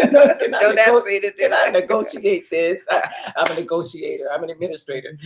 you 0.04 0.12
know, 0.12 0.36
can 0.36 0.54
I 0.54 0.60
Don't 0.60 0.78
ask 0.78 0.94
nego- 0.94 1.06
me 1.06 1.20
to 1.22 1.32
do 1.32 1.38
can 1.38 1.54
I 1.54 1.70
negotiate 1.70 2.50
this? 2.50 2.84
I, 2.90 3.10
I'm 3.36 3.52
a 3.52 3.56
negotiator. 3.56 4.26
I'm 4.32 4.44
an 4.44 4.52
administrator 4.52 5.18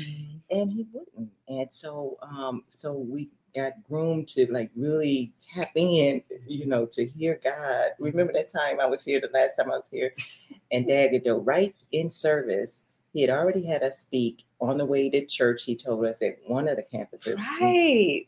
and 0.49 0.69
he 0.69 0.85
wouldn't. 0.93 1.31
And 1.47 1.71
so, 1.71 2.17
um, 2.21 2.63
so 2.69 2.93
we 2.93 3.29
got 3.55 3.71
groomed 3.83 4.27
to 4.27 4.51
like 4.51 4.69
really 4.75 5.33
tap 5.41 5.71
in, 5.75 6.21
you 6.47 6.65
know, 6.65 6.85
to 6.85 7.05
hear 7.05 7.39
God. 7.43 7.91
Remember 7.99 8.33
that 8.33 8.51
time 8.51 8.79
I 8.79 8.85
was 8.85 9.03
here, 9.03 9.21
the 9.21 9.29
last 9.33 9.55
time 9.55 9.71
I 9.71 9.77
was 9.77 9.89
here, 9.89 10.13
and 10.71 10.87
Dad 10.87 11.11
Godot, 11.11 11.39
right 11.39 11.75
in 11.91 12.09
service, 12.11 12.77
he 13.15 13.21
had 13.21 13.29
already 13.29 13.65
had 13.65 13.81
us 13.81 13.99
speak 13.99 14.43
on 14.59 14.77
the 14.77 14.85
way 14.85 15.09
to 15.09 15.25
church. 15.25 15.63
He 15.63 15.73
told 15.73 16.03
us 16.05 16.21
at 16.21 16.37
one 16.47 16.67
of 16.67 16.75
the 16.75 16.83
campuses. 16.83 17.37
Right. 17.37 18.27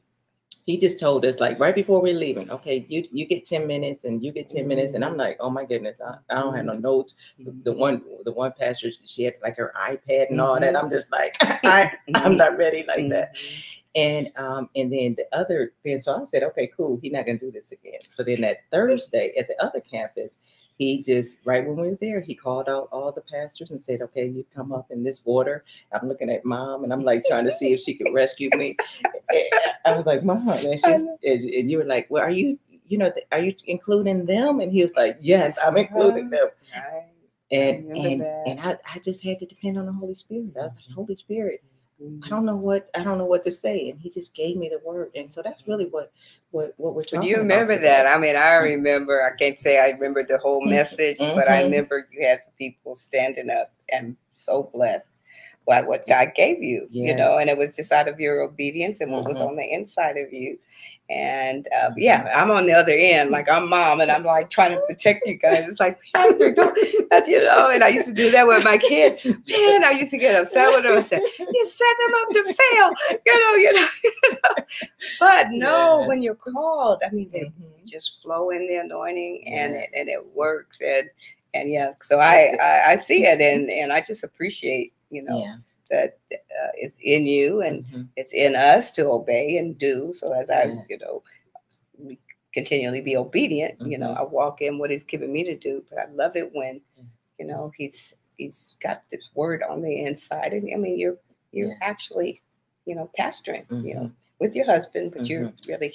He 0.65 0.77
just 0.77 0.97
told 0.97 1.25
us 1.25 1.41
like 1.41 1.59
right 1.59 1.75
before 1.75 2.01
we're 2.01 2.17
leaving, 2.17 2.49
okay, 2.49 2.85
you 2.87 3.05
you 3.11 3.25
get 3.25 3.45
10 3.45 3.67
minutes 3.67 4.05
and 4.05 4.23
you 4.23 4.31
get 4.31 4.47
10 4.47 4.65
minutes. 4.65 4.93
And 4.93 5.03
I'm 5.03 5.17
like, 5.17 5.35
oh 5.41 5.49
my 5.49 5.65
goodness, 5.65 5.97
I, 5.99 6.15
I 6.33 6.39
don't 6.39 6.55
have 6.55 6.63
no 6.63 6.73
notes 6.75 7.15
the 7.37 7.51
mm-hmm. 7.51 7.77
one 7.77 8.01
the 8.23 8.31
one 8.31 8.53
pastor 8.57 8.89
she 9.05 9.23
had 9.23 9.33
like 9.43 9.57
her 9.57 9.73
iPad 9.75 10.29
and 10.29 10.39
all 10.39 10.57
that. 10.57 10.73
Mm-hmm. 10.73 10.85
I'm 10.85 10.89
just 10.89 11.11
like 11.11 11.35
I 11.41 11.91
I'm 12.15 12.37
not 12.37 12.57
ready 12.57 12.85
like 12.87 13.09
that. 13.09 13.35
Mm-hmm. 13.35 13.69
And 13.95 14.31
um 14.37 14.69
and 14.73 14.93
then 14.93 15.17
the 15.17 15.25
other 15.37 15.73
then 15.83 15.99
so 15.99 16.21
I 16.21 16.25
said, 16.27 16.43
okay, 16.43 16.71
cool, 16.77 16.97
he's 17.01 17.11
not 17.11 17.25
gonna 17.25 17.37
do 17.37 17.51
this 17.51 17.73
again. 17.73 17.99
So 18.07 18.23
then 18.23 18.39
that 18.39 18.59
Thursday 18.71 19.33
at 19.37 19.49
the 19.49 19.61
other 19.61 19.81
campus, 19.81 20.31
he 20.77 21.01
just 21.01 21.37
right 21.43 21.65
when 21.65 21.75
we 21.75 21.89
were 21.89 21.97
there, 21.99 22.21
he 22.21 22.35
called 22.35 22.69
out 22.69 22.87
all 22.91 23.11
the 23.11 23.21
pastors 23.21 23.71
and 23.71 23.81
said, 23.81 24.01
Okay, 24.01 24.27
you 24.27 24.45
come 24.53 24.71
up 24.71 24.91
in 24.91 25.03
this 25.03 25.25
water. 25.25 25.63
I'm 25.91 26.07
looking 26.07 26.29
at 26.29 26.45
mom 26.45 26.83
and 26.83 26.93
I'm 26.93 27.01
like 27.01 27.23
trying 27.25 27.45
to 27.45 27.51
see 27.51 27.73
if 27.73 27.81
she 27.81 27.95
could 27.95 28.13
rescue 28.13 28.49
me. 28.53 28.77
And 29.03 29.15
eh, 29.33 29.49
I 29.85 29.97
was 29.97 30.05
like, 30.05 30.23
Mom, 30.23 30.47
and 30.47 30.79
she's 30.79 31.03
and 31.03 31.15
and 31.23 31.71
you 31.71 31.79
were 31.79 31.85
like, 31.85 32.07
Well, 32.09 32.23
are 32.23 32.29
you 32.29 32.59
you 32.85 32.97
know, 32.97 33.11
are 33.31 33.39
you 33.39 33.53
including 33.65 34.25
them? 34.25 34.59
And 34.59 34.71
he 34.71 34.83
was 34.83 34.95
like, 34.95 35.17
Yes, 35.19 35.57
I'm 35.65 35.77
including 35.77 36.31
uh-huh. 36.33 36.45
them 36.45 36.83
Right. 36.91 37.05
and 37.51 37.97
and 37.97 38.21
that. 38.21 38.43
and 38.45 38.59
I, 38.59 38.77
I 38.93 38.99
just 38.99 39.23
had 39.23 39.39
to 39.39 39.45
depend 39.47 39.79
on 39.79 39.87
the 39.87 39.93
Holy 39.93 40.15
Spirit. 40.15 40.53
I 40.59 40.63
was 40.65 40.73
like, 40.75 40.93
Holy 40.93 41.15
Spirit, 41.15 41.63
I 41.99 42.03
Mhm. 42.03 42.29
don't 42.29 42.45
know 42.45 42.55
what 42.55 42.89
I 42.95 43.03
don't 43.03 43.17
know 43.17 43.25
what 43.25 43.43
to 43.45 43.51
say, 43.51 43.89
and 43.89 43.99
He 43.99 44.09
just 44.09 44.33
gave 44.33 44.55
me 44.57 44.69
the 44.69 44.79
word, 44.87 45.11
and 45.15 45.29
so 45.29 45.41
that's 45.41 45.67
really 45.67 45.85
what 45.85 46.11
what 46.51 46.73
what 46.77 46.93
we're 46.95 47.03
talking. 47.03 47.21
But 47.21 47.27
you 47.27 47.37
remember 47.37 47.77
that? 47.79 48.05
I 48.07 48.17
mean, 48.17 48.35
I 48.35 48.53
remember. 48.55 49.23
I 49.23 49.35
can't 49.35 49.59
say 49.59 49.79
I 49.79 49.89
remember 49.91 50.23
the 50.23 50.37
whole 50.37 50.61
Mhm. 50.61 50.69
message, 50.69 51.17
but 51.19 51.47
I 51.47 51.61
remember 51.61 52.07
you 52.11 52.25
had 52.25 52.41
people 52.57 52.95
standing 52.95 53.49
up 53.49 53.71
and 53.89 54.15
so 54.33 54.69
blessed 54.73 55.07
by 55.65 55.81
what 55.81 56.07
God 56.07 56.33
gave 56.35 56.61
you. 56.63 56.87
You 56.91 57.15
know, 57.15 57.37
and 57.39 57.49
it 57.49 57.57
was 57.57 57.75
just 57.75 57.91
out 57.91 58.07
of 58.07 58.19
your 58.19 58.41
obedience 58.41 59.01
and 59.01 59.11
what 59.11 59.27
was 59.27 59.37
Mhm. 59.39 59.47
on 59.49 59.55
the 59.55 59.65
inside 59.73 60.17
of 60.17 60.31
you. 60.31 60.59
And 61.09 61.67
uh, 61.73 61.91
yeah, 61.95 62.29
I'm 62.35 62.51
on 62.51 62.65
the 62.65 62.73
other 62.73 62.91
end, 62.93 63.29
like 63.31 63.47
I'm 63.47 63.69
mom, 63.69 64.01
and 64.01 64.11
I'm 64.11 64.23
like 64.25 64.49
trying 64.49 64.71
to 64.75 64.81
protect 64.87 65.25
you 65.25 65.35
guys. 65.35 65.63
It's 65.67 65.79
like, 65.79 65.97
Pastor, 66.13 66.53
don't, 66.53 66.75
you 67.27 67.43
know. 67.43 67.69
And 67.69 67.81
I 67.81 67.87
used 67.87 68.07
to 68.07 68.13
do 68.13 68.29
that 68.31 68.45
with 68.45 68.63
my 68.65 68.77
kids. 68.77 69.23
Man, 69.23 69.83
I 69.85 69.91
used 69.91 70.11
to 70.11 70.17
get 70.17 70.35
upset 70.35 70.69
with. 70.69 70.85
I 70.85 70.99
said, 71.01 71.21
"You 71.39 71.65
set 71.65 71.87
them 72.05 72.15
up 72.21 72.29
to 72.33 72.43
fail," 72.53 73.19
you 73.25 73.41
know, 73.41 73.55
you 73.55 73.73
know. 73.73 73.87
You 74.23 74.31
know? 74.33 74.63
But 75.19 75.47
no, 75.51 76.03
when 76.07 76.21
you're 76.21 76.35
called, 76.35 77.01
I 77.05 77.09
mean, 77.11 77.29
they 77.31 77.39
Mhm. 77.45 77.85
just 77.85 78.21
flow 78.21 78.49
in 78.49 78.67
the 78.67 78.75
anointing, 78.75 79.47
and 79.47 79.73
Yes. 79.75 79.89
it 79.93 79.99
and 79.99 80.09
it 80.09 80.25
works. 80.35 80.79
And 80.81 81.09
and 81.53 81.71
yeah, 81.71 81.91
so 82.01 82.19
I 82.19 82.57
I, 82.61 82.91
I 82.91 82.95
see 82.97 83.25
it, 83.25 83.39
and 83.39 83.69
and 83.69 83.93
I 83.93 84.01
just 84.01 84.23
appreciate, 84.25 84.91
you 85.09 85.21
know, 85.23 85.39
Yeah. 85.39 85.55
That 85.89 86.17
uh, 86.33 86.71
it's 86.75 86.95
in 87.01 87.25
you 87.25 87.61
and 87.61 87.85
Mhm. 87.85 88.07
it's 88.15 88.33
in 88.33 88.55
us 88.55 88.91
to 88.93 89.09
obey 89.09 89.57
and 89.57 89.77
do. 89.77 90.13
So 90.13 90.31
as 90.33 90.49
I, 90.51 90.63
Yes. 90.65 90.85
you 90.89 90.97
know, 90.99 91.23
continually 92.53 93.01
be 93.01 93.15
obedient, 93.17 93.79
you 93.81 93.97
know, 93.97 94.11
Mhm. 94.11 94.17
I 94.19 94.23
walk 94.23 94.61
in 94.61 94.79
what 94.79 94.89
he's 94.91 95.03
given 95.03 95.31
me 95.31 95.43
to 95.43 95.55
do. 95.55 95.83
But 95.89 95.99
I 95.99 96.05
love 96.11 96.35
it 96.35 96.53
when, 96.55 96.81
you 97.39 97.45
know, 97.45 97.71
he's 97.77 98.15
he's 98.37 98.77
got 98.83 99.01
this 99.09 99.29
word 99.33 99.63
on 99.63 99.81
the 99.81 100.01
inside. 100.05 100.53
And 100.53 100.69
I 100.73 100.77
mean 100.77 100.97
you're 100.97 101.17
you're 101.51 101.69
Yes. 101.69 101.77
actually, 101.81 102.41
you 102.85 102.93
know, 102.95 103.09
pastoring, 103.17 103.65
you 103.83 103.95
know, 103.95 104.01
Mhm. 104.01 104.11
with 104.39 104.55
your 104.55 104.65
husband, 104.65 105.11
but 105.11 105.27
you're 105.29 105.45
Mm-hmm. 105.45 105.71
really, 105.71 105.93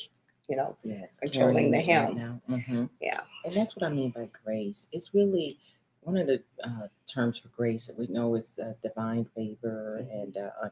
you 0.48 0.56
know, 0.56 0.76
Yes, 0.82 1.16
controlling 1.20 1.70
the 1.70 1.80
helm. 1.80 2.40
right. 2.48 2.60
Mhm. 2.68 2.90
Yeah. 3.00 3.20
and 3.44 3.54
that's 3.54 3.74
what 3.76 3.82
I 3.84 3.88
mean 3.88 4.10
by 4.10 4.28
grace. 4.44 4.88
It's 4.92 5.12
really 5.14 5.58
one 6.02 6.16
of 6.18 6.26
the 6.26 6.42
uh, 6.64 6.88
terms 7.12 7.38
for 7.38 7.48
grace 7.48 7.86
that 7.86 7.98
we 7.98 8.06
know 8.08 8.34
is 8.34 8.58
uh, 8.58 8.74
divine 8.82 9.26
favor 9.36 10.06
and 10.12 10.36
uh, 10.36 10.50
un- 10.64 10.70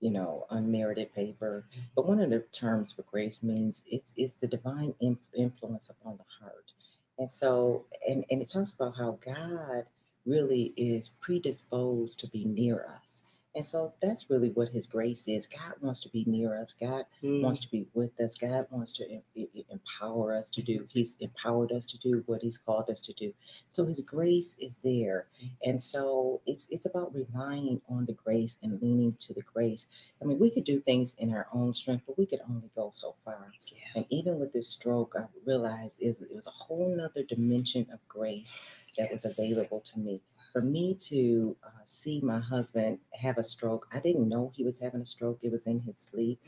you 0.00 0.10
know 0.10 0.46
unmerited 0.50 1.10
favor. 1.14 1.66
But 1.94 2.06
one 2.06 2.20
of 2.20 2.30
the 2.30 2.40
terms 2.52 2.92
for 2.92 3.02
grace 3.02 3.42
means 3.42 3.82
it's 3.86 4.12
it's 4.16 4.34
the 4.34 4.46
divine 4.46 4.94
in- 5.00 5.18
influence 5.36 5.90
upon 5.90 6.18
the 6.18 6.24
heart. 6.44 6.72
And 7.18 7.30
so, 7.30 7.86
and 8.08 8.24
and 8.30 8.42
it 8.42 8.50
talks 8.50 8.72
about 8.72 8.96
how 8.96 9.18
God 9.24 9.90
really 10.26 10.74
is 10.76 11.10
predisposed 11.20 12.20
to 12.20 12.28
be 12.28 12.44
near 12.44 12.86
us. 13.02 13.22
And 13.56 13.64
so 13.64 13.94
that's 14.02 14.28
really 14.28 14.50
what 14.50 14.68
His 14.68 14.86
grace 14.86 15.24
is. 15.26 15.46
God 15.48 15.74
wants 15.80 16.00
to 16.02 16.10
be 16.10 16.24
near 16.26 16.54
us. 16.60 16.74
God 16.78 17.06
Mm. 17.22 17.40
wants 17.42 17.60
to 17.62 17.70
be 17.70 17.86
with 17.94 18.20
us. 18.20 18.36
God 18.36 18.66
wants 18.70 18.92
to 18.98 19.10
em- 19.10 19.48
empower 19.70 20.34
us 20.36 20.50
to 20.50 20.62
do. 20.62 20.86
He's 20.92 21.16
empowered 21.20 21.72
us 21.72 21.86
to 21.86 21.98
do 21.98 22.22
what 22.26 22.42
He's 22.42 22.58
called 22.58 22.90
us 22.90 23.00
to 23.00 23.14
do. 23.14 23.32
So 23.70 23.86
His 23.86 24.00
grace 24.00 24.56
is 24.60 24.76
there, 24.84 25.26
and 25.64 25.82
so 25.82 26.42
it's 26.46 26.68
it's 26.70 26.84
about 26.84 27.14
relying 27.14 27.80
on 27.88 28.04
the 28.04 28.12
grace 28.12 28.58
and 28.62 28.80
leaning 28.82 29.16
to 29.20 29.32
the 29.32 29.42
grace. 29.42 29.86
I 30.20 30.26
mean, 30.26 30.38
we 30.38 30.50
could 30.50 30.64
do 30.64 30.80
things 30.80 31.14
in 31.18 31.32
our 31.32 31.46
own 31.52 31.72
strength, 31.74 32.04
but 32.06 32.18
we 32.18 32.26
could 32.26 32.40
only 32.48 32.70
go 32.76 32.90
so 32.92 33.14
far. 33.24 33.52
And 33.94 34.04
even 34.10 34.38
with 34.38 34.52
this 34.52 34.68
stroke, 34.68 35.14
I 35.18 35.24
realized 35.46 35.96
is 36.00 36.20
it 36.20 36.34
was 36.34 36.46
a 36.46 36.50
whole 36.50 36.94
nother 36.94 37.22
dimension 37.22 37.86
of 37.90 38.06
grace 38.06 38.58
that 38.98 39.12
was 39.12 39.24
available 39.24 39.80
to 39.80 39.98
me. 39.98 40.20
For 40.52 40.60
me 40.62 40.94
to 41.10 41.56
uh, 41.64 41.68
see 41.84 42.20
my 42.22 42.38
husband 42.40 42.98
have 43.14 43.38
a 43.38 43.42
stroke, 43.44 43.88
I 43.92 44.00
didn't 44.00 44.28
know 44.28 44.52
he 44.54 44.64
was 44.64 44.78
having 44.78 45.00
a 45.02 45.06
stroke. 45.06 45.40
It 45.42 45.52
was 45.52 45.66
in 45.66 45.80
his 45.80 45.98
sleep 45.98 46.40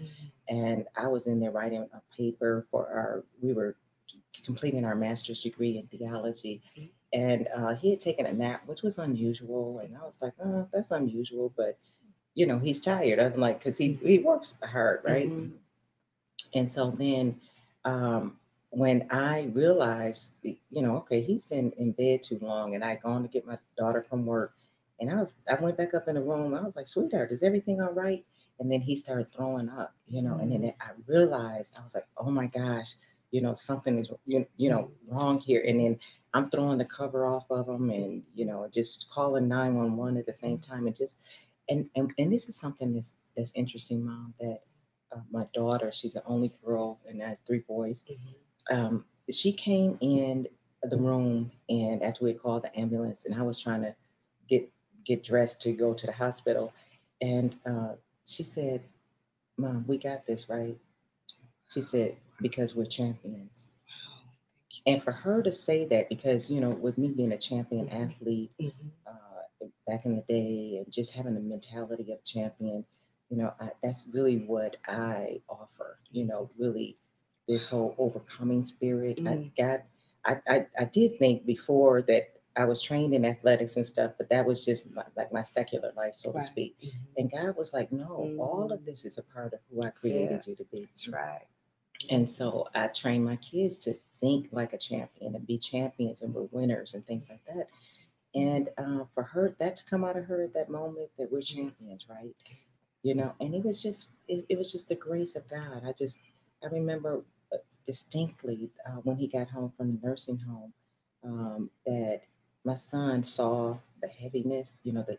and 0.48 0.86
I 0.96 1.06
was 1.08 1.26
in 1.26 1.40
there 1.40 1.50
writing 1.50 1.88
a 1.92 2.00
paper 2.16 2.66
for 2.70 2.86
our. 2.88 3.24
We 3.42 3.52
were 3.52 3.76
completing 4.44 4.84
our 4.84 4.94
master's 4.94 5.40
degree 5.40 5.78
in 5.78 5.86
theology, 5.88 6.62
Mhm. 6.76 6.88
and 7.12 7.48
uh, 7.54 7.74
he 7.74 7.90
had 7.90 8.00
taken 8.00 8.26
a 8.26 8.32
nap, 8.32 8.66
which 8.66 8.82
was 8.82 8.98
unusual. 8.98 9.80
And 9.80 9.96
I 9.96 10.02
was 10.04 10.22
like, 10.22 10.34
"Oh, 10.42 10.66
that's 10.72 10.90
unusual," 10.90 11.52
but 11.56 11.78
you 12.34 12.46
know, 12.46 12.58
he's 12.58 12.80
tired. 12.80 13.18
I'm 13.18 13.38
like, 13.40 13.58
because 13.58 13.76
he 13.78 13.94
he 13.94 14.20
works 14.20 14.54
hard, 14.64 15.00
right? 15.04 15.28
Mhm. 15.28 15.52
And 16.54 16.70
so 16.70 16.90
then, 16.92 17.40
um, 17.84 18.37
when 18.70 19.06
I 19.10 19.50
realized, 19.54 20.34
you 20.42 20.56
know, 20.70 20.96
okay, 20.98 21.22
he's 21.22 21.44
been 21.44 21.72
in 21.78 21.92
bed 21.92 22.22
too 22.22 22.38
long, 22.42 22.74
and 22.74 22.84
I 22.84 22.90
had 22.90 23.02
gone 23.02 23.22
to 23.22 23.28
get 23.28 23.46
my 23.46 23.58
daughter 23.76 24.02
from 24.02 24.26
work, 24.26 24.54
and 25.00 25.10
I 25.10 25.14
was, 25.14 25.36
I 25.50 25.54
went 25.62 25.76
back 25.76 25.94
up 25.94 26.08
in 26.08 26.16
the 26.16 26.22
room. 26.22 26.54
I 26.54 26.62
was 26.62 26.76
like, 26.76 26.88
sweetheart, 26.88 27.32
is 27.32 27.42
everything 27.42 27.80
all 27.80 27.92
right? 27.92 28.24
And 28.60 28.70
then 28.70 28.80
he 28.80 28.96
started 28.96 29.32
throwing 29.32 29.68
up, 29.68 29.94
you 30.08 30.20
know, 30.20 30.38
and 30.38 30.50
then 30.50 30.62
mm. 30.62 30.74
I 30.80 30.90
realized, 31.06 31.76
I 31.78 31.84
was 31.84 31.94
like, 31.94 32.06
oh 32.16 32.30
my 32.30 32.46
gosh, 32.46 32.94
you 33.30 33.40
know, 33.40 33.54
something 33.54 33.98
is, 33.98 34.10
you, 34.26 34.44
you 34.56 34.68
know, 34.68 34.90
wrong 35.08 35.38
here. 35.38 35.62
And 35.66 35.78
then 35.78 35.98
I'm 36.34 36.50
throwing 36.50 36.78
the 36.78 36.84
cover 36.84 37.24
off 37.26 37.44
of 37.50 37.68
him, 37.68 37.90
and 37.90 38.22
you 38.34 38.44
know, 38.44 38.68
just 38.72 39.06
calling 39.12 39.48
nine 39.48 39.76
one 39.76 39.96
one 39.96 40.16
at 40.16 40.26
the 40.26 40.32
same 40.32 40.58
mm. 40.58 40.68
time, 40.68 40.86
and 40.86 40.96
just, 40.96 41.16
and 41.68 41.88
and 41.96 42.12
and 42.18 42.32
this 42.32 42.48
is 42.48 42.56
something 42.56 42.92
that's 42.92 43.14
that's 43.36 43.52
interesting, 43.54 44.04
mom, 44.04 44.34
that 44.40 44.60
uh, 45.14 45.20
my 45.30 45.46
daughter, 45.54 45.90
she's 45.92 46.14
the 46.14 46.24
only 46.26 46.52
girl, 46.64 47.00
and 47.08 47.22
I 47.22 47.30
have 47.30 47.38
three 47.46 47.60
boys. 47.60 48.04
Mm-hmm. 48.10 48.47
Um, 48.70 49.04
she 49.30 49.52
came 49.52 49.98
in 50.00 50.46
the 50.82 50.96
room, 50.96 51.50
and 51.68 52.02
after 52.02 52.24
we 52.24 52.34
called 52.34 52.62
the 52.64 52.78
ambulance, 52.78 53.24
and 53.24 53.34
I 53.34 53.42
was 53.42 53.58
trying 53.58 53.82
to 53.82 53.94
get 54.48 54.70
get 55.04 55.24
dressed 55.24 55.60
to 55.62 55.72
go 55.72 55.94
to 55.94 56.06
the 56.06 56.12
hospital, 56.12 56.72
and 57.20 57.56
uh, 57.66 57.94
she 58.26 58.44
said, 58.44 58.82
"Mom, 59.58 59.84
we 59.86 59.98
got 59.98 60.26
this 60.26 60.48
right." 60.48 60.76
She 61.70 61.82
said, 61.82 62.16
"Because 62.40 62.74
we're 62.74 62.86
champions." 62.86 63.68
And 64.86 65.02
for 65.02 65.12
her 65.12 65.42
to 65.42 65.52
say 65.52 65.84
that, 65.86 66.08
because 66.08 66.50
you 66.50 66.60
know, 66.60 66.70
with 66.70 66.98
me 66.98 67.08
being 67.08 67.32
a 67.32 67.38
champion 67.38 67.88
athlete, 67.90 68.52
Mhm. 68.60 68.72
uh, 69.06 69.66
back 69.86 70.04
in 70.06 70.16
the 70.16 70.22
day 70.22 70.78
and 70.78 70.92
just 70.92 71.12
having 71.12 71.34
the 71.34 71.40
mentality 71.40 72.12
of 72.12 72.22
champion, 72.24 72.84
you 73.30 73.36
know, 73.36 73.52
I, 73.60 73.70
that's 73.82 74.06
really 74.08 74.38
what 74.38 74.76
I 74.86 75.40
offer. 75.48 75.98
You 76.10 76.24
know, 76.26 76.50
really 76.58 76.96
this 77.48 77.68
whole 77.68 77.94
overcoming 77.98 78.64
spirit. 78.64 79.18
I 79.20 79.22
Mhm. 79.22 79.56
got, 79.56 79.82
I, 80.24 80.40
I, 80.54 80.66
I 80.78 80.84
did 80.84 81.18
think 81.18 81.46
before 81.46 82.02
that 82.02 82.34
I 82.56 82.64
was 82.64 82.82
trained 82.82 83.14
in 83.14 83.24
athletics 83.24 83.76
and 83.76 83.86
stuff, 83.86 84.12
but 84.18 84.28
that 84.30 84.44
was 84.44 84.64
just 84.64 84.90
my, 84.92 85.04
like 85.16 85.32
my 85.32 85.42
secular 85.42 85.92
life, 85.96 86.14
so 86.16 86.32
to 86.32 86.38
Right. 86.38 86.46
speak. 86.46 86.76
Mhm. 86.82 86.92
And 87.16 87.30
God 87.30 87.56
was 87.56 87.72
like, 87.72 87.90
no, 87.92 88.34
all 88.38 88.70
of 88.72 88.80
Mhm. 88.80 88.84
this 88.84 89.04
is 89.04 89.16
a 89.18 89.22
part 89.22 89.54
of 89.54 89.60
who 89.70 89.82
I 89.82 89.90
created 89.90 90.40
it. 90.40 90.46
you 90.46 90.56
to 90.56 90.64
be. 90.64 90.84
That's 90.84 91.08
right. 91.08 91.46
And 92.10 92.28
so 92.30 92.68
I 92.74 92.88
train 92.88 93.24
my 93.24 93.36
kids 93.36 93.78
to 93.80 93.94
think 94.20 94.48
like 94.52 94.72
a 94.72 94.78
champion 94.78 95.34
and 95.34 95.46
be 95.46 95.58
champions 95.58 96.22
and 96.22 96.34
we're 96.34 96.42
winners 96.50 96.94
and 96.94 97.06
things 97.06 97.28
like 97.28 97.44
that. 97.46 97.68
And 98.34 98.68
uh, 98.76 99.04
for 99.14 99.22
her, 99.22 99.54
that 99.58 99.76
to 99.76 99.84
come 99.86 100.04
out 100.04 100.16
of 100.16 100.24
her 100.26 100.42
at 100.42 100.52
that 100.54 100.68
moment 100.68 101.10
that 101.18 101.30
we're 101.30 101.40
champions, 101.40 102.06
right? 102.08 102.34
You 103.02 103.14
know, 103.14 103.32
and 103.40 103.54
it 103.54 103.64
was 103.64 103.82
just, 103.82 104.08
it, 104.26 104.44
it 104.48 104.58
was 104.58 104.70
just 104.72 104.88
the 104.88 104.94
grace 104.96 105.34
of 105.36 105.48
God. 105.48 105.82
I 105.86 105.92
just, 105.92 106.20
I 106.62 106.66
remember 106.66 107.22
distinctly 107.86 108.70
uh, 108.86 109.00
when 109.04 109.16
he 109.16 109.26
got 109.26 109.48
home 109.50 109.72
from 109.76 109.98
the 110.00 110.06
nursing 110.06 110.38
home 110.38 110.72
um, 111.24 111.70
that 111.86 112.20
my 112.64 112.76
son 112.76 113.24
saw 113.24 113.76
the 114.02 114.08
heaviness, 114.08 114.76
you 114.84 114.92
know, 114.92 115.04
the 115.06 115.18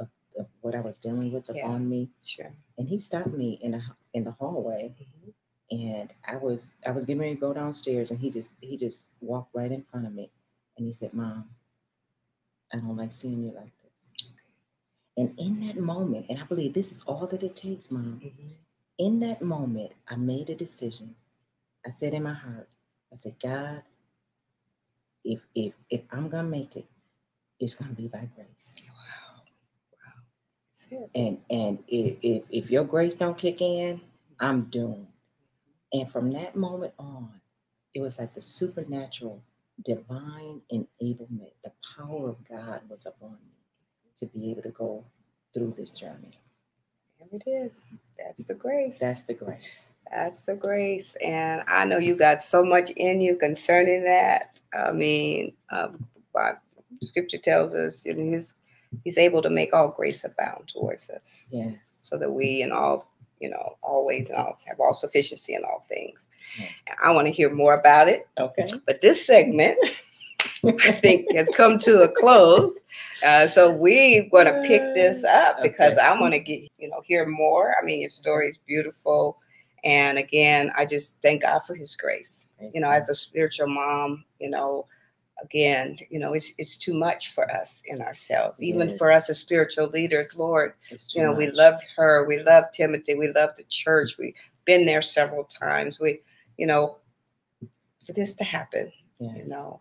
of, 0.00 0.08
of 0.38 0.46
what 0.60 0.74
I 0.74 0.80
was 0.80 0.98
dealing 0.98 1.32
with 1.32 1.50
Yeah. 1.52 1.64
upon 1.66 1.88
me, 1.88 2.10
Sure. 2.22 2.52
and 2.78 2.88
he 2.88 2.98
stopped 2.98 3.32
me 3.34 3.58
in 3.62 3.72
the 3.72 3.82
in 4.14 4.24
the 4.24 4.32
hallway, 4.32 4.94
and 5.70 6.12
I 6.26 6.36
was 6.36 6.76
I 6.86 6.90
was 6.92 7.04
getting 7.04 7.20
ready 7.20 7.34
to 7.34 7.40
go 7.40 7.52
downstairs, 7.52 8.10
and 8.10 8.20
he 8.20 8.30
just 8.30 8.54
he 8.60 8.76
just 8.76 9.08
walked 9.20 9.54
right 9.54 9.70
in 9.72 9.84
front 9.84 10.06
of 10.06 10.14
me, 10.14 10.30
and 10.76 10.86
he 10.86 10.92
said, 10.92 11.12
"Mom, 11.14 11.50
I 12.72 12.78
don't 12.78 12.96
like 12.96 13.12
seeing 13.12 13.42
you 13.44 13.52
like 13.52 13.72
this." 13.82 14.28
And 15.16 15.38
in 15.38 15.60
that 15.66 15.78
moment, 15.78 16.26
and 16.28 16.38
I 16.40 16.44
believe 16.44 16.74
this 16.74 16.92
is 16.92 17.02
all 17.04 17.26
that 17.28 17.42
it 17.42 17.56
takes, 17.56 17.90
Mom. 17.90 18.20
In 18.98 19.20
that 19.20 19.42
moment, 19.42 19.92
I 20.08 20.16
made 20.16 20.50
a 20.50 20.54
decision. 20.54 21.14
I 21.86 21.90
said 21.90 22.14
in 22.14 22.24
my 22.24 22.34
heart, 22.34 22.68
I 23.12 23.16
said, 23.16 23.36
God, 23.42 23.82
if 25.24 25.40
if 25.54 25.74
if 25.90 26.02
I'm 26.12 26.28
gonna 26.28 26.48
make 26.48 26.76
it, 26.76 26.86
it's 27.60 27.74
gonna 27.74 27.92
be 27.94 28.08
by 28.08 28.28
grace. 28.36 28.74
Wow. 28.88 29.42
Wow. 30.92 31.10
And 31.14 31.38
and 31.50 31.78
if 31.88 32.16
if, 32.22 32.42
if 32.50 32.70
your 32.70 32.84
grace 32.84 33.16
don't 33.16 33.38
kick 33.38 33.60
in, 33.60 34.00
I'm 34.40 34.64
doomed. 34.64 35.08
And 35.92 36.10
from 36.12 36.32
that 36.32 36.56
moment 36.56 36.94
on, 36.98 37.30
it 37.94 38.00
was 38.00 38.18
like 38.18 38.34
the 38.34 38.42
supernatural, 38.42 39.42
divine 39.84 40.60
enablement. 40.72 41.52
The 41.64 41.72
power 41.96 42.30
of 42.30 42.36
God 42.48 42.82
was 42.88 43.06
upon 43.06 43.32
me 43.32 43.54
to 44.18 44.26
be 44.26 44.50
able 44.50 44.62
to 44.62 44.70
go 44.70 45.04
through 45.54 45.74
this 45.78 45.92
journey. 45.92 46.32
There 47.18 47.28
it 47.40 47.48
is. 47.50 47.84
That's 48.18 48.44
the 48.44 48.54
grace. 48.54 48.98
That's 48.98 49.22
the 49.22 49.34
grace. 49.34 49.92
That's 50.10 50.42
the 50.42 50.54
grace. 50.54 51.16
And 51.22 51.62
I 51.68 51.84
know 51.84 51.98
you 51.98 52.14
got 52.16 52.42
so 52.42 52.64
much 52.64 52.90
in 52.92 53.20
you 53.20 53.36
concerning 53.36 54.04
that. 54.04 54.58
I 54.74 54.92
mean, 54.92 55.52
but 56.32 56.60
scripture 57.02 57.38
tells 57.38 57.74
us 57.74 58.04
you 58.06 58.14
know, 58.14 58.30
he's, 58.32 58.56
he's 59.04 59.18
able 59.18 59.42
to 59.42 59.50
make 59.50 59.72
all 59.74 59.88
grace 59.88 60.24
abound 60.24 60.68
towards 60.68 61.10
us 61.10 61.44
Yes. 61.50 61.74
so 62.02 62.16
that 62.18 62.30
we 62.30 62.62
in 62.62 62.72
all, 62.72 63.10
you 63.40 63.50
know, 63.50 63.76
always 63.82 64.30
and 64.30 64.38
all 64.38 64.58
have 64.66 64.80
all 64.80 64.92
sufficiency 64.94 65.54
in 65.54 65.62
all 65.64 65.84
things. 65.88 66.28
Yes. 66.58 66.70
I 67.02 67.10
want 67.10 67.26
to 67.26 67.32
hear 67.32 67.50
more 67.52 67.74
about 67.74 68.08
it. 68.08 68.28
Okay. 68.38 68.64
But 68.86 69.00
this 69.02 69.26
segment, 69.26 69.76
I 70.64 70.92
think, 70.92 71.26
has 71.34 71.48
come 71.50 71.78
to 71.80 72.02
a 72.02 72.08
close. 72.08 72.72
Uh, 73.24 73.46
so 73.46 73.70
we're 73.70 74.26
going 74.30 74.46
to 74.46 74.62
pick 74.66 74.80
this 74.94 75.24
up 75.24 75.62
because 75.62 75.94
Okay. 75.98 76.06
I 76.06 76.18
want 76.18 76.32
to 76.34 76.40
get, 76.40 76.62
you 76.78 76.88
know, 76.88 77.02
hear 77.04 77.26
more. 77.26 77.74
I 77.80 77.84
mean, 77.84 78.00
your 78.00 78.10
story 78.10 78.48
is 78.48 78.56
beautiful. 78.58 79.38
And 79.86 80.18
again, 80.18 80.72
I 80.76 80.84
just 80.84 81.22
thank 81.22 81.42
God 81.42 81.60
for 81.66 81.76
his 81.76 81.94
grace. 81.94 82.46
You 82.74 82.80
know, 82.80 82.90
as 82.90 83.08
a 83.08 83.14
spiritual 83.14 83.68
mom, 83.68 84.24
you 84.40 84.50
know, 84.50 84.86
again, 85.40 85.96
you 86.10 86.18
know, 86.18 86.32
it's 86.32 86.52
it's 86.58 86.76
too 86.76 86.92
much 86.92 87.32
for 87.32 87.48
us 87.54 87.82
in 87.86 88.02
ourselves. 88.02 88.60
Even 88.60 88.88
Yes. 88.88 88.98
for 88.98 89.12
us 89.12 89.30
as 89.30 89.38
spiritual 89.38 89.86
leaders, 89.86 90.34
Lord, 90.34 90.72
you 90.90 91.22
know, 91.22 91.32
we 91.32 91.50
love 91.52 91.78
her, 91.96 92.24
we 92.26 92.40
love 92.40 92.64
Timothy, 92.72 93.14
we 93.14 93.28
love 93.28 93.50
the 93.56 93.62
church. 93.68 94.18
We've 94.18 94.34
been 94.64 94.86
there 94.86 95.02
several 95.02 95.44
times. 95.44 96.00
We, 96.00 96.20
you 96.56 96.66
know, 96.66 96.96
for 98.04 98.12
this 98.12 98.34
to 98.36 98.44
happen, 98.44 98.90
you 99.36 99.44
know. 99.46 99.80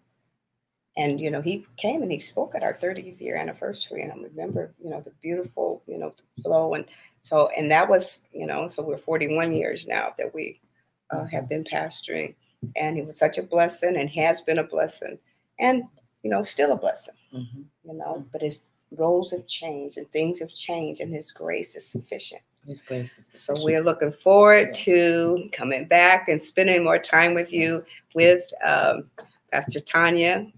And 0.97 1.19
you 1.19 1.29
know, 1.29 1.41
he 1.41 1.65
came 1.77 2.01
and 2.03 2.11
he 2.11 2.19
spoke 2.19 2.55
at 2.55 2.63
our 2.63 2.73
30th 2.73 3.19
year 3.19 3.35
anniversary, 3.35 4.01
and 4.01 4.11
I 4.11 4.15
remember, 4.15 4.73
you 4.81 4.89
know, 4.89 5.01
the 5.01 5.11
beautiful, 5.21 5.83
you 5.87 5.97
know, 5.97 6.13
flow, 6.41 6.73
and 6.75 6.85
so, 7.21 7.49
and 7.57 7.69
that 7.71 7.89
was, 7.89 8.23
you 8.31 8.45
know, 8.47 8.67
so 8.67 8.81
we're 8.83 8.97
41 8.97 9.53
years 9.53 9.87
now 9.87 10.13
that 10.17 10.33
we 10.33 10.61
uh, 11.09 11.25
have 11.25 11.49
been 11.49 11.63
pastoring, 11.65 12.33
and 12.77 12.95
he 12.95 13.01
was 13.01 13.17
such 13.17 13.37
a 13.37 13.43
blessing, 13.43 13.97
and 13.97 14.09
has 14.11 14.41
been 14.41 14.59
a 14.59 14.63
blessing, 14.63 15.17
and 15.59 15.83
you 16.23 16.29
know, 16.29 16.43
still 16.43 16.71
a 16.71 16.77
blessing, 16.77 17.15
Mhm. 17.33 17.65
you 17.83 17.93
know. 17.93 18.25
But 18.31 18.41
his 18.41 18.63
roles 18.91 19.31
have 19.31 19.47
changed, 19.47 19.97
and 19.97 20.09
things 20.11 20.39
have 20.39 20.53
changed, 20.53 21.01
and 21.01 21.13
his 21.13 21.31
grace 21.31 21.75
is 21.75 21.85
sufficient. 21.85 22.41
His 22.65 22.81
grace 22.81 23.17
is 23.19 23.27
sufficient. 23.27 23.57
So 23.57 23.63
we're 23.63 23.83
looking 23.83 24.13
forward 24.13 24.69
Yes. 24.69 24.83
to 24.85 25.49
coming 25.51 25.85
back 25.85 26.29
and 26.29 26.41
spending 26.41 26.83
more 26.85 26.99
time 26.99 27.33
with 27.33 27.51
you 27.51 27.85
with 28.15 28.43
um, 28.63 29.09
Pastor 29.51 29.79
Tanya 29.79 30.51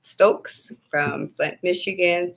Stokes 0.00 0.72
from 0.90 1.28
Flint, 1.30 1.58
Michigan. 1.62 2.32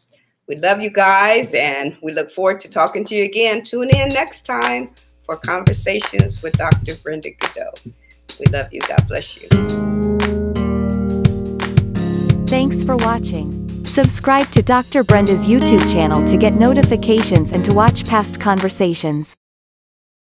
We 0.48 0.58
love 0.58 0.82
you 0.82 0.90
guys 0.90 1.54
and 1.54 1.98
we 2.02 2.12
look 2.12 2.32
forward 2.32 2.60
to 2.62 2.70
talking 2.70 3.06
to 3.06 3.16
you 3.16 3.24
again. 3.24 3.64
Tune 3.64 3.90
in 3.90 4.10
next 4.10 4.46
time 4.46 4.90
for 5.26 5.38
conversations 5.38 6.44
with 6.44 6.58
Dr. 6.58 6.96
Brenda 7.02 7.32
Godot. 7.40 7.72
We 8.40 8.46
love 8.52 8.68
you. 8.72 8.82
God 8.82 9.08
bless 9.08 9.42
you. 9.42 9.48
Thanks 12.48 12.84
for 12.84 12.98
watching. 12.98 13.68
Subscribe 13.70 14.48
to 14.52 14.62
Dr. 14.62 15.04
Brenda's 15.04 15.48
YouTube 15.48 15.92
channel 15.92 16.28
to 16.28 16.38
get 16.38 16.54
notifications 16.54 17.52
and 17.52 17.64
to 17.66 17.74
watch 17.74 18.06
past 18.06 18.40
conversations. 18.40 19.36